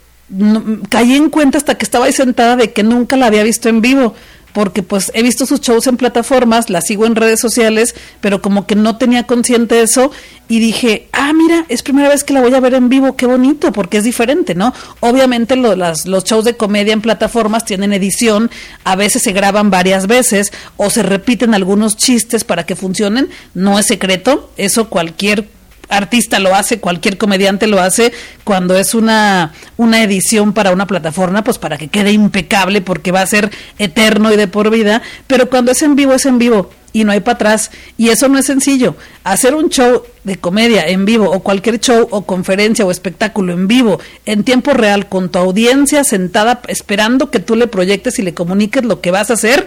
caí 0.90 1.16
en 1.16 1.30
cuenta 1.30 1.58
hasta 1.58 1.76
que 1.76 1.84
estaba 1.84 2.06
ahí 2.06 2.14
sentada 2.14 2.56
de 2.56 2.72
que 2.72 2.84
nunca 2.84 3.18
la 3.18 3.26
había 3.26 3.44
visto 3.44 3.68
en 3.68 3.82
vivo 3.82 4.16
porque 4.54 4.84
pues 4.84 5.12
he 5.14 5.24
visto 5.24 5.46
sus 5.46 5.62
shows 5.62 5.88
en 5.88 5.98
plataformas, 5.98 6.70
la 6.70 6.82
sigo 6.82 7.06
en 7.06 7.16
redes 7.16 7.40
sociales, 7.40 7.96
pero 8.20 8.42
como 8.42 8.68
que 8.68 8.76
no 8.76 8.98
tenía 8.98 9.26
consciente 9.28 9.82
eso 9.82 10.12
y 10.48 10.60
dije, 10.60 11.08
ah, 11.14 11.32
mira, 11.34 11.66
es 11.70 11.82
primera 11.82 12.10
vez 12.10 12.24
que 12.24 12.34
la 12.34 12.42
voy 12.42 12.54
a 12.54 12.60
ver 12.60 12.74
en 12.74 12.90
vivo, 12.90 13.16
qué 13.16 13.26
bonito, 13.26 13.72
porque 13.72 13.98
es 13.98 14.04
diferente, 14.04 14.54
¿no? 14.56 14.74
Obviamente 15.00 15.56
las, 15.56 16.06
los 16.06 16.24
shows 16.26 16.46
de 16.46 16.58
comedia 16.58 16.94
en 16.94 17.02
plataformas 17.02 17.66
tienen 17.66 17.94
edición, 17.94 18.52
a 18.84 18.96
veces 18.96 19.24
se 19.24 19.32
graban 19.32 19.70
varias 19.70 20.08
veces 20.08 20.52
o 20.78 20.90
se 20.90 21.04
repiten 21.04 21.54
algunos 21.54 21.96
chistes 21.96 22.44
para 22.44 22.66
que 22.66 22.76
funcionen, 22.76 23.30
no 23.54 23.80
es 23.80 23.88
secreto, 23.88 24.52
eso 24.58 24.90
cualquier 24.90 25.48
artista 25.92 26.40
lo 26.40 26.56
hace, 26.56 26.80
cualquier 26.80 27.18
comediante 27.18 27.68
lo 27.68 27.80
hace 27.80 28.12
cuando 28.44 28.76
es 28.78 28.96
una, 28.96 29.54
una 29.78 30.02
edición 30.02 30.54
para 30.54 30.72
una 30.72 30.88
plataforma, 30.88 31.44
pues 31.44 31.60
para 31.60 31.78
que 31.78 31.90
quede 31.90 32.12
impecable 32.12 32.82
porque 32.82 33.12
va 33.12 33.22
a 33.22 33.28
ser 33.28 33.52
eterno 33.78 34.34
y 34.34 34.38
de 34.38 34.48
por 34.48 34.72
vida, 34.72 35.02
pero 35.28 35.50
cuando 35.50 35.72
es 35.72 35.82
en 35.82 35.96
vivo 35.96 36.14
es 36.14 36.26
en 36.26 36.40
vivo 36.40 36.70
y 36.94 37.04
no 37.04 37.12
hay 37.12 37.22
para 37.22 37.36
atrás. 37.36 37.72
Y 37.98 38.10
eso 38.10 38.28
no 38.28 38.38
es 38.38 38.46
sencillo. 38.46 38.96
Hacer 39.24 39.56
un 39.56 39.70
show 39.70 40.04
de 40.24 40.38
comedia 40.38 40.88
en 40.88 41.06
vivo 41.06 41.30
o 41.30 41.42
cualquier 41.42 41.80
show 41.80 42.08
o 42.12 42.26
conferencia 42.26 42.86
o 42.86 42.92
espectáculo 42.92 43.54
en 43.54 43.68
vivo 43.68 44.00
en 44.26 44.44
tiempo 44.44 44.74
real 44.74 45.08
con 45.08 45.30
tu 45.30 45.40
audiencia 45.40 46.04
sentada 46.04 46.62
esperando 46.68 47.32
que 47.32 47.40
tú 47.40 47.56
le 47.56 47.68
proyectes 47.68 48.20
y 48.20 48.22
le 48.22 48.34
comuniques 48.34 48.84
lo 48.84 49.02
que 49.02 49.12
vas 49.12 49.32
a 49.32 49.34
hacer 49.34 49.66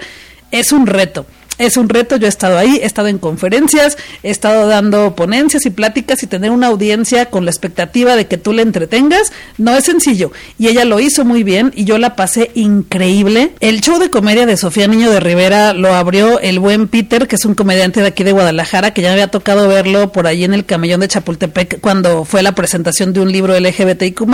es 0.50 0.70
un 0.70 0.87
reto 0.87 1.26
es 1.58 1.76
un 1.76 1.88
reto, 1.88 2.16
yo 2.16 2.26
he 2.26 2.28
estado 2.28 2.58
ahí, 2.58 2.80
he 2.82 2.86
estado 2.86 3.08
en 3.08 3.18
conferencias, 3.18 3.96
he 4.22 4.30
estado 4.30 4.66
dando 4.66 5.14
ponencias 5.14 5.66
y 5.66 5.70
pláticas 5.70 6.22
y 6.22 6.26
tener 6.26 6.50
una 6.50 6.68
audiencia 6.68 7.26
con 7.26 7.44
la 7.44 7.50
expectativa 7.50 8.16
de 8.16 8.26
que 8.26 8.38
tú 8.38 8.52
le 8.52 8.62
entretengas, 8.62 9.32
no 9.58 9.76
es 9.76 9.84
sencillo. 9.84 10.32
Y 10.58 10.68
ella 10.68 10.84
lo 10.84 11.00
hizo 11.00 11.24
muy 11.24 11.42
bien 11.42 11.72
y 11.74 11.84
yo 11.84 11.98
la 11.98 12.16
pasé 12.16 12.50
increíble. 12.54 13.52
El 13.60 13.80
show 13.80 13.98
de 13.98 14.10
comedia 14.10 14.46
de 14.46 14.56
Sofía 14.56 14.88
Niño 14.88 15.10
de 15.10 15.20
Rivera 15.20 15.72
lo 15.72 15.94
abrió 15.94 16.40
el 16.40 16.58
buen 16.58 16.88
Peter, 16.88 17.28
que 17.28 17.36
es 17.36 17.44
un 17.44 17.54
comediante 17.54 18.00
de 18.00 18.08
aquí 18.08 18.24
de 18.24 18.32
Guadalajara, 18.32 18.92
que 18.92 19.02
ya 19.02 19.08
me 19.08 19.14
había 19.14 19.28
tocado 19.28 19.68
verlo 19.68 20.12
por 20.12 20.26
ahí 20.26 20.44
en 20.44 20.54
el 20.54 20.64
camellón 20.64 21.00
de 21.00 21.08
Chapultepec 21.08 21.80
cuando 21.80 22.24
fue 22.24 22.42
la 22.42 22.54
presentación 22.54 23.12
de 23.12 23.20
un 23.20 23.30
libro 23.30 23.58
LGBTIQ+, 23.58 24.24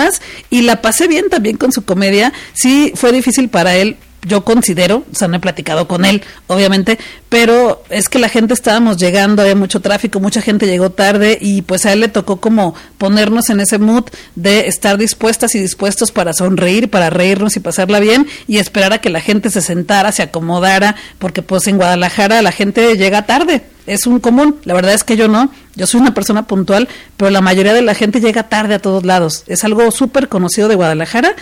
y 0.51 0.63
la 0.63 0.83
pasé 0.83 1.09
bien 1.09 1.29
también 1.29 1.57
con 1.57 1.73
su 1.73 1.85
comedia. 1.85 2.33
Sí, 2.55 2.93
fue 2.95 3.13
difícil 3.13 3.49
para 3.49 3.77
él 3.77 3.97
yo 4.23 4.45
considero, 4.45 5.05
o 5.11 5.15
sea, 5.15 5.29
no 5.29 5.37
he 5.37 5.41
platicado 5.41 5.89
con 5.89 6.05
él, 6.05 6.23
obviamente, 6.47 6.99
pero 7.29 7.83
es 7.89 8.09
que 8.09 8.19
la 8.19 8.29
gente 8.29 8.55
estábamos 8.55 8.99
llegando, 8.99 9.43
había 9.43 9.55
mucho 9.55 9.81
tráfico, 9.81 10.21
mucha 10.21 10.43
gente 10.43 10.67
llegó 10.67 10.91
tarde 10.91 11.39
y 11.41 11.63
pues 11.63 11.87
a 11.87 11.93
él 11.93 12.01
le 12.01 12.09
tocó 12.09 12.41
como 12.41 12.75
ponernos 12.99 13.51
en 13.51 13.61
ese 13.61 13.79
mood 13.79 14.05
de 14.35 14.69
estar 14.69 14.99
dispuestas 14.99 15.55
y 15.55 15.61
dispuestos 15.61 16.13
para 16.13 16.33
sonreír, 16.33 16.91
para 16.91 17.11
reírnos 17.11 17.57
y 17.57 17.61
pasarla 17.61 18.01
bien 18.01 18.27
y 18.47 18.59
esperar 18.59 18.93
a 18.93 19.01
que 19.01 19.11
la 19.11 19.21
gente 19.21 19.51
se 19.51 19.63
sentara, 19.63 20.13
se 20.13 20.23
acomodara, 20.23 20.97
porque 21.19 21.43
pues 21.43 21.67
en 21.67 21.77
Guadalajara 21.77 22.43
la 22.43 22.53
gente 22.53 22.97
llega 22.97 23.27
tarde 23.27 23.63
es 23.91 24.07
un 24.07 24.21
común. 24.21 24.57
La 24.65 24.73
verdad 24.73 24.95
es 24.95 25.03
que 25.03 25.17
yo 25.17 25.27
no. 25.27 25.51
Yo 25.75 25.87
soy 25.87 26.01
una 26.01 26.15
persona 26.15 26.47
puntual, 26.47 26.89
pero 27.17 27.31
la 27.31 27.41
mayoría 27.41 27.75
de 27.75 27.83
la 27.83 27.95
gente 27.95 28.21
llega 28.21 28.49
tarde 28.49 28.75
a 28.75 28.79
todos 28.79 29.05
lados. 29.05 29.43
Es 29.49 29.65
algo 29.65 29.91
súper 29.91 30.29
conocido 30.29 30.69
de 30.69 30.77
Guadalajara. 30.77 31.35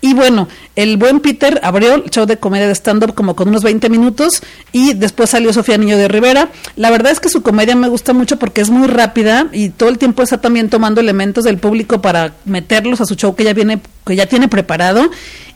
Y 0.00 0.14
bueno, 0.14 0.46
el 0.76 0.98
buen 0.98 1.18
Peter 1.18 1.58
abrió 1.64 1.94
el 1.94 2.04
show 2.10 2.24
de 2.24 2.36
comedia 2.36 2.68
de 2.68 2.74
stand-up 2.74 3.14
como 3.14 3.34
con 3.34 3.48
unos 3.48 3.64
20 3.64 3.88
minutos 3.88 4.42
y 4.70 4.94
después 4.94 5.30
salió 5.30 5.52
Sofía 5.52 5.78
Niño 5.78 5.96
de 5.96 6.06
Rivera. 6.06 6.50
La 6.76 6.90
verdad 6.90 7.10
es 7.10 7.18
que 7.18 7.28
su 7.28 7.42
comedia 7.42 7.74
me 7.74 7.88
gusta 7.88 8.12
mucho 8.12 8.38
porque 8.38 8.60
es 8.60 8.70
muy 8.70 8.86
rápida 8.86 9.48
y 9.52 9.70
todo 9.70 9.88
el 9.88 9.98
tiempo 9.98 10.22
está 10.22 10.40
también 10.40 10.70
tomando 10.70 11.00
elementos 11.00 11.42
del 11.42 11.58
público 11.58 12.00
para 12.00 12.34
meterlos 12.44 13.00
a 13.00 13.06
su 13.06 13.16
show 13.16 13.34
que 13.34 13.42
ya 13.42 13.52
viene 13.52 13.80
que 14.06 14.14
ya 14.14 14.26
tiene 14.26 14.46
preparado 14.46 15.10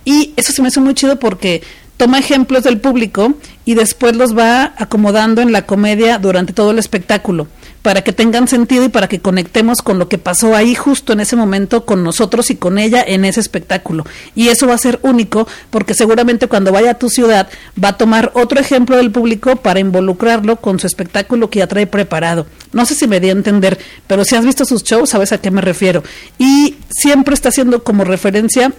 y 0.04 0.32
eso 0.36 0.52
se 0.52 0.62
me 0.62 0.68
hace 0.68 0.80
muy 0.80 0.94
chido 0.94 1.20
porque 1.20 1.62
toma 2.00 2.18
ejemplos 2.18 2.64
del 2.64 2.80
público 2.80 3.34
y 3.66 3.74
después 3.74 4.16
los 4.16 4.34
va 4.34 4.72
acomodando 4.78 5.42
en 5.42 5.52
la 5.52 5.66
comedia 5.66 6.16
durante 6.16 6.54
todo 6.54 6.70
el 6.70 6.78
espectáculo, 6.78 7.46
para 7.82 8.02
que 8.02 8.14
tengan 8.14 8.48
sentido 8.48 8.86
y 8.86 8.88
para 8.88 9.06
que 9.06 9.20
conectemos 9.20 9.82
con 9.82 9.98
lo 9.98 10.08
que 10.08 10.16
pasó 10.16 10.56
ahí 10.56 10.74
justo 10.74 11.12
en 11.12 11.20
ese 11.20 11.36
momento 11.36 11.84
con 11.84 12.02
nosotros 12.02 12.50
y 12.50 12.56
con 12.56 12.78
ella 12.78 13.04
en 13.06 13.26
ese 13.26 13.40
espectáculo. 13.40 14.06
Y 14.34 14.48
eso 14.48 14.66
va 14.66 14.72
a 14.72 14.78
ser 14.78 14.98
único 15.02 15.46
porque 15.68 15.92
seguramente 15.92 16.46
cuando 16.46 16.72
vaya 16.72 16.92
a 16.92 16.98
tu 16.98 17.10
ciudad 17.10 17.50
va 17.72 17.88
a 17.88 17.98
tomar 17.98 18.32
otro 18.34 18.58
ejemplo 18.58 18.96
del 18.96 19.10
público 19.10 19.56
para 19.56 19.80
involucrarlo 19.80 20.56
con 20.56 20.78
su 20.80 20.86
espectáculo 20.86 21.50
que 21.50 21.58
ya 21.58 21.66
trae 21.66 21.86
preparado. 21.86 22.46
No 22.72 22.86
sé 22.86 22.94
si 22.94 23.06
me 23.08 23.20
di 23.20 23.28
a 23.28 23.32
entender, 23.32 23.78
pero 24.06 24.24
si 24.24 24.36
has 24.36 24.46
visto 24.46 24.64
sus 24.64 24.84
shows 24.84 25.10
sabes 25.10 25.32
a 25.32 25.38
qué 25.38 25.50
me 25.50 25.60
refiero. 25.60 26.02
Y 26.38 26.76
siempre 26.88 27.34
está 27.34 27.50
haciendo 27.50 27.84
como 27.84 28.04
referencia 28.04 28.72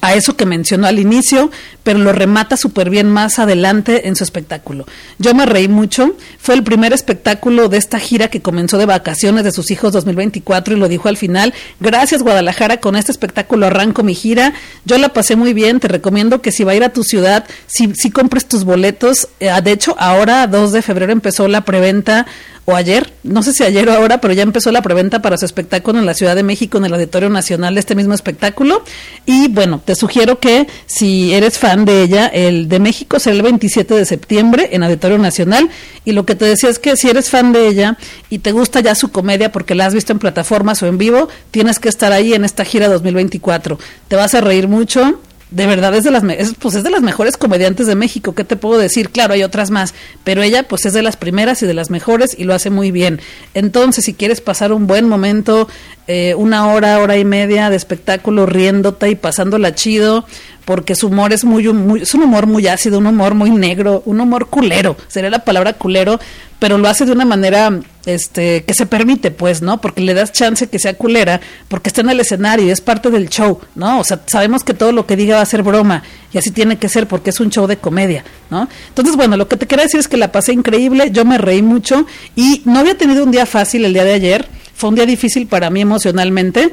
a 0.00 0.14
eso 0.14 0.36
que 0.36 0.46
mencionó 0.46 0.86
al 0.86 0.98
inicio, 0.98 1.50
pero 1.82 1.98
lo 1.98 2.12
remata 2.12 2.56
súper 2.56 2.90
bien 2.90 3.10
más 3.10 3.38
adelante 3.38 4.08
en 4.08 4.16
su 4.16 4.24
espectáculo. 4.24 4.86
Yo 5.18 5.34
me 5.34 5.46
reí 5.46 5.68
mucho, 5.68 6.16
fue 6.38 6.54
el 6.54 6.62
primer 6.62 6.92
espectáculo 6.92 7.68
de 7.68 7.78
esta 7.78 7.98
gira 7.98 8.28
que 8.28 8.42
comenzó 8.42 8.78
de 8.78 8.86
vacaciones 8.86 9.44
de 9.44 9.52
sus 9.52 9.70
hijos 9.70 9.92
2024 9.92 10.76
y 10.76 10.78
lo 10.78 10.88
dijo 10.88 11.08
al 11.08 11.16
final, 11.16 11.52
gracias 11.80 12.22
Guadalajara, 12.22 12.78
con 12.78 12.96
este 12.96 13.12
espectáculo 13.12 13.66
arranco 13.66 14.02
mi 14.02 14.14
gira, 14.14 14.54
yo 14.84 14.98
la 14.98 15.12
pasé 15.12 15.36
muy 15.36 15.52
bien, 15.52 15.80
te 15.80 15.88
recomiendo 15.88 16.42
que 16.42 16.52
si 16.52 16.64
va 16.64 16.72
a 16.72 16.76
ir 16.76 16.84
a 16.84 16.92
tu 16.92 17.02
ciudad, 17.02 17.46
si, 17.66 17.92
si 17.94 18.10
compres 18.10 18.46
tus 18.46 18.64
boletos, 18.64 19.28
eh, 19.40 19.50
de 19.62 19.72
hecho 19.72 19.96
ahora 19.98 20.46
2 20.46 20.72
de 20.72 20.82
febrero 20.82 21.12
empezó 21.12 21.48
la 21.48 21.64
preventa 21.64 22.26
o 22.70 22.76
ayer, 22.76 23.14
no 23.22 23.42
sé 23.42 23.54
si 23.54 23.64
ayer 23.64 23.88
o 23.88 23.94
ahora, 23.94 24.20
pero 24.20 24.34
ya 24.34 24.42
empezó 24.42 24.70
la 24.70 24.82
preventa 24.82 25.22
para 25.22 25.38
su 25.38 25.46
espectáculo 25.46 26.00
en 26.00 26.04
la 26.04 26.12
Ciudad 26.12 26.36
de 26.36 26.42
México, 26.42 26.76
en 26.76 26.84
el 26.84 26.92
Auditorio 26.92 27.30
Nacional 27.30 27.72
de 27.72 27.80
este 27.80 27.94
mismo 27.94 28.12
espectáculo. 28.12 28.84
Y 29.24 29.48
bueno, 29.48 29.80
te 29.82 29.94
sugiero 29.94 30.38
que 30.38 30.66
si 30.84 31.32
eres 31.32 31.58
fan 31.58 31.86
de 31.86 32.02
ella, 32.02 32.26
el 32.26 32.68
de 32.68 32.78
México 32.78 33.20
será 33.20 33.36
el 33.36 33.40
27 33.40 33.94
de 33.94 34.04
septiembre 34.04 34.68
en 34.72 34.82
Auditorio 34.82 35.16
Nacional. 35.16 35.70
Y 36.04 36.12
lo 36.12 36.26
que 36.26 36.34
te 36.34 36.44
decía 36.44 36.68
es 36.68 36.78
que 36.78 36.94
si 36.98 37.08
eres 37.08 37.30
fan 37.30 37.54
de 37.54 37.68
ella 37.68 37.96
y 38.28 38.40
te 38.40 38.52
gusta 38.52 38.80
ya 38.80 38.94
su 38.94 39.10
comedia 39.12 39.50
porque 39.50 39.74
la 39.74 39.86
has 39.86 39.94
visto 39.94 40.12
en 40.12 40.18
plataformas 40.18 40.82
o 40.82 40.86
en 40.88 40.98
vivo, 40.98 41.30
tienes 41.50 41.78
que 41.78 41.88
estar 41.88 42.12
ahí 42.12 42.34
en 42.34 42.44
esta 42.44 42.66
gira 42.66 42.88
2024. 42.88 43.78
Te 44.08 44.16
vas 44.16 44.34
a 44.34 44.42
reír 44.42 44.68
mucho, 44.68 45.18
de 45.50 45.66
verdad 45.66 45.94
es 45.94 46.04
de 46.04 46.10
las 46.10 46.22
pues 46.58 46.74
es 46.74 46.84
de 46.84 46.90
las 46.90 47.00
mejores 47.00 47.36
comediantes 47.36 47.86
de 47.86 47.94
México, 47.94 48.34
¿qué 48.34 48.44
te 48.44 48.56
puedo 48.56 48.78
decir? 48.78 49.10
Claro, 49.10 49.34
hay 49.34 49.42
otras 49.42 49.70
más, 49.70 49.94
pero 50.24 50.42
ella 50.42 50.64
pues 50.64 50.84
es 50.86 50.92
de 50.92 51.02
las 51.02 51.16
primeras 51.16 51.62
y 51.62 51.66
de 51.66 51.74
las 51.74 51.90
mejores 51.90 52.36
y 52.38 52.44
lo 52.44 52.54
hace 52.54 52.70
muy 52.70 52.90
bien. 52.90 53.20
Entonces, 53.54 54.04
si 54.04 54.14
quieres 54.14 54.40
pasar 54.40 54.72
un 54.72 54.86
buen 54.86 55.08
momento, 55.08 55.68
eh, 56.06 56.34
una 56.34 56.68
hora, 56.68 56.98
hora 56.98 57.16
y 57.16 57.24
media 57.24 57.70
de 57.70 57.76
espectáculo 57.76 58.46
riéndote 58.46 59.10
y 59.10 59.14
pasándola 59.14 59.74
chido, 59.74 60.26
porque 60.64 60.94
su 60.94 61.06
humor 61.06 61.32
es 61.32 61.44
muy, 61.44 61.66
muy, 61.72 62.02
es 62.02 62.14
un 62.14 62.22
humor 62.22 62.46
muy 62.46 62.66
ácido, 62.66 62.98
un 62.98 63.06
humor 63.06 63.34
muy 63.34 63.50
negro, 63.50 64.02
un 64.04 64.20
humor 64.20 64.48
culero, 64.48 64.98
sería 65.08 65.30
la 65.30 65.44
palabra 65.44 65.72
culero, 65.72 66.20
pero 66.58 66.78
lo 66.78 66.88
hace 66.88 67.04
de 67.04 67.12
una 67.12 67.24
manera 67.24 67.80
este 68.06 68.64
que 68.64 68.74
se 68.74 68.86
permite, 68.86 69.30
pues, 69.30 69.62
¿no? 69.62 69.80
Porque 69.80 70.00
le 70.00 70.14
das 70.14 70.32
chance 70.32 70.68
que 70.68 70.78
sea 70.78 70.94
culera, 70.94 71.40
porque 71.68 71.88
está 71.88 72.00
en 72.00 72.10
el 72.10 72.20
escenario 72.20 72.66
y 72.66 72.70
es 72.70 72.80
parte 72.80 73.10
del 73.10 73.28
show, 73.28 73.60
¿no? 73.74 74.00
O 74.00 74.04
sea, 74.04 74.20
sabemos 74.26 74.64
que 74.64 74.74
todo 74.74 74.92
lo 74.92 75.06
que 75.06 75.16
diga 75.16 75.36
va 75.36 75.42
a 75.42 75.46
ser 75.46 75.62
broma 75.62 76.02
y 76.32 76.38
así 76.38 76.50
tiene 76.50 76.78
que 76.78 76.88
ser 76.88 77.06
porque 77.06 77.30
es 77.30 77.40
un 77.40 77.50
show 77.50 77.66
de 77.66 77.76
comedia, 77.76 78.24
¿no? 78.50 78.68
Entonces, 78.88 79.16
bueno, 79.16 79.36
lo 79.36 79.48
que 79.48 79.56
te 79.56 79.66
quería 79.66 79.84
decir 79.84 80.00
es 80.00 80.08
que 80.08 80.16
la 80.16 80.32
pasé 80.32 80.52
increíble, 80.52 81.10
yo 81.12 81.24
me 81.24 81.38
reí 81.38 81.62
mucho 81.62 82.06
y 82.34 82.62
no 82.64 82.78
había 82.80 82.96
tenido 82.96 83.24
un 83.24 83.30
día 83.30 83.46
fácil 83.46 83.84
el 83.84 83.92
día 83.92 84.04
de 84.04 84.14
ayer, 84.14 84.48
fue 84.74 84.90
un 84.90 84.94
día 84.94 85.06
difícil 85.06 85.46
para 85.46 85.70
mí 85.70 85.80
emocionalmente, 85.80 86.72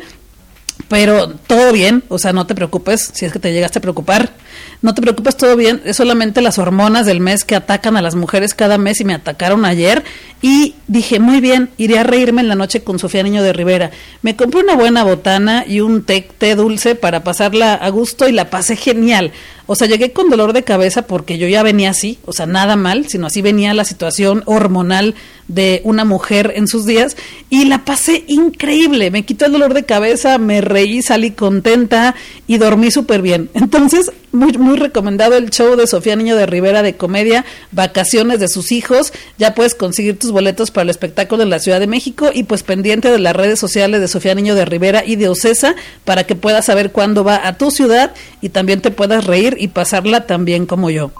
pero 0.87 1.29
todo 1.29 1.71
bien, 1.71 2.03
o 2.09 2.19
sea, 2.19 2.33
no 2.33 2.45
te 2.45 2.55
preocupes 2.55 3.11
si 3.13 3.25
es 3.25 3.31
que 3.31 3.39
te 3.39 3.53
llegaste 3.53 3.79
a 3.79 3.81
preocupar. 3.81 4.33
No 4.81 4.93
te 4.93 5.01
preocupes, 5.01 5.35
todo 5.35 5.55
bien. 5.55 5.81
Es 5.85 5.97
solamente 5.97 6.41
las 6.41 6.59
hormonas 6.59 7.05
del 7.05 7.19
mes 7.19 7.43
que 7.43 7.55
atacan 7.55 7.97
a 7.97 8.01
las 8.01 8.15
mujeres 8.15 8.53
cada 8.53 8.77
mes 8.77 8.99
y 9.01 9.05
me 9.05 9.13
atacaron 9.13 9.65
ayer. 9.65 10.03
Y 10.41 10.75
dije, 10.87 11.19
muy 11.19 11.41
bien, 11.41 11.71
iré 11.77 11.97
a 11.97 12.03
reírme 12.03 12.41
en 12.41 12.49
la 12.49 12.55
noche 12.55 12.83
con 12.83 12.99
Sofía 12.99 13.23
Niño 13.23 13.41
de 13.41 13.53
Rivera. 13.53 13.91
Me 14.21 14.35
compré 14.35 14.61
una 14.61 14.75
buena 14.75 15.03
botana 15.03 15.65
y 15.67 15.79
un 15.79 16.03
té, 16.03 16.29
té 16.37 16.55
dulce 16.55 16.93
para 16.93 17.23
pasarla 17.23 17.73
a 17.73 17.89
gusto 17.89 18.27
y 18.27 18.31
la 18.31 18.49
pasé 18.49 18.75
genial. 18.75 19.31
O 19.67 19.75
sea, 19.75 19.87
llegué 19.87 20.11
con 20.11 20.29
dolor 20.29 20.53
de 20.53 20.63
cabeza 20.63 21.07
porque 21.07 21.37
yo 21.37 21.47
ya 21.47 21.63
venía 21.63 21.89
así, 21.89 22.19
o 22.25 22.33
sea, 22.33 22.45
nada 22.45 22.75
mal, 22.75 23.07
sino 23.07 23.27
así 23.27 23.41
venía 23.41 23.73
la 23.73 23.85
situación 23.85 24.43
hormonal 24.45 25.15
de 25.47 25.81
una 25.83 26.05
mujer 26.05 26.53
en 26.55 26.67
sus 26.67 26.85
días 26.85 27.17
y 27.49 27.65
la 27.65 27.85
pasé 27.85 28.23
increíble. 28.27 29.11
Me 29.11 29.25
quitó 29.25 29.45
el 29.45 29.53
dolor 29.53 29.73
de 29.73 29.83
cabeza, 29.83 30.37
me 30.37 30.61
reí, 30.61 31.01
salí 31.01 31.31
contenta 31.31 32.15
y 32.47 32.57
dormí 32.57 32.91
súper 32.91 33.21
bien. 33.21 33.49
Entonces, 33.53 34.11
muy, 34.35 34.53
muy 34.57 34.77
recomendado 34.77 35.35
el 35.35 35.49
show 35.49 35.75
de 35.75 35.87
Sofía 35.87 36.15
Niño 36.15 36.35
de 36.35 36.45
Rivera 36.45 36.83
de 36.83 36.95
comedia, 36.95 37.45
Vacaciones 37.71 38.39
de 38.39 38.47
sus 38.47 38.71
hijos. 38.71 39.13
Ya 39.37 39.55
puedes 39.55 39.75
conseguir 39.75 40.19
tus 40.19 40.31
boletos 40.31 40.71
para 40.71 40.83
el 40.83 40.89
espectáculo 40.89 41.43
en 41.43 41.49
la 41.49 41.59
Ciudad 41.59 41.79
de 41.79 41.87
México 41.87 42.29
y 42.33 42.43
pues 42.43 42.63
pendiente 42.63 43.09
de 43.09 43.19
las 43.19 43.35
redes 43.35 43.59
sociales 43.59 44.01
de 44.01 44.07
Sofía 44.07 44.35
Niño 44.35 44.55
de 44.55 44.65
Rivera 44.65 45.03
y 45.05 45.15
de 45.15 45.29
Ocesa 45.29 45.75
para 46.03 46.25
que 46.25 46.35
puedas 46.35 46.65
saber 46.65 46.91
cuándo 46.91 47.23
va 47.23 47.47
a 47.47 47.57
tu 47.57 47.71
ciudad 47.71 48.13
y 48.41 48.49
también 48.49 48.81
te 48.81 48.91
puedas 48.91 49.25
reír 49.25 49.57
y 49.59 49.69
pasarla 49.69 50.27
tan 50.27 50.45
bien 50.45 50.65
como 50.65 50.89
yo. 50.89 51.11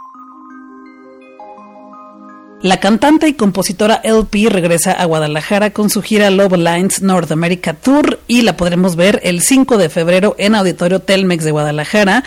La 2.66 2.80
cantante 2.80 3.28
y 3.28 3.34
compositora 3.34 4.02
LP 4.04 4.50
regresa 4.50 4.92
a 4.94 5.06
Guadalajara 5.06 5.70
con 5.70 5.92
su 5.92 6.02
gira 6.02 6.32
Love 6.32 6.58
Lines 6.58 7.04
North 7.04 7.32
America 7.32 7.74
Tour 7.74 8.20
y 8.28 8.42
la 8.42 8.58
podremos 8.58 8.96
ver 8.96 9.20
el 9.24 9.42
5 9.42 9.78
de 9.78 9.90
febrero 9.90 10.36
en 10.40 10.56
Auditorio 10.56 11.00
Telmex 11.00 11.44
de 11.44 11.52
Guadalajara. 11.52 12.24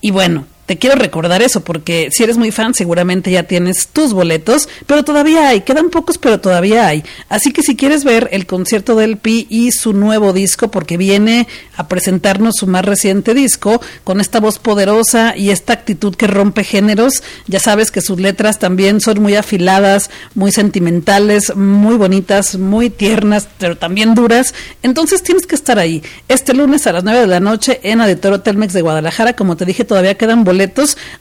Y 0.00 0.10
bueno, 0.10 0.46
te 0.68 0.76
quiero 0.76 0.96
recordar 0.96 1.40
eso 1.40 1.64
porque 1.64 2.10
si 2.12 2.24
eres 2.24 2.36
muy 2.36 2.50
fan 2.50 2.74
seguramente 2.74 3.30
ya 3.30 3.44
tienes 3.44 3.88
tus 3.88 4.12
boletos, 4.12 4.68
pero 4.86 5.02
todavía 5.02 5.48
hay, 5.48 5.62
quedan 5.62 5.88
pocos 5.88 6.18
pero 6.18 6.40
todavía 6.40 6.86
hay. 6.86 7.04
Así 7.30 7.54
que 7.54 7.62
si 7.62 7.74
quieres 7.74 8.04
ver 8.04 8.28
el 8.32 8.44
concierto 8.44 8.94
del 8.94 9.16
Pi 9.16 9.46
y 9.48 9.72
su 9.72 9.94
nuevo 9.94 10.34
disco 10.34 10.70
porque 10.70 10.98
viene 10.98 11.48
a 11.78 11.88
presentarnos 11.88 12.56
su 12.56 12.66
más 12.66 12.84
reciente 12.84 13.32
disco 13.32 13.80
con 14.04 14.20
esta 14.20 14.40
voz 14.40 14.58
poderosa 14.58 15.34
y 15.34 15.48
esta 15.50 15.72
actitud 15.72 16.14
que 16.14 16.26
rompe 16.26 16.64
géneros, 16.64 17.22
ya 17.46 17.60
sabes 17.60 17.90
que 17.90 18.02
sus 18.02 18.20
letras 18.20 18.58
también 18.58 19.00
son 19.00 19.22
muy 19.22 19.36
afiladas, 19.36 20.10
muy 20.34 20.52
sentimentales, 20.52 21.56
muy 21.56 21.96
bonitas, 21.96 22.58
muy 22.58 22.90
tiernas, 22.90 23.48
pero 23.56 23.78
también 23.78 24.14
duras. 24.14 24.52
Entonces 24.82 25.22
tienes 25.22 25.46
que 25.46 25.54
estar 25.54 25.78
ahí. 25.78 26.02
Este 26.28 26.52
lunes 26.52 26.86
a 26.86 26.92
las 26.92 27.04
9 27.04 27.20
de 27.20 27.26
la 27.26 27.40
noche 27.40 27.80
en 27.84 28.02
Auditorio 28.02 28.42
Telmex 28.42 28.74
de 28.74 28.82
Guadalajara, 28.82 29.32
como 29.32 29.56
te 29.56 29.64
dije, 29.64 29.86
todavía 29.86 30.18
quedan 30.18 30.44
boletos 30.44 30.57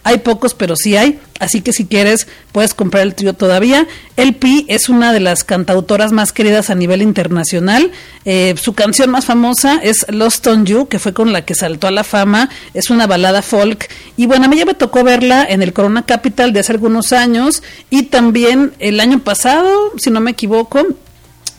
hay 0.04 0.18
pocos, 0.20 0.54
pero 0.54 0.76
sí 0.76 0.96
hay. 0.96 1.20
Así 1.40 1.62
que 1.62 1.72
si 1.72 1.86
quieres, 1.86 2.28
puedes 2.52 2.74
comprar 2.74 3.04
el 3.04 3.14
trío 3.14 3.34
todavía. 3.34 3.88
El 4.16 4.36
Pi 4.36 4.66
es 4.70 4.90
una 4.90 5.14
de 5.14 5.20
las 5.20 5.44
cantautoras 5.44 6.12
más 6.12 6.34
queridas 6.34 6.70
a 6.70 6.76
nivel 6.76 7.02
internacional. 7.02 7.92
Eh, 8.26 8.56
su 8.60 8.74
canción 8.74 9.12
más 9.12 9.26
famosa 9.26 9.80
es 9.84 10.06
Lost 10.10 10.48
on 10.48 10.66
You, 10.66 10.88
que 10.88 11.00
fue 11.00 11.14
con 11.14 11.34
la 11.34 11.46
que 11.46 11.54
saltó 11.54 11.88
a 11.88 11.92
la 11.92 12.04
fama. 12.04 12.50
Es 12.74 12.90
una 12.90 13.06
balada 13.08 13.42
folk. 13.42 13.88
Y 14.16 14.26
bueno, 14.26 14.46
a 14.46 14.48
mí 14.48 14.58
ya 14.58 14.66
me 14.66 14.74
tocó 14.74 15.04
verla 15.04 15.46
en 15.48 15.62
el 15.62 15.74
Corona 15.74 16.06
Capital 16.06 16.54
de 16.54 16.62
hace 16.62 16.72
algunos 16.72 17.14
años. 17.14 17.62
Y 17.90 18.04
también 18.04 18.74
el 18.80 19.00
año 19.00 19.20
pasado, 19.20 19.94
si 19.98 20.10
no 20.10 20.20
me 20.20 20.32
equivoco, 20.32 20.86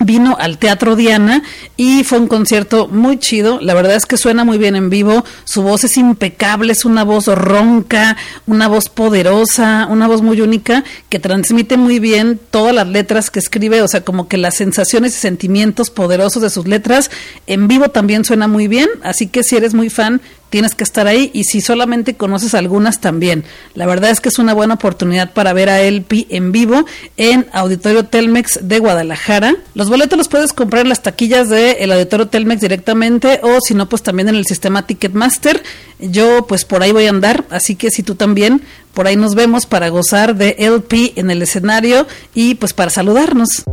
vino 0.00 0.36
al 0.38 0.58
Teatro 0.58 0.96
Diana 0.96 1.42
y 1.76 2.04
fue 2.04 2.18
un 2.18 2.28
concierto 2.28 2.88
muy 2.88 3.18
chido. 3.18 3.58
La 3.60 3.74
verdad 3.74 3.96
es 3.96 4.06
que 4.06 4.16
suena 4.16 4.44
muy 4.44 4.58
bien 4.58 4.76
en 4.76 4.90
vivo. 4.90 5.24
Su 5.44 5.62
voz 5.62 5.84
es 5.84 5.96
impecable, 5.96 6.72
es 6.72 6.84
una 6.84 7.04
voz 7.04 7.26
ronca, 7.26 8.16
una 8.46 8.68
voz 8.68 8.88
poderosa, 8.88 9.86
una 9.90 10.06
voz 10.06 10.22
muy 10.22 10.40
única 10.40 10.84
que 11.08 11.18
transmite 11.18 11.76
muy 11.76 11.98
bien 11.98 12.38
todas 12.50 12.74
las 12.74 12.86
letras 12.86 13.30
que 13.30 13.38
escribe, 13.38 13.82
o 13.82 13.88
sea, 13.88 14.02
como 14.02 14.28
que 14.28 14.38
las 14.38 14.56
sensaciones 14.56 15.16
y 15.16 15.18
sentimientos 15.18 15.90
poderosos 15.90 16.42
de 16.42 16.50
sus 16.50 16.66
letras. 16.66 17.10
En 17.46 17.68
vivo 17.68 17.88
también 17.88 18.24
suena 18.24 18.48
muy 18.48 18.68
bien, 18.68 18.88
así 19.02 19.26
que 19.26 19.42
si 19.42 19.56
eres 19.56 19.74
muy 19.74 19.90
fan, 19.90 20.20
tienes 20.50 20.74
que 20.74 20.84
estar 20.84 21.06
ahí 21.06 21.30
y 21.34 21.44
si 21.44 21.60
solamente 21.60 22.14
conoces 22.14 22.54
algunas 22.54 23.00
también. 23.00 23.44
La 23.74 23.86
verdad 23.86 24.10
es 24.10 24.20
que 24.20 24.28
es 24.28 24.38
una 24.38 24.54
buena 24.54 24.74
oportunidad 24.74 25.32
para 25.32 25.52
ver 25.52 25.68
a 25.68 25.80
Elpi 25.80 26.26
en 26.30 26.52
vivo 26.52 26.86
en 27.16 27.46
Auditorio 27.52 28.04
Telmex 28.04 28.60
de 28.62 28.78
Guadalajara. 28.78 29.56
Los 29.74 29.88
boletos 29.88 30.18
los 30.18 30.28
puedes 30.28 30.52
comprar 30.52 30.82
en 30.82 30.88
las 30.88 31.02
taquillas 31.02 31.48
del 31.48 31.76
el 31.78 31.92
Auditorio 31.92 32.28
Telmex 32.28 32.60
directamente 32.60 33.40
o 33.42 33.58
si 33.60 33.74
no 33.74 33.88
pues 33.88 34.02
también 34.02 34.28
en 34.28 34.36
el 34.36 34.46
sistema 34.46 34.86
Ticketmaster. 34.86 35.62
Yo 35.98 36.46
pues 36.46 36.64
por 36.64 36.82
ahí 36.82 36.92
voy 36.92 37.06
a 37.06 37.10
andar, 37.10 37.44
así 37.50 37.74
que 37.74 37.90
si 37.90 38.02
tú 38.02 38.14
también 38.14 38.62
por 38.94 39.06
ahí 39.06 39.16
nos 39.16 39.34
vemos 39.34 39.66
para 39.66 39.88
gozar 39.88 40.36
de 40.36 40.56
LP 40.58 41.12
en 41.16 41.30
el 41.30 41.42
escenario 41.42 42.06
y 42.34 42.54
pues 42.54 42.72
para 42.72 42.90
saludarnos. 42.90 43.64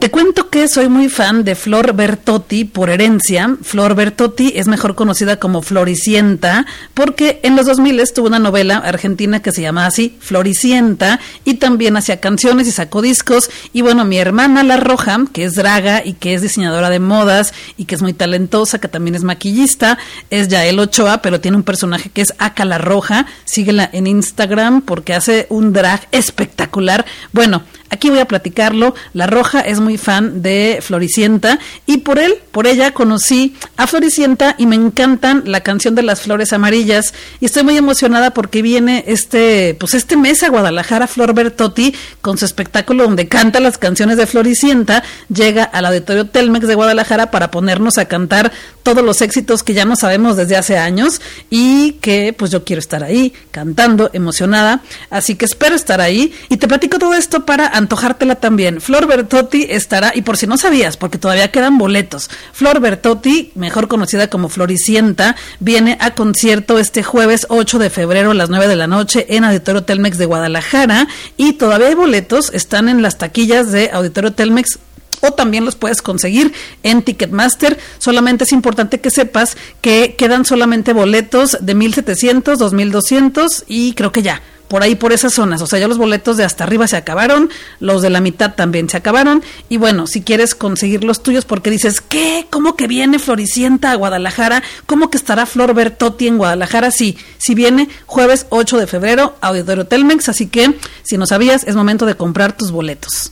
Te 0.00 0.10
cuento 0.10 0.50
que 0.50 0.68
soy 0.68 0.90
muy 0.90 1.08
fan 1.08 1.42
de 1.42 1.54
Flor 1.54 1.94
Bertotti 1.94 2.64
por 2.64 2.90
herencia. 2.90 3.56
Flor 3.62 3.94
Bertotti 3.94 4.52
es 4.54 4.68
mejor 4.68 4.94
conocida 4.94 5.40
como 5.40 5.62
Floricienta 5.62 6.66
porque 6.92 7.40
en 7.42 7.56
los 7.56 7.64
2000 7.66 8.12
tuvo 8.14 8.26
una 8.26 8.38
novela 8.38 8.76
argentina 8.76 9.40
que 9.40 9.52
se 9.52 9.62
llama 9.62 9.86
así, 9.86 10.16
Floricienta, 10.20 11.18
y 11.44 11.54
también 11.54 11.96
hacía 11.96 12.20
canciones 12.20 12.68
y 12.68 12.72
sacó 12.72 13.00
discos. 13.00 13.50
Y 13.72 13.80
bueno, 13.80 14.04
mi 14.04 14.18
hermana 14.18 14.62
La 14.62 14.76
Roja, 14.76 15.18
que 15.32 15.44
es 15.44 15.54
draga 15.54 16.02
y 16.04 16.12
que 16.12 16.34
es 16.34 16.42
diseñadora 16.42 16.90
de 16.90 17.00
modas 17.00 17.54
y 17.78 17.86
que 17.86 17.94
es 17.94 18.02
muy 18.02 18.12
talentosa, 18.12 18.78
que 18.78 18.88
también 18.88 19.14
es 19.14 19.24
maquillista, 19.24 19.98
es 20.28 20.48
Yael 20.48 20.78
Ochoa, 20.78 21.22
pero 21.22 21.40
tiene 21.40 21.56
un 21.56 21.62
personaje 21.62 22.10
que 22.10 22.20
es 22.20 22.34
Aca 22.38 22.66
La 22.66 22.78
Roja. 22.78 23.26
Síguela 23.46 23.88
en 23.92 24.06
Instagram 24.06 24.82
porque 24.82 25.14
hace 25.14 25.46
un 25.48 25.72
drag 25.72 26.06
espectacular. 26.12 27.06
Bueno, 27.32 27.62
Aquí 27.90 28.10
voy 28.10 28.18
a 28.18 28.26
platicarlo. 28.26 28.94
La 29.12 29.26
Roja 29.26 29.60
es 29.60 29.80
muy 29.80 29.98
fan 29.98 30.42
de 30.42 30.78
Floricienta 30.82 31.58
y 31.86 31.98
por 31.98 32.18
él, 32.18 32.34
por 32.52 32.66
ella 32.66 32.92
conocí 32.92 33.54
a 33.76 33.86
Floricienta 33.86 34.54
y 34.58 34.66
me 34.66 34.76
encantan 34.76 35.42
la 35.46 35.60
canción 35.60 35.94
de 35.94 36.02
las 36.02 36.20
flores 36.20 36.52
amarillas. 36.52 37.14
Y 37.40 37.46
estoy 37.46 37.62
muy 37.64 37.76
emocionada 37.76 38.32
porque 38.32 38.62
viene 38.62 39.04
este, 39.06 39.76
pues 39.78 39.94
este 39.94 40.16
mes 40.16 40.42
a 40.42 40.48
Guadalajara 40.48 41.06
Flor 41.06 41.34
Bertotti 41.34 41.94
con 42.20 42.38
su 42.38 42.44
espectáculo 42.44 43.04
donde 43.04 43.28
canta 43.28 43.60
las 43.60 43.78
canciones 43.78 44.16
de 44.16 44.26
Floricienta, 44.26 45.02
llega 45.28 45.64
al 45.64 45.86
auditorio 45.86 46.26
Telmex 46.26 46.66
de 46.66 46.74
Guadalajara 46.74 47.30
para 47.30 47.50
ponernos 47.50 47.98
a 47.98 48.06
cantar 48.06 48.52
todos 48.82 49.04
los 49.04 49.20
éxitos 49.20 49.62
que 49.62 49.74
ya 49.74 49.84
no 49.84 49.96
sabemos 49.96 50.36
desde 50.36 50.56
hace 50.56 50.78
años 50.78 51.20
y 51.50 51.92
que 51.94 52.32
pues 52.32 52.50
yo 52.50 52.64
quiero 52.64 52.80
estar 52.80 53.02
ahí 53.02 53.32
cantando, 53.50 54.10
emocionada, 54.12 54.82
así 55.10 55.34
que 55.34 55.44
espero 55.44 55.74
estar 55.74 56.00
ahí. 56.00 56.32
Y 56.48 56.56
te 56.56 56.68
platico 56.68 56.98
todo 56.98 57.14
esto 57.14 57.44
para 57.44 57.66
antojártela 57.76 58.36
también. 58.36 58.80
Flor 58.80 59.06
Bertotti 59.06 59.66
estará, 59.68 60.12
y 60.14 60.22
por 60.22 60.36
si 60.36 60.46
no 60.46 60.56
sabías, 60.56 60.96
porque 60.96 61.18
todavía 61.18 61.50
quedan 61.50 61.78
boletos, 61.78 62.30
Flor 62.52 62.80
Bertotti, 62.80 63.52
mejor 63.54 63.88
conocida 63.88 64.28
como 64.28 64.48
Floricienta, 64.48 65.36
viene 65.60 65.98
a 66.00 66.14
concierto 66.14 66.78
este 66.78 67.02
jueves 67.02 67.46
8 67.48 67.78
de 67.78 67.90
febrero 67.90 68.30
a 68.30 68.34
las 68.34 68.50
9 68.50 68.68
de 68.68 68.76
la 68.76 68.86
noche 68.86 69.26
en 69.28 69.44
Auditorio 69.44 69.84
Telmex 69.84 70.18
de 70.18 70.26
Guadalajara 70.26 71.06
y 71.36 71.54
todavía 71.54 71.88
hay 71.88 71.94
boletos, 71.94 72.50
están 72.52 72.88
en 72.88 73.02
las 73.02 73.18
taquillas 73.18 73.70
de 73.72 73.90
Auditorio 73.92 74.32
Telmex 74.32 74.78
o 75.20 75.32
también 75.32 75.64
los 75.64 75.76
puedes 75.76 76.02
conseguir 76.02 76.52
en 76.82 77.02
Ticketmaster. 77.02 77.78
Solamente 77.98 78.44
es 78.44 78.52
importante 78.52 79.00
que 79.00 79.10
sepas 79.10 79.56
que 79.80 80.14
quedan 80.16 80.44
solamente 80.44 80.92
boletos 80.92 81.56
de 81.60 81.74
1700, 81.74 82.58
2200 82.58 83.64
y 83.66 83.94
creo 83.94 84.12
que 84.12 84.22
ya 84.22 84.42
por 84.68 84.82
ahí 84.82 84.94
por 84.94 85.12
esas 85.12 85.34
zonas, 85.34 85.62
o 85.62 85.66
sea, 85.66 85.78
ya 85.78 85.88
los 85.88 85.98
boletos 85.98 86.36
de 86.36 86.44
hasta 86.44 86.64
arriba 86.64 86.86
se 86.86 86.96
acabaron, 86.96 87.50
los 87.80 88.02
de 88.02 88.10
la 88.10 88.20
mitad 88.20 88.54
también 88.54 88.88
se 88.88 88.96
acabaron 88.96 89.42
y 89.68 89.76
bueno, 89.76 90.06
si 90.06 90.22
quieres 90.22 90.54
conseguir 90.54 91.04
los 91.04 91.22
tuyos 91.22 91.44
porque 91.44 91.70
dices, 91.70 92.00
¿qué? 92.00 92.46
¿Cómo 92.50 92.76
que 92.76 92.86
viene 92.86 93.18
Floricienta 93.18 93.92
a 93.92 93.94
Guadalajara? 93.94 94.62
¿Cómo 94.86 95.10
que 95.10 95.16
estará 95.16 95.46
Flor 95.46 95.74
Bertotti 95.74 96.28
en 96.28 96.38
Guadalajara? 96.38 96.90
Sí, 96.90 97.18
si 97.38 97.54
viene 97.54 97.88
jueves 98.06 98.46
8 98.50 98.78
de 98.78 98.86
febrero, 98.86 99.36
Auditorio 99.40 99.86
Telmex, 99.86 100.28
así 100.28 100.46
que 100.46 100.74
si 101.02 101.16
no 101.16 101.26
sabías, 101.26 101.64
es 101.64 101.76
momento 101.76 102.06
de 102.06 102.14
comprar 102.14 102.56
tus 102.56 102.70
boletos. 102.70 103.30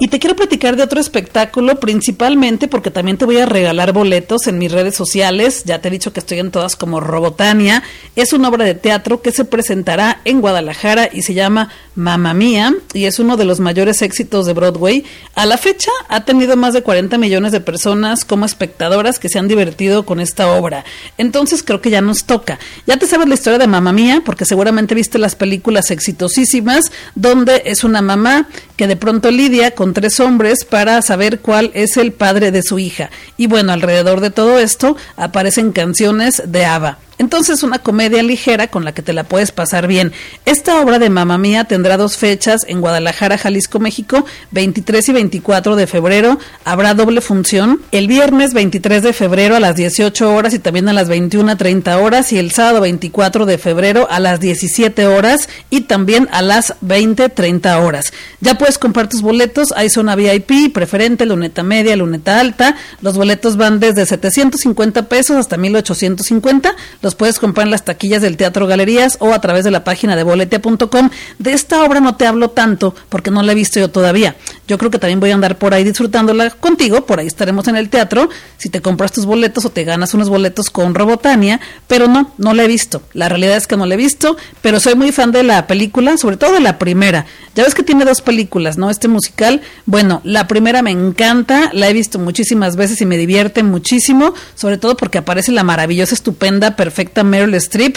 Y 0.00 0.06
te 0.06 0.20
quiero 0.20 0.36
platicar 0.36 0.76
de 0.76 0.84
otro 0.84 1.00
espectáculo, 1.00 1.80
principalmente 1.80 2.68
porque 2.68 2.92
también 2.92 3.16
te 3.16 3.24
voy 3.24 3.38
a 3.38 3.46
regalar 3.46 3.92
boletos 3.92 4.46
en 4.46 4.56
mis 4.56 4.70
redes 4.70 4.94
sociales. 4.94 5.64
Ya 5.64 5.80
te 5.80 5.88
he 5.88 5.90
dicho 5.90 6.12
que 6.12 6.20
estoy 6.20 6.38
en 6.38 6.52
todas 6.52 6.76
como 6.76 7.00
Robotania. 7.00 7.82
Es 8.14 8.32
una 8.32 8.48
obra 8.48 8.64
de 8.64 8.76
teatro 8.76 9.22
que 9.22 9.32
se 9.32 9.44
presentará 9.44 10.20
en 10.24 10.40
Guadalajara 10.40 11.08
y 11.12 11.22
se 11.22 11.34
llama 11.34 11.70
Mamma 11.96 12.32
Mía 12.32 12.74
y 12.94 13.06
es 13.06 13.18
uno 13.18 13.36
de 13.36 13.44
los 13.44 13.58
mayores 13.58 14.00
éxitos 14.02 14.46
de 14.46 14.52
Broadway. 14.52 15.04
A 15.34 15.46
la 15.46 15.58
fecha 15.58 15.90
ha 16.08 16.24
tenido 16.24 16.56
más 16.56 16.74
de 16.74 16.84
40 16.84 17.18
millones 17.18 17.50
de 17.50 17.60
personas 17.60 18.24
como 18.24 18.46
espectadoras 18.46 19.18
que 19.18 19.28
se 19.28 19.40
han 19.40 19.48
divertido 19.48 20.06
con 20.06 20.20
esta 20.20 20.52
obra. 20.52 20.84
Entonces 21.18 21.64
creo 21.64 21.80
que 21.80 21.90
ya 21.90 22.02
nos 22.02 22.24
toca. 22.24 22.60
Ya 22.86 22.98
te 22.98 23.08
sabes 23.08 23.26
la 23.26 23.34
historia 23.34 23.58
de 23.58 23.66
Mamma 23.66 23.92
Mía 23.92 24.22
porque 24.24 24.44
seguramente 24.44 24.94
viste 24.94 25.18
las 25.18 25.34
películas 25.34 25.90
exitosísimas 25.90 26.92
donde 27.16 27.62
es 27.66 27.82
una 27.82 28.00
mamá 28.00 28.46
que 28.76 28.86
de 28.86 28.94
pronto 28.94 29.32
lidia 29.32 29.72
con 29.72 29.87
tres 29.92 30.20
hombres 30.20 30.64
para 30.64 31.02
saber 31.02 31.40
cuál 31.40 31.70
es 31.74 31.96
el 31.96 32.12
padre 32.12 32.50
de 32.50 32.62
su 32.62 32.78
hija. 32.78 33.10
Y 33.36 33.46
bueno, 33.46 33.72
alrededor 33.72 34.20
de 34.20 34.30
todo 34.30 34.58
esto 34.58 34.96
aparecen 35.16 35.72
canciones 35.72 36.42
de 36.46 36.64
Ava. 36.64 36.98
Entonces, 37.18 37.62
una 37.62 37.80
comedia 37.80 38.22
ligera 38.22 38.68
con 38.68 38.84
la 38.84 38.92
que 38.92 39.02
te 39.02 39.12
la 39.12 39.24
puedes 39.24 39.50
pasar 39.52 39.86
bien. 39.86 40.12
Esta 40.44 40.80
obra 40.80 40.98
de 40.98 41.10
Mamá 41.10 41.36
Mía 41.36 41.64
tendrá 41.64 41.96
dos 41.96 42.16
fechas 42.16 42.64
en 42.68 42.80
Guadalajara, 42.80 43.38
Jalisco, 43.38 43.80
México, 43.80 44.24
23 44.52 45.08
y 45.08 45.12
24 45.12 45.76
de 45.76 45.86
febrero. 45.86 46.38
Habrá 46.64 46.94
doble 46.94 47.20
función. 47.20 47.80
El 47.90 48.06
viernes 48.06 48.54
23 48.54 49.02
de 49.02 49.12
febrero 49.12 49.56
a 49.56 49.60
las 49.60 49.74
18 49.74 50.32
horas 50.32 50.54
y 50.54 50.58
también 50.58 50.88
a 50.88 50.92
las 50.92 51.08
21.30 51.08 52.00
horas. 52.00 52.32
Y 52.32 52.38
el 52.38 52.52
sábado 52.52 52.80
24 52.82 53.46
de 53.46 53.58
febrero 53.58 54.06
a 54.10 54.20
las 54.20 54.40
17 54.40 55.06
horas 55.06 55.48
y 55.70 55.82
también 55.82 56.28
a 56.30 56.42
las 56.42 56.74
20.30 56.82 57.82
horas. 57.82 58.12
Ya 58.40 58.56
puedes 58.56 58.78
comprar 58.78 59.08
tus 59.08 59.22
boletos. 59.22 59.72
Hay 59.74 59.90
zona 59.90 60.14
VIP, 60.14 60.72
preferente, 60.72 61.26
luneta 61.26 61.62
media, 61.62 61.96
luneta 61.96 62.38
alta. 62.38 62.76
Los 63.02 63.16
boletos 63.16 63.56
van 63.56 63.80
desde 63.80 64.06
750 64.06 65.08
pesos 65.08 65.36
hasta 65.36 65.56
1850 65.56 66.76
los 67.07 67.07
puedes 67.14 67.38
comprar 67.38 67.66
en 67.66 67.70
las 67.70 67.84
taquillas 67.84 68.22
del 68.22 68.36
Teatro 68.36 68.66
Galerías 68.66 69.16
o 69.20 69.32
a 69.32 69.40
través 69.40 69.64
de 69.64 69.70
la 69.70 69.84
página 69.84 70.16
de 70.16 70.22
boletia.com. 70.22 71.10
De 71.38 71.52
esta 71.52 71.82
obra 71.84 72.00
no 72.00 72.16
te 72.16 72.26
hablo 72.26 72.50
tanto 72.50 72.94
porque 73.08 73.30
no 73.30 73.42
la 73.42 73.52
he 73.52 73.54
visto 73.54 73.80
yo 73.80 73.90
todavía. 73.90 74.36
Yo 74.66 74.76
creo 74.78 74.90
que 74.90 74.98
también 74.98 75.20
voy 75.20 75.30
a 75.30 75.34
andar 75.34 75.56
por 75.56 75.72
ahí 75.72 75.82
disfrutándola 75.82 76.50
contigo, 76.50 77.06
por 77.06 77.20
ahí 77.20 77.26
estaremos 77.26 77.68
en 77.68 77.76
el 77.76 77.88
teatro, 77.88 78.28
si 78.58 78.68
te 78.68 78.82
compras 78.82 79.12
tus 79.12 79.24
boletos 79.24 79.64
o 79.64 79.70
te 79.70 79.84
ganas 79.84 80.12
unos 80.12 80.28
boletos 80.28 80.70
con 80.70 80.94
Robotania, 80.94 81.60
pero 81.86 82.06
no, 82.06 82.32
no 82.36 82.52
la 82.52 82.64
he 82.64 82.68
visto. 82.68 83.02
La 83.14 83.28
realidad 83.28 83.56
es 83.56 83.66
que 83.66 83.76
no 83.76 83.86
la 83.86 83.94
he 83.94 83.96
visto, 83.96 84.36
pero 84.60 84.80
soy 84.80 84.94
muy 84.94 85.10
fan 85.12 85.32
de 85.32 85.42
la 85.42 85.66
película, 85.66 86.18
sobre 86.18 86.36
todo 86.36 86.52
de 86.52 86.60
la 86.60 86.78
primera. 86.78 87.24
Ya 87.54 87.64
ves 87.64 87.74
que 87.74 87.82
tiene 87.82 88.04
dos 88.04 88.20
películas, 88.20 88.78
¿no? 88.78 88.90
Este 88.90 89.08
musical, 89.08 89.62
bueno, 89.86 90.20
la 90.24 90.46
primera 90.46 90.82
me 90.82 90.90
encanta, 90.90 91.70
la 91.72 91.88
he 91.88 91.92
visto 91.92 92.18
muchísimas 92.18 92.76
veces 92.76 93.00
y 93.00 93.06
me 93.06 93.16
divierte 93.16 93.62
muchísimo, 93.62 94.34
sobre 94.54 94.76
todo 94.78 94.96
porque 94.96 95.18
aparece 95.18 95.50
la 95.50 95.64
maravillosa, 95.64 96.14
estupenda, 96.14 96.76
perfecta 96.76 96.97
perfecta 96.98 97.22
Meryl 97.22 97.54
Streep. 97.54 97.96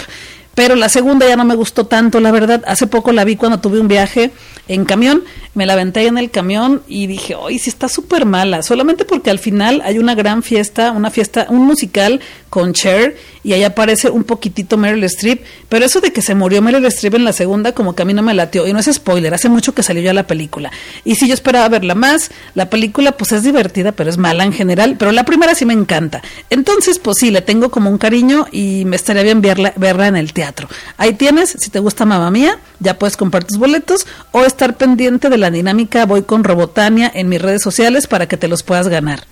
Pero 0.54 0.76
la 0.76 0.88
segunda 0.88 1.26
ya 1.26 1.34
no 1.34 1.44
me 1.44 1.54
gustó 1.54 1.86
tanto, 1.86 2.20
la 2.20 2.30
verdad. 2.30 2.62
Hace 2.66 2.86
poco 2.86 3.10
la 3.10 3.24
vi 3.24 3.36
cuando 3.36 3.58
tuve 3.58 3.80
un 3.80 3.88
viaje 3.88 4.30
en 4.68 4.84
camión, 4.84 5.24
me 5.54 5.66
la 5.66 5.74
aventé 5.74 6.06
en 6.06 6.18
el 6.18 6.30
camión 6.30 6.82
y 6.88 7.06
dije, 7.06 7.34
hoy 7.34 7.58
sí 7.58 7.68
está 7.68 7.88
súper 7.88 8.24
mala, 8.24 8.62
solamente 8.62 9.04
porque 9.04 9.30
al 9.30 9.38
final 9.38 9.82
hay 9.84 9.98
una 9.98 10.14
gran 10.14 10.42
fiesta, 10.42 10.92
una 10.92 11.10
fiesta, 11.10 11.46
un 11.50 11.66
musical 11.66 12.20
con 12.48 12.72
Cher 12.72 13.16
y 13.44 13.52
ahí 13.52 13.64
aparece 13.64 14.10
un 14.10 14.24
poquitito 14.24 14.76
Meryl 14.76 15.04
Streep, 15.04 15.42
pero 15.68 15.84
eso 15.84 16.00
de 16.00 16.12
que 16.12 16.22
se 16.22 16.34
murió 16.34 16.62
Meryl 16.62 16.84
Streep 16.86 17.14
en 17.14 17.24
la 17.24 17.32
segunda 17.32 17.72
como 17.72 17.94
que 17.94 18.02
a 18.02 18.04
mí 18.04 18.14
no 18.14 18.22
me 18.22 18.34
latió 18.34 18.66
y 18.66 18.72
no 18.72 18.78
es 18.78 18.90
spoiler, 18.92 19.34
hace 19.34 19.48
mucho 19.48 19.74
que 19.74 19.82
salió 19.82 20.02
ya 20.02 20.12
la 20.12 20.26
película 20.26 20.70
y 21.04 21.14
si 21.16 21.28
yo 21.28 21.34
esperaba 21.34 21.68
verla 21.68 21.94
más, 21.94 22.30
la 22.54 22.70
película 22.70 23.12
pues 23.12 23.32
es 23.32 23.42
divertida 23.42 23.92
pero 23.92 24.10
es 24.10 24.18
mala 24.18 24.44
en 24.44 24.52
general, 24.52 24.96
pero 24.98 25.12
la 25.12 25.24
primera 25.24 25.54
sí 25.54 25.64
me 25.64 25.74
encanta, 25.74 26.22
entonces 26.50 26.98
pues 26.98 27.18
sí, 27.20 27.30
le 27.30 27.42
tengo 27.42 27.70
como 27.70 27.90
un 27.90 27.98
cariño 27.98 28.46
y 28.52 28.84
me 28.84 28.96
estaría 28.96 29.22
bien 29.22 29.40
verla, 29.40 29.72
verla 29.76 30.08
en 30.08 30.16
el 30.16 30.32
teatro. 30.32 30.68
Ahí 30.96 31.14
tienes, 31.14 31.56
si 31.58 31.70
te 31.70 31.78
gusta 31.78 32.04
Mamá 32.04 32.30
Mía, 32.30 32.58
ya 32.80 32.98
puedes 32.98 33.16
comprar 33.16 33.44
tus 33.44 33.58
boletos 33.58 34.06
o 34.30 34.44
estar 34.44 34.76
pendiente 34.76 35.28
de 35.28 35.38
la 35.42 35.50
dinámica 35.50 36.06
Voy 36.06 36.22
con 36.22 36.44
Robotania 36.44 37.10
en 37.12 37.28
mis 37.28 37.42
redes 37.42 37.62
sociales 37.62 38.06
para 38.06 38.26
que 38.26 38.38
te 38.38 38.48
los 38.48 38.62
puedas 38.62 38.88
ganar. 38.88 39.31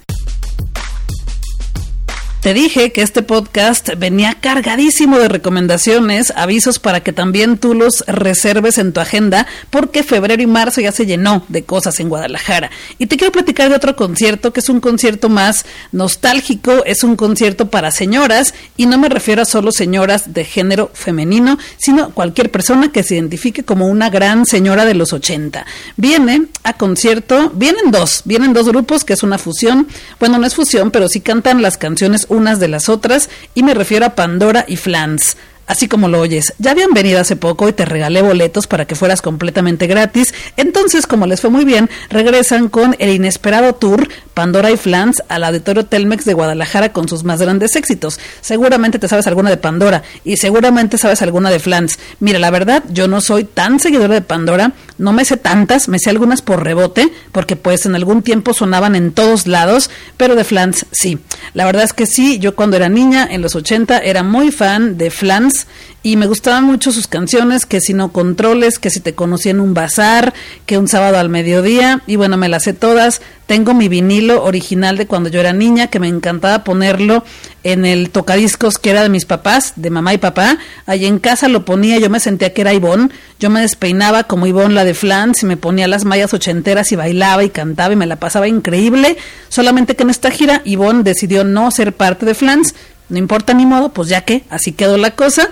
Te 2.40 2.54
dije 2.54 2.90
que 2.90 3.02
este 3.02 3.22
podcast 3.22 3.90
venía 3.98 4.38
cargadísimo 4.40 5.18
de 5.18 5.28
recomendaciones, 5.28 6.32
avisos 6.34 6.78
para 6.78 7.00
que 7.00 7.12
también 7.12 7.58
tú 7.58 7.74
los 7.74 8.02
reserves 8.06 8.78
en 8.78 8.94
tu 8.94 9.00
agenda, 9.00 9.46
porque 9.68 10.02
febrero 10.02 10.42
y 10.42 10.46
marzo 10.46 10.80
ya 10.80 10.90
se 10.90 11.04
llenó 11.04 11.44
de 11.48 11.64
cosas 11.64 12.00
en 12.00 12.08
Guadalajara. 12.08 12.70
Y 12.96 13.08
te 13.08 13.18
quiero 13.18 13.30
platicar 13.30 13.68
de 13.68 13.76
otro 13.76 13.94
concierto, 13.94 14.54
que 14.54 14.60
es 14.60 14.70
un 14.70 14.80
concierto 14.80 15.28
más 15.28 15.66
nostálgico, 15.92 16.82
es 16.86 17.04
un 17.04 17.14
concierto 17.14 17.68
para 17.68 17.90
señoras, 17.90 18.54
y 18.78 18.86
no 18.86 18.96
me 18.96 19.10
refiero 19.10 19.42
a 19.42 19.44
solo 19.44 19.70
señoras 19.70 20.32
de 20.32 20.46
género 20.46 20.90
femenino, 20.94 21.58
sino 21.76 22.08
cualquier 22.14 22.50
persona 22.50 22.90
que 22.90 23.02
se 23.02 23.16
identifique 23.16 23.64
como 23.64 23.86
una 23.86 24.08
gran 24.08 24.46
señora 24.46 24.86
de 24.86 24.94
los 24.94 25.12
80. 25.12 25.66
Viene 25.98 26.46
a 26.64 26.72
concierto, 26.72 27.52
vienen 27.54 27.90
dos, 27.90 28.22
vienen 28.24 28.54
dos 28.54 28.66
grupos, 28.66 29.04
que 29.04 29.12
es 29.12 29.22
una 29.22 29.36
fusión, 29.36 29.86
bueno, 30.18 30.38
no 30.38 30.46
es 30.46 30.54
fusión, 30.54 30.90
pero 30.90 31.06
sí 31.06 31.20
cantan 31.20 31.60
las 31.60 31.76
canciones 31.76 32.28
unas 32.30 32.60
de 32.60 32.68
las 32.68 32.88
otras 32.88 33.28
y 33.54 33.62
me 33.62 33.74
refiero 33.74 34.06
a 34.06 34.14
Pandora 34.14 34.64
y 34.66 34.76
Flans. 34.76 35.36
Así 35.70 35.86
como 35.86 36.08
lo 36.08 36.18
oyes, 36.18 36.52
ya 36.58 36.72
habían 36.72 36.92
venido 36.94 37.20
hace 37.20 37.36
poco 37.36 37.68
y 37.68 37.72
te 37.72 37.84
regalé 37.84 38.22
boletos 38.22 38.66
para 38.66 38.86
que 38.86 38.96
fueras 38.96 39.22
completamente 39.22 39.86
gratis. 39.86 40.34
Entonces, 40.56 41.06
como 41.06 41.26
les 41.26 41.40
fue 41.40 41.48
muy 41.48 41.64
bien, 41.64 41.88
regresan 42.08 42.68
con 42.68 42.96
el 42.98 43.10
inesperado 43.10 43.76
tour 43.76 44.08
Pandora 44.34 44.72
y 44.72 44.76
Flans 44.76 45.22
al 45.28 45.44
Auditorio 45.44 45.86
Telmex 45.86 46.24
de 46.24 46.34
Guadalajara 46.34 46.92
con 46.92 47.08
sus 47.08 47.22
más 47.22 47.40
grandes 47.40 47.76
éxitos. 47.76 48.18
Seguramente 48.40 48.98
te 48.98 49.06
sabes 49.06 49.28
alguna 49.28 49.48
de 49.48 49.58
Pandora 49.58 50.02
y 50.24 50.38
seguramente 50.38 50.98
sabes 50.98 51.22
alguna 51.22 51.50
de 51.50 51.60
Flans. 51.60 52.00
Mira, 52.18 52.40
la 52.40 52.50
verdad, 52.50 52.82
yo 52.90 53.06
no 53.06 53.20
soy 53.20 53.44
tan 53.44 53.78
seguidora 53.78 54.14
de 54.14 54.22
Pandora, 54.22 54.72
no 55.00 55.12
me 55.12 55.24
sé 55.24 55.36
tantas, 55.36 55.88
me 55.88 55.98
sé 55.98 56.10
algunas 56.10 56.42
por 56.42 56.62
rebote, 56.62 57.10
porque 57.32 57.56
pues 57.56 57.86
en 57.86 57.94
algún 57.94 58.22
tiempo 58.22 58.52
sonaban 58.52 58.94
en 58.94 59.12
todos 59.12 59.46
lados, 59.46 59.90
pero 60.16 60.36
de 60.36 60.44
Flans 60.44 60.86
sí. 60.92 61.18
La 61.54 61.64
verdad 61.64 61.84
es 61.84 61.92
que 61.92 62.06
sí, 62.06 62.38
yo 62.38 62.54
cuando 62.54 62.76
era 62.76 62.88
niña, 62.88 63.26
en 63.28 63.42
los 63.42 63.56
80, 63.56 63.98
era 63.98 64.22
muy 64.22 64.52
fan 64.52 64.98
de 64.98 65.10
Flans 65.10 65.66
y 66.02 66.16
me 66.16 66.26
gustaban 66.26 66.64
mucho 66.64 66.92
sus 66.92 67.06
canciones, 67.06 67.66
que 67.66 67.80
si 67.80 67.92
no 67.92 68.10
controles, 68.10 68.78
que 68.78 68.88
si 68.88 69.00
te 69.00 69.14
conocí 69.14 69.50
en 69.50 69.60
un 69.60 69.74
bazar, 69.74 70.32
que 70.64 70.78
un 70.78 70.88
sábado 70.88 71.18
al 71.18 71.28
mediodía, 71.28 72.02
y 72.06 72.16
bueno, 72.16 72.38
me 72.38 72.48
las 72.48 72.62
sé 72.64 72.72
todas. 72.72 73.20
Tengo 73.46 73.74
mi 73.74 73.88
vinilo 73.88 74.42
original 74.44 74.96
de 74.96 75.06
cuando 75.06 75.28
yo 75.28 75.40
era 75.40 75.52
niña, 75.52 75.88
que 75.88 76.00
me 76.00 76.08
encantaba 76.08 76.64
ponerlo 76.64 77.22
en 77.64 77.84
el 77.84 78.08
tocadiscos 78.10 78.78
que 78.78 78.90
era 78.90 79.02
de 79.02 79.10
mis 79.10 79.26
papás, 79.26 79.74
de 79.76 79.90
mamá 79.90 80.14
y 80.14 80.18
papá. 80.18 80.56
Allí 80.86 81.04
en 81.04 81.18
casa 81.18 81.48
lo 81.48 81.66
ponía, 81.66 81.98
yo 81.98 82.08
me 82.08 82.20
sentía 82.20 82.54
que 82.54 82.62
era 82.62 82.72
Ivonne, 82.72 83.10
yo 83.38 83.50
me 83.50 83.60
despeinaba 83.60 84.24
como 84.24 84.46
Ivonne 84.46 84.74
la 84.74 84.84
de 84.84 84.94
Flans 84.94 85.42
y 85.42 85.46
me 85.46 85.58
ponía 85.58 85.86
las 85.86 86.06
mallas 86.06 86.32
ochenteras 86.32 86.92
y 86.92 86.96
bailaba 86.96 87.44
y 87.44 87.50
cantaba 87.50 87.92
y 87.92 87.96
me 87.96 88.06
la 88.06 88.16
pasaba 88.16 88.48
increíble. 88.48 89.18
Solamente 89.50 89.96
que 89.96 90.04
en 90.04 90.10
esta 90.10 90.30
gira 90.30 90.62
Ivonne 90.64 91.02
decidió 91.02 91.44
no 91.44 91.70
ser 91.70 91.92
parte 91.92 92.24
de 92.24 92.34
Flans, 92.34 92.74
no 93.10 93.18
importa 93.18 93.52
ni 93.52 93.66
modo, 93.66 93.92
pues 93.92 94.08
ya 94.08 94.22
que 94.22 94.44
así 94.48 94.72
quedó 94.72 94.96
la 94.96 95.10
cosa. 95.10 95.50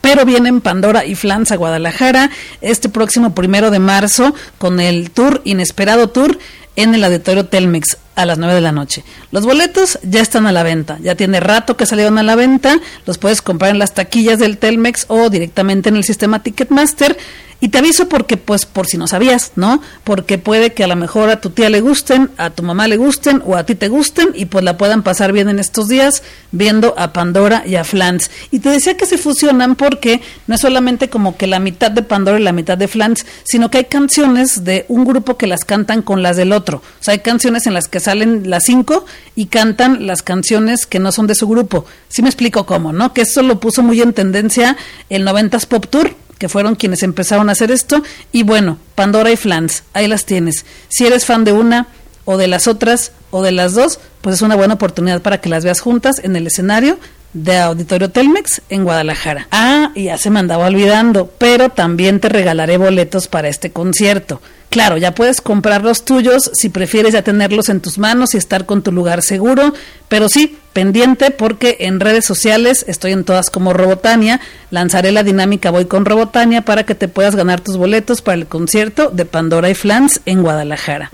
Pero 0.00 0.24
vienen 0.24 0.60
Pandora 0.60 1.04
y 1.04 1.14
Flans 1.14 1.50
a 1.52 1.56
Guadalajara 1.56 2.30
este 2.60 2.88
próximo 2.88 3.34
primero 3.34 3.70
de 3.70 3.78
marzo 3.78 4.34
con 4.58 4.80
el 4.80 5.10
tour, 5.10 5.40
inesperado 5.44 6.08
tour, 6.08 6.38
en 6.76 6.94
el 6.94 7.04
auditorio 7.04 7.46
Telmex 7.46 7.96
a 8.18 8.26
las 8.26 8.36
9 8.36 8.54
de 8.54 8.60
la 8.60 8.72
noche. 8.72 9.04
Los 9.30 9.46
boletos 9.46 10.00
ya 10.02 10.20
están 10.20 10.46
a 10.46 10.52
la 10.52 10.64
venta, 10.64 10.98
ya 11.00 11.14
tiene 11.14 11.38
rato 11.38 11.76
que 11.76 11.86
salieron 11.86 12.18
a 12.18 12.24
la 12.24 12.34
venta, 12.34 12.80
los 13.06 13.16
puedes 13.16 13.42
comprar 13.42 13.70
en 13.70 13.78
las 13.78 13.94
taquillas 13.94 14.40
del 14.40 14.58
Telmex 14.58 15.04
o 15.06 15.30
directamente 15.30 15.88
en 15.88 15.96
el 15.96 16.02
sistema 16.02 16.42
Ticketmaster. 16.42 17.16
Y 17.60 17.70
te 17.70 17.78
aviso 17.78 18.08
porque, 18.08 18.36
pues, 18.36 18.66
por 18.66 18.86
si 18.86 18.98
no 18.98 19.08
sabías, 19.08 19.52
¿no? 19.56 19.82
Porque 20.04 20.38
puede 20.38 20.72
que 20.74 20.84
a 20.84 20.86
lo 20.86 20.94
mejor 20.94 21.28
a 21.28 21.40
tu 21.40 21.50
tía 21.50 21.68
le 21.68 21.80
gusten, 21.80 22.30
a 22.36 22.50
tu 22.50 22.62
mamá 22.62 22.86
le 22.86 22.96
gusten 22.96 23.42
o 23.44 23.56
a 23.56 23.66
ti 23.66 23.74
te 23.74 23.88
gusten 23.88 24.28
y 24.34 24.44
pues 24.44 24.62
la 24.62 24.78
puedan 24.78 25.02
pasar 25.02 25.32
bien 25.32 25.48
en 25.48 25.58
estos 25.58 25.88
días 25.88 26.22
viendo 26.52 26.94
a 26.96 27.12
Pandora 27.12 27.64
y 27.66 27.74
a 27.74 27.82
Flans. 27.82 28.30
Y 28.52 28.60
te 28.60 28.68
decía 28.70 28.96
que 28.96 29.06
se 29.06 29.18
fusionan 29.18 29.74
porque 29.74 30.20
no 30.46 30.54
es 30.54 30.60
solamente 30.60 31.10
como 31.10 31.36
que 31.36 31.48
la 31.48 31.58
mitad 31.58 31.90
de 31.90 32.02
Pandora 32.02 32.38
y 32.38 32.44
la 32.44 32.52
mitad 32.52 32.78
de 32.78 32.86
Flans, 32.86 33.26
sino 33.42 33.72
que 33.72 33.78
hay 33.78 33.84
canciones 33.86 34.62
de 34.62 34.84
un 34.86 35.04
grupo 35.04 35.36
que 35.36 35.48
las 35.48 35.64
cantan 35.64 36.02
con 36.02 36.22
las 36.22 36.36
del 36.36 36.52
otro. 36.52 36.76
O 36.78 37.02
sea, 37.02 37.12
hay 37.14 37.20
canciones 37.20 37.66
en 37.66 37.74
las 37.74 37.88
que 37.88 37.98
salen 38.08 38.48
las 38.48 38.64
cinco 38.64 39.04
y 39.36 39.46
cantan 39.46 40.06
las 40.06 40.22
canciones 40.22 40.86
que 40.86 40.98
no 40.98 41.12
son 41.12 41.26
de 41.26 41.34
su 41.34 41.46
grupo. 41.46 41.84
Sí 42.08 42.22
me 42.22 42.30
explico 42.30 42.64
cómo, 42.64 42.90
¿no? 42.90 43.12
Que 43.12 43.20
eso 43.20 43.42
lo 43.42 43.60
puso 43.60 43.82
muy 43.82 44.00
en 44.00 44.14
tendencia 44.14 44.78
el 45.10 45.26
90s 45.26 45.66
Pop 45.66 45.86
Tour 45.90 46.16
que 46.38 46.48
fueron 46.48 46.74
quienes 46.74 47.02
empezaron 47.02 47.50
a 47.50 47.52
hacer 47.52 47.70
esto. 47.70 48.02
Y 48.32 48.44
bueno, 48.44 48.78
Pandora 48.94 49.30
y 49.30 49.36
Flans, 49.36 49.82
ahí 49.92 50.06
las 50.06 50.24
tienes. 50.24 50.64
Si 50.88 51.04
eres 51.04 51.26
fan 51.26 51.44
de 51.44 51.52
una 51.52 51.88
o 52.24 52.38
de 52.38 52.46
las 52.46 52.66
otras 52.66 53.12
o 53.30 53.42
de 53.42 53.52
las 53.52 53.74
dos, 53.74 54.00
pues 54.22 54.36
es 54.36 54.42
una 54.42 54.56
buena 54.56 54.74
oportunidad 54.74 55.20
para 55.20 55.42
que 55.42 55.50
las 55.50 55.64
veas 55.64 55.80
juntas 55.80 56.18
en 56.22 56.34
el 56.34 56.46
escenario 56.46 56.98
de 57.44 57.58
Auditorio 57.58 58.10
Telmex 58.10 58.62
en 58.68 58.84
Guadalajara. 58.84 59.48
Ah, 59.50 59.92
ya 59.94 60.18
se 60.18 60.30
me 60.30 60.40
andaba 60.40 60.66
olvidando, 60.66 61.30
pero 61.38 61.68
también 61.70 62.20
te 62.20 62.28
regalaré 62.28 62.76
boletos 62.76 63.28
para 63.28 63.48
este 63.48 63.70
concierto. 63.70 64.40
Claro, 64.70 64.98
ya 64.98 65.14
puedes 65.14 65.40
comprar 65.40 65.82
los 65.82 66.04
tuyos 66.04 66.50
si 66.52 66.68
prefieres 66.68 67.14
ya 67.14 67.22
tenerlos 67.22 67.70
en 67.70 67.80
tus 67.80 67.98
manos 67.98 68.34
y 68.34 68.36
estar 68.36 68.66
con 68.66 68.82
tu 68.82 68.92
lugar 68.92 69.22
seguro, 69.22 69.72
pero 70.08 70.28
sí, 70.28 70.58
pendiente 70.74 71.30
porque 71.30 71.78
en 71.80 72.00
redes 72.00 72.26
sociales 72.26 72.84
estoy 72.86 73.12
en 73.12 73.24
todas 73.24 73.48
como 73.48 73.72
Robotania, 73.72 74.40
lanzaré 74.70 75.10
la 75.10 75.22
dinámica 75.22 75.70
Voy 75.70 75.86
con 75.86 76.04
Robotania 76.04 76.62
para 76.62 76.84
que 76.84 76.94
te 76.94 77.08
puedas 77.08 77.34
ganar 77.34 77.62
tus 77.62 77.78
boletos 77.78 78.20
para 78.20 78.36
el 78.36 78.46
concierto 78.46 79.10
de 79.10 79.24
Pandora 79.24 79.70
y 79.70 79.74
Flans 79.74 80.20
en 80.26 80.42
Guadalajara. 80.42 81.10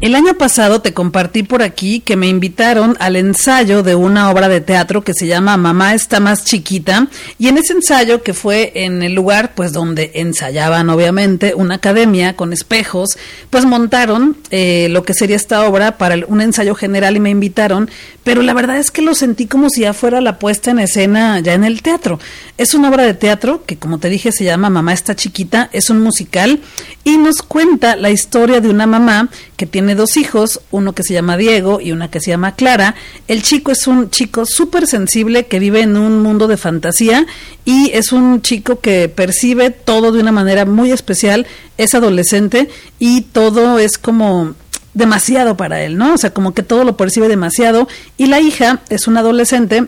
El 0.00 0.14
año 0.14 0.34
pasado 0.34 0.80
te 0.80 0.94
compartí 0.94 1.42
por 1.42 1.60
aquí 1.60 1.98
que 1.98 2.14
me 2.14 2.28
invitaron 2.28 2.96
al 3.00 3.16
ensayo 3.16 3.82
de 3.82 3.96
una 3.96 4.30
obra 4.30 4.48
de 4.48 4.60
teatro 4.60 5.02
que 5.02 5.12
se 5.12 5.26
llama 5.26 5.56
Mamá 5.56 5.92
está 5.92 6.20
más 6.20 6.44
chiquita 6.44 7.08
y 7.36 7.48
en 7.48 7.58
ese 7.58 7.72
ensayo 7.72 8.22
que 8.22 8.32
fue 8.32 8.70
en 8.76 9.02
el 9.02 9.14
lugar 9.14 9.56
pues 9.56 9.72
donde 9.72 10.12
ensayaban 10.14 10.88
obviamente 10.88 11.52
una 11.56 11.74
academia 11.74 12.36
con 12.36 12.52
espejos 12.52 13.18
pues 13.50 13.64
montaron 13.64 14.36
eh, 14.52 14.86
lo 14.88 15.02
que 15.02 15.14
sería 15.14 15.34
esta 15.34 15.68
obra 15.68 15.98
para 15.98 16.14
un 16.28 16.42
ensayo 16.42 16.76
general 16.76 17.16
y 17.16 17.20
me 17.20 17.30
invitaron 17.30 17.90
pero 18.22 18.42
la 18.42 18.54
verdad 18.54 18.76
es 18.76 18.92
que 18.92 19.02
lo 19.02 19.16
sentí 19.16 19.46
como 19.46 19.68
si 19.68 19.80
ya 19.80 19.94
fuera 19.94 20.20
la 20.20 20.38
puesta 20.38 20.70
en 20.70 20.78
escena 20.78 21.40
ya 21.40 21.54
en 21.54 21.64
el 21.64 21.82
teatro. 21.82 22.20
Es 22.56 22.74
una 22.74 22.90
obra 22.90 23.02
de 23.02 23.14
teatro 23.14 23.64
que 23.66 23.78
como 23.78 23.98
te 23.98 24.10
dije 24.10 24.30
se 24.30 24.44
llama 24.44 24.70
Mamá 24.70 24.92
está 24.92 25.16
chiquita 25.16 25.70
es 25.72 25.90
un 25.90 26.00
musical 26.00 26.60
y 27.02 27.16
nos 27.16 27.42
cuenta 27.42 27.96
la 27.96 28.10
historia 28.10 28.60
de 28.60 28.68
una 28.68 28.86
mamá 28.86 29.28
que 29.56 29.66
tiene 29.66 29.87
dos 29.94 30.16
hijos, 30.16 30.60
uno 30.70 30.94
que 30.94 31.02
se 31.02 31.14
llama 31.14 31.36
Diego 31.36 31.80
y 31.80 31.92
una 31.92 32.10
que 32.10 32.20
se 32.20 32.30
llama 32.30 32.54
Clara. 32.54 32.94
El 33.26 33.42
chico 33.42 33.70
es 33.72 33.86
un 33.86 34.10
chico 34.10 34.46
súper 34.46 34.86
sensible 34.86 35.46
que 35.46 35.58
vive 35.58 35.80
en 35.82 35.96
un 35.96 36.22
mundo 36.22 36.48
de 36.48 36.56
fantasía 36.56 37.26
y 37.64 37.90
es 37.92 38.12
un 38.12 38.42
chico 38.42 38.80
que 38.80 39.08
percibe 39.08 39.70
todo 39.70 40.12
de 40.12 40.20
una 40.20 40.32
manera 40.32 40.64
muy 40.64 40.92
especial, 40.92 41.46
es 41.76 41.94
adolescente 41.94 42.68
y 42.98 43.22
todo 43.22 43.78
es 43.78 43.98
como 43.98 44.54
demasiado 44.94 45.56
para 45.56 45.82
él, 45.82 45.96
¿no? 45.96 46.14
O 46.14 46.18
sea, 46.18 46.30
como 46.30 46.54
que 46.54 46.62
todo 46.62 46.84
lo 46.84 46.96
percibe 46.96 47.28
demasiado 47.28 47.88
y 48.16 48.26
la 48.26 48.40
hija 48.40 48.80
es 48.88 49.06
una 49.06 49.20
adolescente 49.20 49.86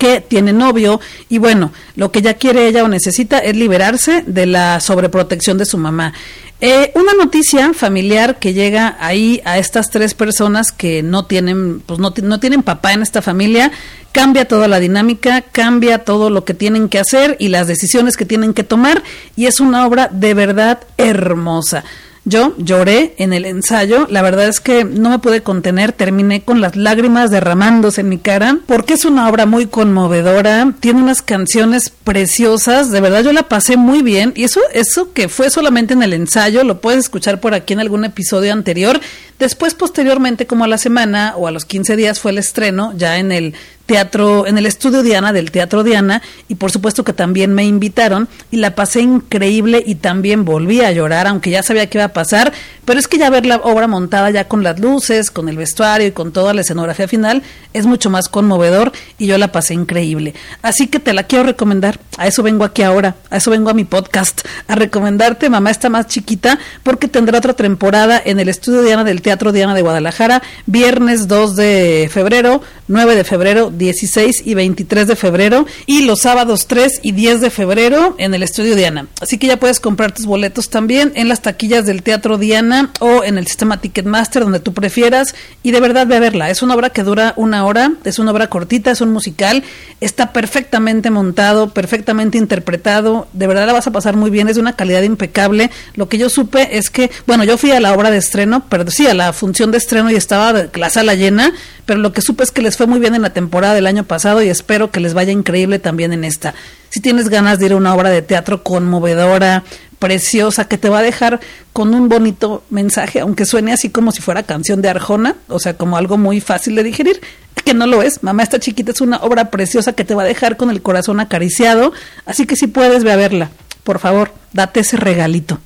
que 0.00 0.22
tiene 0.22 0.54
novio 0.54 0.98
y 1.28 1.36
bueno, 1.36 1.72
lo 1.94 2.10
que 2.10 2.20
ella 2.20 2.34
quiere 2.34 2.66
ella 2.66 2.82
o 2.82 2.88
necesita 2.88 3.38
es 3.38 3.54
liberarse 3.54 4.24
de 4.26 4.46
la 4.46 4.80
sobreprotección 4.80 5.58
de 5.58 5.66
su 5.66 5.76
mamá. 5.76 6.14
Eh, 6.62 6.90
una 6.94 7.12
noticia 7.12 7.74
familiar 7.74 8.38
que 8.38 8.54
llega 8.54 8.96
ahí 8.98 9.42
a 9.44 9.58
estas 9.58 9.90
tres 9.90 10.14
personas 10.14 10.72
que 10.72 11.02
no 11.02 11.26
tienen, 11.26 11.80
pues 11.80 11.98
no, 11.98 12.14
no 12.22 12.40
tienen 12.40 12.62
papá 12.62 12.94
en 12.94 13.02
esta 13.02 13.20
familia, 13.20 13.72
cambia 14.10 14.48
toda 14.48 14.68
la 14.68 14.80
dinámica, 14.80 15.42
cambia 15.42 15.98
todo 15.98 16.30
lo 16.30 16.46
que 16.46 16.54
tienen 16.54 16.88
que 16.88 16.98
hacer 16.98 17.36
y 17.38 17.48
las 17.48 17.66
decisiones 17.66 18.16
que 18.16 18.24
tienen 18.24 18.54
que 18.54 18.64
tomar 18.64 19.02
y 19.36 19.46
es 19.46 19.60
una 19.60 19.86
obra 19.86 20.08
de 20.10 20.32
verdad 20.32 20.80
hermosa. 20.96 21.84
Yo 22.30 22.54
lloré 22.58 23.14
en 23.18 23.32
el 23.32 23.44
ensayo, 23.44 24.06
la 24.08 24.22
verdad 24.22 24.46
es 24.46 24.60
que 24.60 24.84
no 24.84 25.10
me 25.10 25.18
pude 25.18 25.42
contener, 25.42 25.90
terminé 25.90 26.42
con 26.42 26.60
las 26.60 26.76
lágrimas 26.76 27.32
derramándose 27.32 28.02
en 28.02 28.08
mi 28.08 28.18
cara, 28.18 28.58
porque 28.66 28.94
es 28.94 29.04
una 29.04 29.28
obra 29.28 29.46
muy 29.46 29.66
conmovedora, 29.66 30.72
tiene 30.78 31.02
unas 31.02 31.22
canciones 31.22 31.90
preciosas, 31.90 32.92
de 32.92 33.00
verdad 33.00 33.24
yo 33.24 33.32
la 33.32 33.48
pasé 33.48 33.76
muy 33.76 34.02
bien. 34.02 34.32
Y 34.36 34.44
eso 34.44 34.60
eso 34.72 35.12
que 35.12 35.28
fue 35.28 35.50
solamente 35.50 35.94
en 35.94 36.04
el 36.04 36.12
ensayo, 36.12 36.62
lo 36.62 36.80
puedes 36.80 37.00
escuchar 37.00 37.40
por 37.40 37.52
aquí 37.52 37.72
en 37.72 37.80
algún 37.80 38.04
episodio 38.04 38.52
anterior, 38.52 39.00
después 39.40 39.74
posteriormente 39.74 40.46
como 40.46 40.64
a 40.64 40.68
la 40.68 40.78
semana 40.78 41.34
o 41.36 41.48
a 41.48 41.50
los 41.50 41.64
15 41.64 41.96
días 41.96 42.20
fue 42.20 42.30
el 42.30 42.38
estreno 42.38 42.92
ya 42.94 43.18
en 43.18 43.32
el 43.32 43.54
teatro, 43.86 44.46
en 44.46 44.56
el 44.56 44.66
estudio 44.66 45.02
Diana 45.02 45.32
del 45.32 45.50
Teatro 45.50 45.82
Diana 45.82 46.22
y 46.46 46.54
por 46.54 46.70
supuesto 46.70 47.02
que 47.02 47.12
también 47.12 47.54
me 47.54 47.64
invitaron 47.64 48.28
y 48.52 48.58
la 48.58 48.76
pasé 48.76 49.00
increíble 49.00 49.82
y 49.84 49.96
también 49.96 50.44
volví 50.44 50.80
a 50.80 50.92
llorar, 50.92 51.26
aunque 51.26 51.50
ya 51.50 51.64
sabía 51.64 51.90
que 51.90 51.98
iba 51.98 52.04
a 52.04 52.12
pasar, 52.12 52.52
pero 52.84 53.00
es 53.00 53.08
que 53.08 53.18
ya 53.18 53.30
ver 53.30 53.46
la 53.46 53.56
obra 53.56 53.88
montada 53.88 54.30
ya 54.30 54.46
con 54.46 54.62
las 54.62 54.78
luces, 54.78 55.32
con 55.32 55.48
el 55.48 55.56
vestuario 55.56 56.06
y 56.06 56.12
con 56.12 56.30
toda 56.30 56.54
la 56.54 56.60
escenografía 56.60 57.08
final 57.08 57.42
es 57.72 57.86
mucho 57.86 58.10
más 58.10 58.28
conmovedor 58.28 58.92
y 59.18 59.26
yo 59.26 59.38
la 59.38 59.50
pasé 59.50 59.74
increíble. 59.74 60.34
Así 60.62 60.86
que 60.86 61.00
te 61.00 61.12
la 61.12 61.24
quiero 61.24 61.44
recomendar, 61.44 61.98
a 62.16 62.28
eso 62.28 62.44
vengo 62.44 62.62
aquí 62.62 62.82
ahora, 62.82 63.16
a 63.28 63.38
eso 63.38 63.50
vengo 63.50 63.70
a 63.70 63.74
mi 63.74 63.84
podcast, 63.84 64.42
a 64.68 64.76
recomendarte 64.76 65.50
Mamá 65.50 65.72
está 65.72 65.88
más 65.88 66.06
chiquita 66.06 66.60
porque 66.84 67.08
tendrá 67.08 67.38
otra 67.38 67.54
temporada 67.54 68.22
en 68.24 68.38
el 68.38 68.48
estudio 68.48 68.82
Diana 68.82 69.02
del 69.02 69.20
Teatro 69.20 69.29
Diana 69.52 69.74
de 69.74 69.82
Guadalajara, 69.82 70.42
viernes 70.66 71.28
2 71.28 71.56
de 71.56 72.10
febrero, 72.12 72.62
9 72.90 73.14
de 73.14 73.22
febrero, 73.22 73.70
16 73.70 74.42
y 74.44 74.54
23 74.54 75.06
de 75.06 75.14
febrero 75.14 75.64
y 75.86 76.02
los 76.02 76.22
sábados 76.22 76.66
3 76.66 77.00
y 77.02 77.12
10 77.12 77.40
de 77.40 77.50
febrero 77.50 78.16
en 78.18 78.34
el 78.34 78.42
estudio 78.42 78.74
Diana. 78.74 79.06
Así 79.20 79.38
que 79.38 79.46
ya 79.46 79.58
puedes 79.58 79.78
comprar 79.78 80.10
tus 80.10 80.26
boletos 80.26 80.70
también 80.70 81.12
en 81.14 81.28
las 81.28 81.40
taquillas 81.40 81.86
del 81.86 82.02
Teatro 82.02 82.36
Diana 82.36 82.90
o 82.98 83.22
en 83.22 83.38
el 83.38 83.46
sistema 83.46 83.80
Ticketmaster 83.80 84.42
donde 84.42 84.58
tú 84.58 84.74
prefieras 84.74 85.36
y 85.62 85.70
de 85.70 85.78
verdad 85.78 86.08
ve 86.08 86.16
a 86.16 86.20
verla. 86.20 86.50
Es 86.50 86.62
una 86.62 86.74
obra 86.74 86.90
que 86.90 87.04
dura 87.04 87.32
una 87.36 87.64
hora, 87.64 87.92
es 88.02 88.18
una 88.18 88.32
obra 88.32 88.48
cortita, 88.48 88.90
es 88.90 89.00
un 89.00 89.12
musical, 89.12 89.62
está 90.00 90.32
perfectamente 90.32 91.10
montado, 91.10 91.70
perfectamente 91.70 92.38
interpretado, 92.38 93.28
de 93.32 93.46
verdad 93.46 93.66
la 93.68 93.72
vas 93.72 93.86
a 93.86 93.92
pasar 93.92 94.16
muy 94.16 94.30
bien, 94.30 94.48
es 94.48 94.56
de 94.56 94.62
una 94.62 94.74
calidad 94.74 95.02
impecable. 95.02 95.70
Lo 95.94 96.08
que 96.08 96.18
yo 96.18 96.28
supe 96.28 96.76
es 96.76 96.90
que, 96.90 97.08
bueno, 97.28 97.44
yo 97.44 97.56
fui 97.56 97.70
a 97.70 97.78
la 97.78 97.92
obra 97.92 98.10
de 98.10 98.18
estreno, 98.18 98.64
pero 98.68 98.90
sí, 98.90 99.06
a 99.06 99.14
la 99.14 99.32
función 99.32 99.70
de 99.70 99.78
estreno 99.78 100.10
y 100.10 100.16
estaba 100.16 100.52
la 100.74 100.90
sala 100.90 101.14
llena, 101.14 101.52
pero 101.86 102.00
lo 102.00 102.12
que 102.12 102.20
supe 102.20 102.44
es 102.44 102.50
que 102.50 102.62
les 102.62 102.76
fue 102.80 102.86
muy 102.86 102.98
bien 102.98 103.14
en 103.14 103.20
la 103.20 103.34
temporada 103.34 103.74
del 103.74 103.86
año 103.86 104.04
pasado 104.04 104.42
y 104.42 104.48
espero 104.48 104.90
que 104.90 105.00
les 105.00 105.12
vaya 105.12 105.32
increíble 105.32 105.78
también 105.78 106.14
en 106.14 106.24
esta. 106.24 106.54
Si 106.88 107.02
tienes 107.02 107.28
ganas 107.28 107.58
de 107.58 107.66
ir 107.66 107.72
a 107.72 107.76
una 107.76 107.94
obra 107.94 108.08
de 108.08 108.22
teatro 108.22 108.62
conmovedora, 108.62 109.64
preciosa, 109.98 110.66
que 110.66 110.78
te 110.78 110.88
va 110.88 111.00
a 111.00 111.02
dejar 111.02 111.40
con 111.74 111.92
un 111.92 112.08
bonito 112.08 112.64
mensaje, 112.70 113.20
aunque 113.20 113.44
suene 113.44 113.74
así 113.74 113.90
como 113.90 114.12
si 114.12 114.22
fuera 114.22 114.44
canción 114.44 114.80
de 114.80 114.88
Arjona, 114.88 115.36
o 115.48 115.58
sea, 115.58 115.76
como 115.76 115.98
algo 115.98 116.16
muy 116.16 116.40
fácil 116.40 116.74
de 116.74 116.82
digerir, 116.82 117.20
que 117.66 117.74
no 117.74 117.86
lo 117.86 118.00
es. 118.00 118.22
Mamá 118.22 118.44
esta 118.44 118.58
chiquita 118.58 118.92
es 118.92 119.02
una 119.02 119.18
obra 119.18 119.50
preciosa 119.50 119.92
que 119.92 120.06
te 120.06 120.14
va 120.14 120.22
a 120.22 120.26
dejar 120.26 120.56
con 120.56 120.70
el 120.70 120.80
corazón 120.80 121.20
acariciado, 121.20 121.92
así 122.24 122.46
que 122.46 122.56
si 122.56 122.66
puedes, 122.66 123.04
ve 123.04 123.12
a 123.12 123.16
verla. 123.16 123.50
Por 123.84 123.98
favor, 123.98 124.32
date 124.54 124.80
ese 124.80 124.96
regalito. 124.96 125.58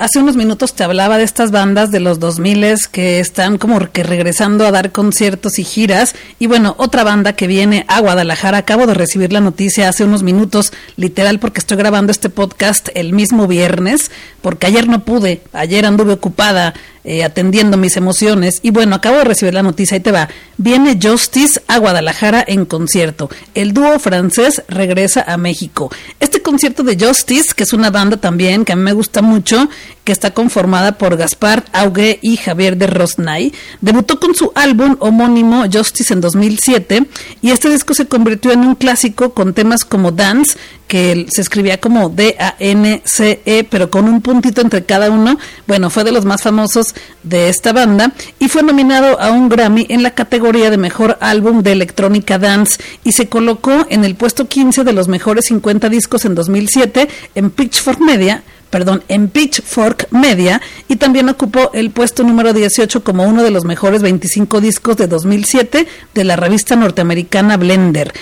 Hace 0.00 0.18
unos 0.18 0.34
minutos 0.34 0.74
te 0.74 0.82
hablaba 0.82 1.18
de 1.18 1.24
estas 1.24 1.52
bandas 1.52 1.92
de 1.92 2.00
los 2.00 2.18
2000 2.18 2.74
que 2.90 3.20
están 3.20 3.58
como 3.58 3.78
que 3.92 4.02
regresando 4.02 4.66
a 4.66 4.72
dar 4.72 4.90
conciertos 4.90 5.58
y 5.60 5.64
giras. 5.64 6.14
Y 6.40 6.48
bueno, 6.48 6.74
otra 6.78 7.04
banda 7.04 7.34
que 7.34 7.46
viene 7.46 7.84
a 7.86 8.00
Guadalajara. 8.00 8.58
Acabo 8.58 8.86
de 8.88 8.94
recibir 8.94 9.32
la 9.32 9.40
noticia 9.40 9.88
hace 9.88 10.02
unos 10.02 10.24
minutos, 10.24 10.72
literal, 10.96 11.38
porque 11.38 11.60
estoy 11.60 11.76
grabando 11.76 12.10
este 12.10 12.28
podcast 12.28 12.88
el 12.94 13.12
mismo 13.12 13.46
viernes, 13.46 14.10
porque 14.42 14.66
ayer 14.66 14.88
no 14.88 15.04
pude, 15.04 15.42
ayer 15.52 15.86
anduve 15.86 16.14
ocupada 16.14 16.74
eh, 17.04 17.22
atendiendo 17.22 17.76
mis 17.76 17.96
emociones. 17.96 18.60
Y 18.62 18.70
bueno, 18.70 18.96
acabo 18.96 19.18
de 19.18 19.24
recibir 19.24 19.54
la 19.54 19.62
noticia, 19.62 19.96
y 19.96 20.00
te 20.00 20.10
va. 20.10 20.28
Viene 20.56 20.98
Justice 21.00 21.62
a 21.68 21.78
Guadalajara 21.78 22.42
en 22.46 22.64
concierto. 22.64 23.30
El 23.54 23.74
dúo 23.74 23.98
francés 23.98 24.62
regresa 24.68 25.22
a 25.26 25.36
México. 25.36 25.90
Este 26.18 26.42
concierto 26.42 26.82
de 26.82 26.98
Justice, 26.98 27.52
que 27.54 27.64
es 27.64 27.72
una 27.72 27.90
banda 27.90 28.16
también 28.16 28.64
que 28.64 28.72
a 28.72 28.76
mí 28.76 28.82
me 28.82 28.92
gusta 28.92 29.22
mucho, 29.22 29.68
que 30.04 30.12
está 30.12 30.32
conformada 30.32 30.92
por 30.92 31.16
Gaspar 31.16 31.64
Augué 31.72 32.18
y 32.22 32.36
Javier 32.36 32.76
de 32.76 32.86
Rosnay, 32.86 33.52
debutó 33.80 34.20
con 34.20 34.34
su 34.34 34.52
álbum 34.54 34.96
homónimo 35.00 35.64
Justice 35.72 36.12
en 36.12 36.20
2007 36.20 37.06
y 37.42 37.50
este 37.50 37.70
disco 37.70 37.94
se 37.94 38.06
convirtió 38.06 38.52
en 38.52 38.60
un 38.60 38.74
clásico 38.74 39.32
con 39.32 39.54
temas 39.54 39.84
como 39.84 40.12
Dance, 40.12 40.58
que 40.86 41.26
se 41.30 41.40
escribía 41.40 41.80
como 41.80 42.10
D-A-N-C-E, 42.10 43.64
pero 43.70 43.90
con 43.90 44.04
un 44.04 44.20
puntito 44.20 44.60
entre 44.60 44.84
cada 44.84 45.10
uno. 45.10 45.38
Bueno, 45.66 45.88
fue 45.88 46.04
de 46.04 46.12
los 46.12 46.26
más 46.26 46.42
famosos 46.42 46.94
de 47.22 47.48
esta 47.48 47.72
banda 47.72 48.12
y 48.38 48.48
fue 48.48 48.62
nominado 48.62 49.18
a 49.20 49.30
un 49.30 49.48
Grammy 49.48 49.86
en 49.88 50.02
la 50.02 50.14
categoría 50.14 50.70
de 50.70 50.76
Mejor 50.76 51.16
Álbum 51.20 51.62
de 51.62 51.72
Electrónica 51.72 52.38
Dance 52.38 52.78
y 53.02 53.12
se 53.12 53.28
colocó 53.28 53.86
en 53.88 54.04
el 54.04 54.14
puesto 54.14 54.46
15 54.46 54.84
de 54.84 54.92
los 54.92 55.08
mejores 55.08 55.46
50 55.46 55.88
discos 55.88 56.26
en 56.26 56.34
2007 56.34 57.08
en 57.34 57.50
Pitchfork 57.50 58.00
Media 58.00 58.42
perdón, 58.74 59.04
en 59.06 59.28
Pitchfork 59.28 60.08
Media 60.10 60.60
y 60.88 60.96
también 60.96 61.28
ocupó 61.28 61.70
el 61.74 61.92
puesto 61.92 62.24
número 62.24 62.52
18 62.52 63.04
como 63.04 63.22
uno 63.22 63.44
de 63.44 63.52
los 63.52 63.64
mejores 63.64 64.02
25 64.02 64.60
discos 64.60 64.96
de 64.96 65.06
2007 65.06 65.86
de 66.12 66.24
la 66.24 66.34
revista 66.34 66.74
norteamericana 66.74 67.56
Blender. 67.56 68.12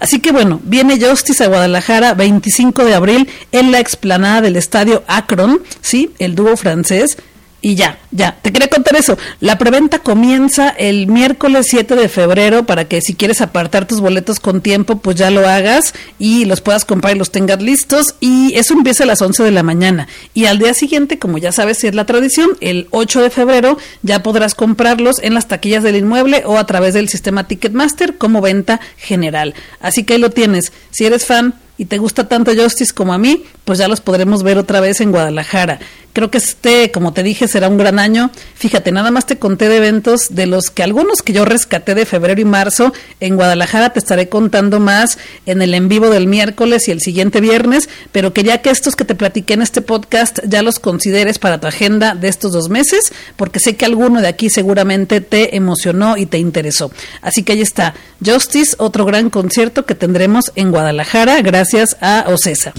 Así 0.00 0.20
que 0.20 0.30
bueno, 0.30 0.60
viene 0.64 1.00
Justice 1.00 1.42
a 1.42 1.48
Guadalajara 1.48 2.12
25 2.12 2.84
de 2.84 2.94
abril 2.94 3.28
en 3.52 3.72
la 3.72 3.80
explanada 3.80 4.42
del 4.42 4.56
estadio 4.56 5.02
Akron, 5.06 5.62
¿sí? 5.80 6.10
El 6.18 6.34
dúo 6.34 6.58
francés 6.58 7.16
y 7.64 7.76
ya, 7.76 8.00
ya, 8.10 8.36
te 8.42 8.52
quería 8.52 8.68
contar 8.68 8.96
eso. 8.96 9.16
La 9.38 9.56
preventa 9.56 10.00
comienza 10.00 10.68
el 10.70 11.06
miércoles 11.06 11.66
7 11.70 11.94
de 11.94 12.08
febrero 12.08 12.66
para 12.66 12.86
que 12.86 13.00
si 13.00 13.14
quieres 13.14 13.40
apartar 13.40 13.86
tus 13.86 14.00
boletos 14.00 14.40
con 14.40 14.60
tiempo, 14.60 14.98
pues 14.98 15.16
ya 15.16 15.30
lo 15.30 15.48
hagas 15.48 15.94
y 16.18 16.44
los 16.44 16.60
puedas 16.60 16.84
comprar 16.84 17.14
y 17.14 17.18
los 17.20 17.30
tengas 17.30 17.62
listos. 17.62 18.16
Y 18.18 18.52
eso 18.56 18.74
empieza 18.74 19.04
a 19.04 19.06
las 19.06 19.22
11 19.22 19.44
de 19.44 19.52
la 19.52 19.62
mañana. 19.62 20.08
Y 20.34 20.46
al 20.46 20.58
día 20.58 20.74
siguiente, 20.74 21.20
como 21.20 21.38
ya 21.38 21.52
sabes 21.52 21.78
si 21.78 21.86
es 21.86 21.94
la 21.94 22.04
tradición, 22.04 22.50
el 22.60 22.88
8 22.90 23.22
de 23.22 23.30
febrero 23.30 23.78
ya 24.02 24.24
podrás 24.24 24.56
comprarlos 24.56 25.20
en 25.22 25.34
las 25.34 25.46
taquillas 25.46 25.84
del 25.84 25.94
inmueble 25.94 26.42
o 26.44 26.58
a 26.58 26.66
través 26.66 26.94
del 26.94 27.08
sistema 27.08 27.46
Ticketmaster 27.46 28.18
como 28.18 28.40
venta 28.40 28.80
general. 28.96 29.54
Así 29.80 30.02
que 30.02 30.14
ahí 30.14 30.18
lo 30.18 30.30
tienes. 30.30 30.72
Si 30.90 31.04
eres 31.04 31.26
fan 31.26 31.54
y 31.78 31.86
te 31.86 31.98
gusta 31.98 32.28
tanto 32.28 32.52
Justice 32.54 32.92
como 32.92 33.14
a 33.14 33.18
mí, 33.18 33.44
pues 33.64 33.78
ya 33.78 33.88
los 33.88 34.00
podremos 34.00 34.42
ver 34.42 34.58
otra 34.58 34.80
vez 34.80 35.00
en 35.00 35.10
Guadalajara. 35.10 35.78
Creo 36.12 36.30
que 36.30 36.38
este, 36.38 36.90
como 36.90 37.14
te 37.14 37.22
dije, 37.22 37.48
será 37.48 37.68
un 37.68 37.78
gran 37.78 37.98
año. 37.98 38.30
Fíjate, 38.54 38.92
nada 38.92 39.10
más 39.10 39.24
te 39.24 39.38
conté 39.38 39.70
de 39.70 39.78
eventos 39.78 40.34
de 40.34 40.46
los 40.46 40.70
que 40.70 40.82
algunos 40.82 41.22
que 41.22 41.32
yo 41.32 41.46
rescaté 41.46 41.94
de 41.94 42.04
febrero 42.04 42.38
y 42.38 42.44
marzo 42.44 42.92
en 43.20 43.36
Guadalajara 43.36 43.90
te 43.90 43.98
estaré 43.98 44.28
contando 44.28 44.78
más 44.78 45.18
en 45.46 45.62
el 45.62 45.72
en 45.72 45.88
vivo 45.88 46.10
del 46.10 46.26
miércoles 46.26 46.86
y 46.86 46.90
el 46.90 47.00
siguiente 47.00 47.40
viernes, 47.40 47.88
pero 48.12 48.34
quería 48.34 48.60
que 48.60 48.68
estos 48.68 48.94
que 48.94 49.06
te 49.06 49.14
platiqué 49.14 49.54
en 49.54 49.62
este 49.62 49.80
podcast 49.80 50.40
ya 50.46 50.62
los 50.62 50.78
consideres 50.78 51.38
para 51.38 51.60
tu 51.60 51.66
agenda 51.66 52.14
de 52.14 52.28
estos 52.28 52.52
dos 52.52 52.68
meses, 52.68 53.12
porque 53.36 53.58
sé 53.58 53.76
que 53.76 53.86
alguno 53.86 54.20
de 54.20 54.28
aquí 54.28 54.50
seguramente 54.50 55.22
te 55.22 55.56
emocionó 55.56 56.18
y 56.18 56.26
te 56.26 56.36
interesó. 56.36 56.90
Así 57.22 57.42
que 57.42 57.52
ahí 57.52 57.62
está, 57.62 57.94
Justice, 58.24 58.76
otro 58.78 59.06
gran 59.06 59.30
concierto 59.30 59.86
que 59.86 59.94
tendremos 59.94 60.52
en 60.56 60.70
Guadalajara, 60.72 61.40
gracias 61.40 61.96
a 62.02 62.26
Ocesa. 62.28 62.74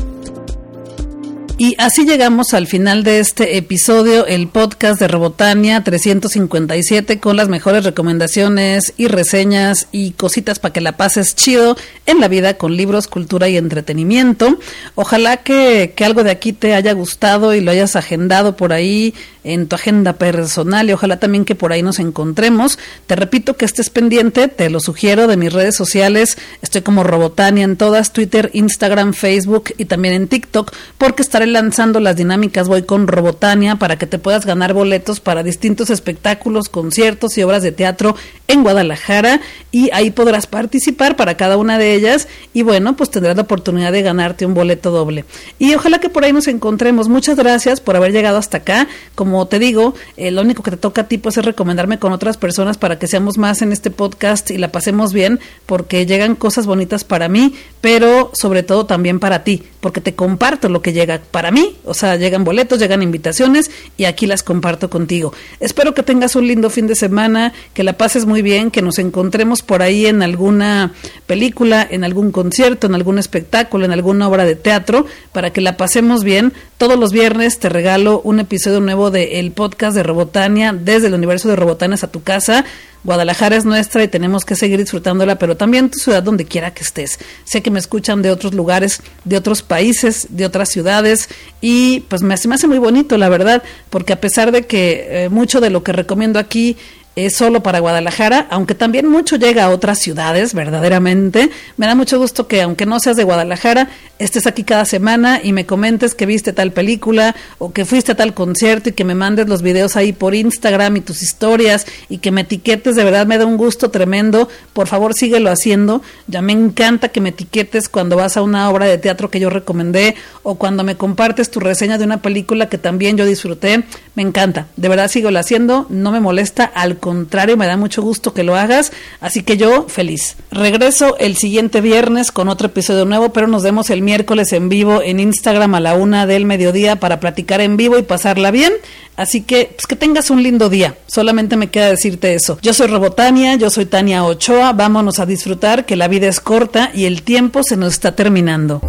Y 1.56 1.76
así 1.78 2.06
llegamos 2.06 2.56
al 2.56 2.66
final 2.66 3.04
de 3.04 3.20
este 3.20 3.58
episodio, 3.58 4.26
el 4.26 4.47
podcast 4.47 4.99
de 4.99 5.08
Robotania 5.08 5.84
357 5.84 7.20
con 7.20 7.38
las 7.38 7.47
mejores 7.47 7.84
recomendaciones 7.84 8.93
y 8.97 9.08
reseñas 9.08 9.88
y 9.91 10.12
cositas 10.12 10.58
para 10.58 10.74
que 10.74 10.82
la 10.82 10.97
pases 10.97 11.36
chido 11.36 11.78
en 12.08 12.20
la 12.20 12.28
vida 12.28 12.58
con 12.58 12.76
libros, 12.76 13.08
cultura 13.08 13.49
y 13.49 13.58
entretenimiento. 13.58 14.58
Ojalá 14.95 15.38
que, 15.38 15.93
que 15.95 16.04
algo 16.04 16.24
de 16.24 16.32
aquí 16.32 16.54
te 16.54 16.74
haya 16.74 16.93
gustado 16.93 17.54
y 17.54 17.62
lo 17.62 17.70
hayas 17.70 17.95
agendado 17.95 18.58
por 18.58 18.74
ahí 18.74 19.14
en 19.43 19.67
tu 19.67 19.75
agenda 19.75 20.13
personal 20.13 20.89
y 20.89 20.93
ojalá 20.93 21.19
también 21.19 21.45
que 21.45 21.55
por 21.55 21.71
ahí 21.71 21.81
nos 21.81 21.99
encontremos. 21.99 22.79
Te 23.07 23.15
repito 23.15 23.55
que 23.55 23.65
estés 23.65 23.89
pendiente, 23.89 24.47
te 24.47 24.69
lo 24.69 24.79
sugiero 24.79 25.27
de 25.27 25.37
mis 25.37 25.51
redes 25.51 25.75
sociales. 25.75 26.37
Estoy 26.61 26.81
como 26.81 27.03
Robotania 27.03 27.63
en 27.63 27.77
todas, 27.77 28.13
Twitter, 28.13 28.49
Instagram, 28.53 29.13
Facebook 29.13 29.73
y 29.77 29.85
también 29.85 30.13
en 30.13 30.27
TikTok 30.27 30.71
porque 30.97 31.21
estaré 31.21 31.47
lanzando 31.47 31.99
las 31.99 32.15
dinámicas 32.15 32.67
Voy 32.67 32.83
con 32.83 33.07
Robotania 33.07 33.75
para 33.75 33.97
que 33.97 34.07
te 34.07 34.19
puedas 34.19 34.45
ganar 34.45 34.73
boletos 34.73 35.19
para 35.19 35.43
distintos 35.43 35.89
espectáculos, 35.89 36.69
conciertos 36.69 37.37
y 37.37 37.43
obras 37.43 37.63
de 37.63 37.71
teatro 37.71 38.15
en 38.47 38.63
Guadalajara 38.63 39.41
y 39.71 39.89
ahí 39.91 40.11
podrás 40.11 40.47
participar 40.47 41.15
para 41.15 41.35
cada 41.35 41.57
una 41.57 41.77
de 41.77 41.95
ellas 41.95 42.27
y 42.53 42.61
bueno, 42.61 42.95
pues 42.95 43.09
tendrás 43.09 43.35
la 43.35 43.43
oportunidad 43.43 43.91
de 43.91 44.01
ganarte 44.01 44.45
un 44.45 44.53
boleto 44.53 44.91
doble. 44.91 45.25
Y 45.59 45.73
ojalá 45.73 45.99
que 45.99 46.09
por 46.09 46.23
ahí 46.23 46.33
nos 46.33 46.47
encontremos. 46.47 47.09
Muchas 47.09 47.37
gracias 47.37 47.81
por 47.81 47.95
haber 47.95 48.11
llegado 48.11 48.37
hasta 48.37 48.57
acá. 48.57 48.87
Como 49.15 49.32
te 49.47 49.59
digo, 49.59 49.93
eh, 50.17 50.31
lo 50.31 50.41
único 50.41 50.63
que 50.63 50.71
te 50.71 50.77
toca 50.77 51.01
a 51.01 51.07
ti 51.07 51.17
pues 51.17 51.38
es 51.38 51.45
recomendarme 51.45 51.99
con 51.99 52.13
otras 52.13 52.38
personas 52.38 52.77
para 52.77 52.99
que 52.99 53.07
seamos 53.07 53.38
más 53.38 53.61
en 53.61 53.71
este 53.71 53.91
podcast 53.91 54.51
y 54.51 54.57
la 54.57 54.71
pasemos 54.71 55.13
bien 55.13 55.39
porque 55.65 56.05
llegan 56.05 56.36
cosas 56.36 56.65
bonitas 56.65 57.03
para 57.03 57.27
mí, 57.27 57.53
pero 57.81 58.31
sobre 58.34 58.63
todo 58.63 58.86
también 58.86 59.19
para 59.19 59.43
ti, 59.43 59.63
porque 59.84 59.99
te 59.99 60.15
comparto 60.15 60.69
lo 60.69 60.81
que 60.81 60.93
llega 60.93 61.21
para 61.29 61.51
mí, 61.51 61.75
o 61.84 61.93
sea, 61.93 62.15
llegan 62.15 62.45
boletos, 62.45 62.79
llegan 62.79 63.03
invitaciones 63.03 63.69
y 63.97 64.05
aquí 64.05 64.27
las 64.27 64.41
comparto 64.41 64.89
contigo. 64.89 65.34
Espero 65.59 65.93
que 65.93 66.03
tengas 66.03 66.38
un 66.38 66.47
lindo 66.47 66.69
fin 66.69 66.88
de 66.88 66.95
semana, 66.95 67.51
que 67.73 67.84
la 67.84 67.97
pases 67.97 68.25
muy 68.25 68.41
bien, 68.41 68.71
que 68.71 68.81
nos 68.81 68.97
encontremos 68.97 69.61
por 69.61 69.81
ahí 69.81 70.05
en 70.05 70.23
alguna 70.23 70.93
película, 71.27 71.86
en 71.91 72.05
algún 72.05 72.31
concierto, 72.31 72.88
en 72.88 72.95
algún 72.95 73.19
espectáculo, 73.19 73.84
en 73.84 73.91
alguna 73.91 74.29
obra 74.29 74.45
de 74.45 74.55
teatro, 74.55 75.05
para 75.34 75.51
que 75.51 75.59
la 75.59 75.75
pasemos 75.75 76.23
bien. 76.23 76.53
Todos 76.77 76.97
los 76.97 77.11
viernes 77.11 77.59
te 77.59 77.67
regalo 77.67 78.21
un 78.23 78.39
episodio 78.39 78.79
nuevo 78.79 79.11
del 79.11 79.27
el 79.34 79.51
podcast 79.51 79.97
de 79.97 80.03
Robotania, 80.03 80.71
desde 80.71 81.07
el 81.07 81.13
universo 81.13 81.49
de 81.49 81.57
Robotanias 81.57 82.05
a 82.05 82.11
tu 82.11 82.23
casa. 82.23 82.63
Guadalajara 83.04 83.56
es 83.56 83.66
nuestra 83.66 84.04
y 84.04 84.08
tenemos 84.08 84.45
que 84.45 84.56
seguir 84.56 84.80
disfrutándola, 84.80 85.38
pero 85.38 85.58
también 85.58 85.89
tu 85.89 85.99
ciudad 85.99 86.24
donde 86.24 86.45
quiera 86.45 86.74
que 86.74 86.84
estés. 86.84 87.20
Sé 87.43 87.62
que 87.62 87.72
me 87.72 87.80
escuchan 87.80 88.22
de 88.22 88.32
otros 88.32 88.54
lugares, 88.54 89.01
de 89.26 89.38
otros 89.38 89.62
países, 89.62 90.28
de 90.30 90.45
otras 90.45 90.70
ciudades 90.70 91.30
y 91.60 92.01
pues 92.01 92.22
me, 92.22 92.34
hace 92.34 92.68
muy 92.68 92.78
bonito, 92.78 93.18
la 93.18 93.30
verdad, 93.30 93.64
porque 93.89 94.14
a 94.14 94.22
pesar 94.22 94.51
de 94.51 94.66
que 94.66 95.26
eh, 95.26 95.30
mucho 95.30 95.60
de 95.60 95.70
lo 95.70 95.84
que 95.84 95.91
recomiendo 95.91 96.39
aquí 96.39 96.78
es 97.16 97.36
solo 97.36 97.61
para 97.61 97.80
Guadalajara, 97.80 98.47
aunque 98.49 98.74
también 98.74 99.07
mucho 99.07 99.36
llega 99.36 99.66
a 99.66 99.70
otras 99.70 99.99
ciudades, 99.99 100.53
verdaderamente. 100.53 101.51
Me 101.78 101.86
da 101.86 101.93
mucho 101.93 102.18
gusto 102.18 102.47
que, 102.47 102.61
aunque 102.61 102.88
no 102.88 102.99
seas 102.99 103.18
de 103.18 103.24
Guadalajara, 103.24 103.89
estés 104.18 104.47
aquí 104.47 104.64
cada 104.64 104.86
semana 104.86 105.39
y 105.43 105.53
me 105.53 105.66
comentes 105.66 106.16
que 106.16 106.26
viste 106.26 106.53
tal 106.53 106.72
película 106.72 107.36
o 107.59 107.72
que 107.72 107.86
fuiste 107.86 108.14
a 108.14 108.16
tal 108.16 108.34
concierto 108.34 108.89
y 108.89 108.93
que 108.93 109.03
me 109.03 109.16
mandes 109.16 109.47
los 109.47 109.61
videos 109.61 109.95
ahí 109.95 110.14
por 110.14 110.34
Instagram 110.34 110.97
y 110.97 111.01
tus 111.01 111.22
historias 111.22 111.86
y 112.09 112.18
que 112.18 112.32
me 112.32 112.41
etiquetes. 112.41 112.95
De 112.95 113.03
verdad 113.03 113.28
me 113.28 113.38
da 113.38 113.45
un 113.45 113.57
gusto 113.57 113.91
tremendo. 113.91 114.49
Por 114.74 114.88
favor, 114.88 115.14
síguelo 115.14 115.51
haciendo. 115.51 116.01
Ya 116.28 116.41
me 116.41 116.53
encanta 116.53 117.09
que 117.09 117.22
me 117.22 117.30
etiquetes 117.30 117.89
cuando 117.89 118.16
vas 118.16 118.38
a 118.38 118.41
una 118.41 118.70
obra 118.70 118.86
de 118.86 118.97
teatro 118.97 119.30
que 119.30 119.39
yo 119.39 119.51
recomendé 119.51 120.16
o 120.41 120.55
cuando 120.55 120.84
me 120.84 120.95
compartes 120.95 121.51
tu 121.51 121.59
reseña 121.59 121.97
de 121.97 122.05
una 122.05 122.22
película 122.22 122.70
que 122.70 122.80
también 122.80 123.18
yo 123.18 123.26
disfruté. 123.26 123.84
Me 124.16 124.24
encanta. 124.24 124.68
De 124.78 124.89
verdad, 124.89 125.09
síguelo 125.09 125.38
haciendo. 125.38 125.86
No 125.89 126.11
me 126.11 126.20
molesta. 126.20 126.64
Al 126.64 126.97
contrario, 127.04 127.58
me 127.58 127.68
da 127.68 127.76
mucho 127.76 128.01
gusto 128.01 128.34
que 128.34 128.43
lo 128.43 128.56
hagas, 128.56 128.93
así 129.20 129.43
que 129.43 129.58
yo 129.58 129.88
feliz. 129.89 130.38
Regreso 130.51 131.18
el 131.18 131.36
siguiente 131.36 131.82
viernes 131.82 132.32
con 132.32 132.47
otro 132.47 132.68
episodio 132.68 133.04
nuevo, 133.04 133.34
pero 133.34 133.47
nos 133.47 133.62
vemos 133.62 133.89
el 133.89 134.01
miércoles 134.01 134.54
en 134.54 134.70
vivo 134.70 135.01
en 135.04 135.20
Instagram 135.20 135.76
a 135.76 135.82
la 135.82 135.95
una 135.95 136.26
del 136.26 136.45
mediodía 136.45 136.95
para 137.01 137.20
platicar 137.20 137.60
en 137.60 137.76
vivo 137.76 137.97
y 137.97 138.04
pasarla 138.04 138.51
bien. 138.51 138.72
Así 139.18 139.41
que, 139.41 139.74
pues 139.76 139.86
que 139.86 139.97
tengas 139.97 140.30
un 140.30 140.41
lindo 140.41 140.70
día. 140.70 140.95
Solamente 141.06 141.58
me 141.58 141.70
queda 141.70 141.89
decirte 141.89 142.36
eso. 142.36 142.58
Yo 142.62 142.74
soy 142.74 142.88
Robotania, 142.88 143.56
yo 143.56 143.70
soy 143.70 143.86
Tania 143.86 144.24
Ochoa. 144.24 144.72
Vámonos 144.72 145.20
a 145.20 145.26
disfrutar 145.26 145.86
que 145.86 145.97
la 145.97 146.08
vida 146.08 146.30
es 146.30 146.39
corta 146.39 146.89
y 146.93 147.04
el 147.04 147.24
tiempo 147.24 147.64
se 147.64 147.76
nos 147.76 147.95
está 147.95 148.16
terminando. 148.16 148.82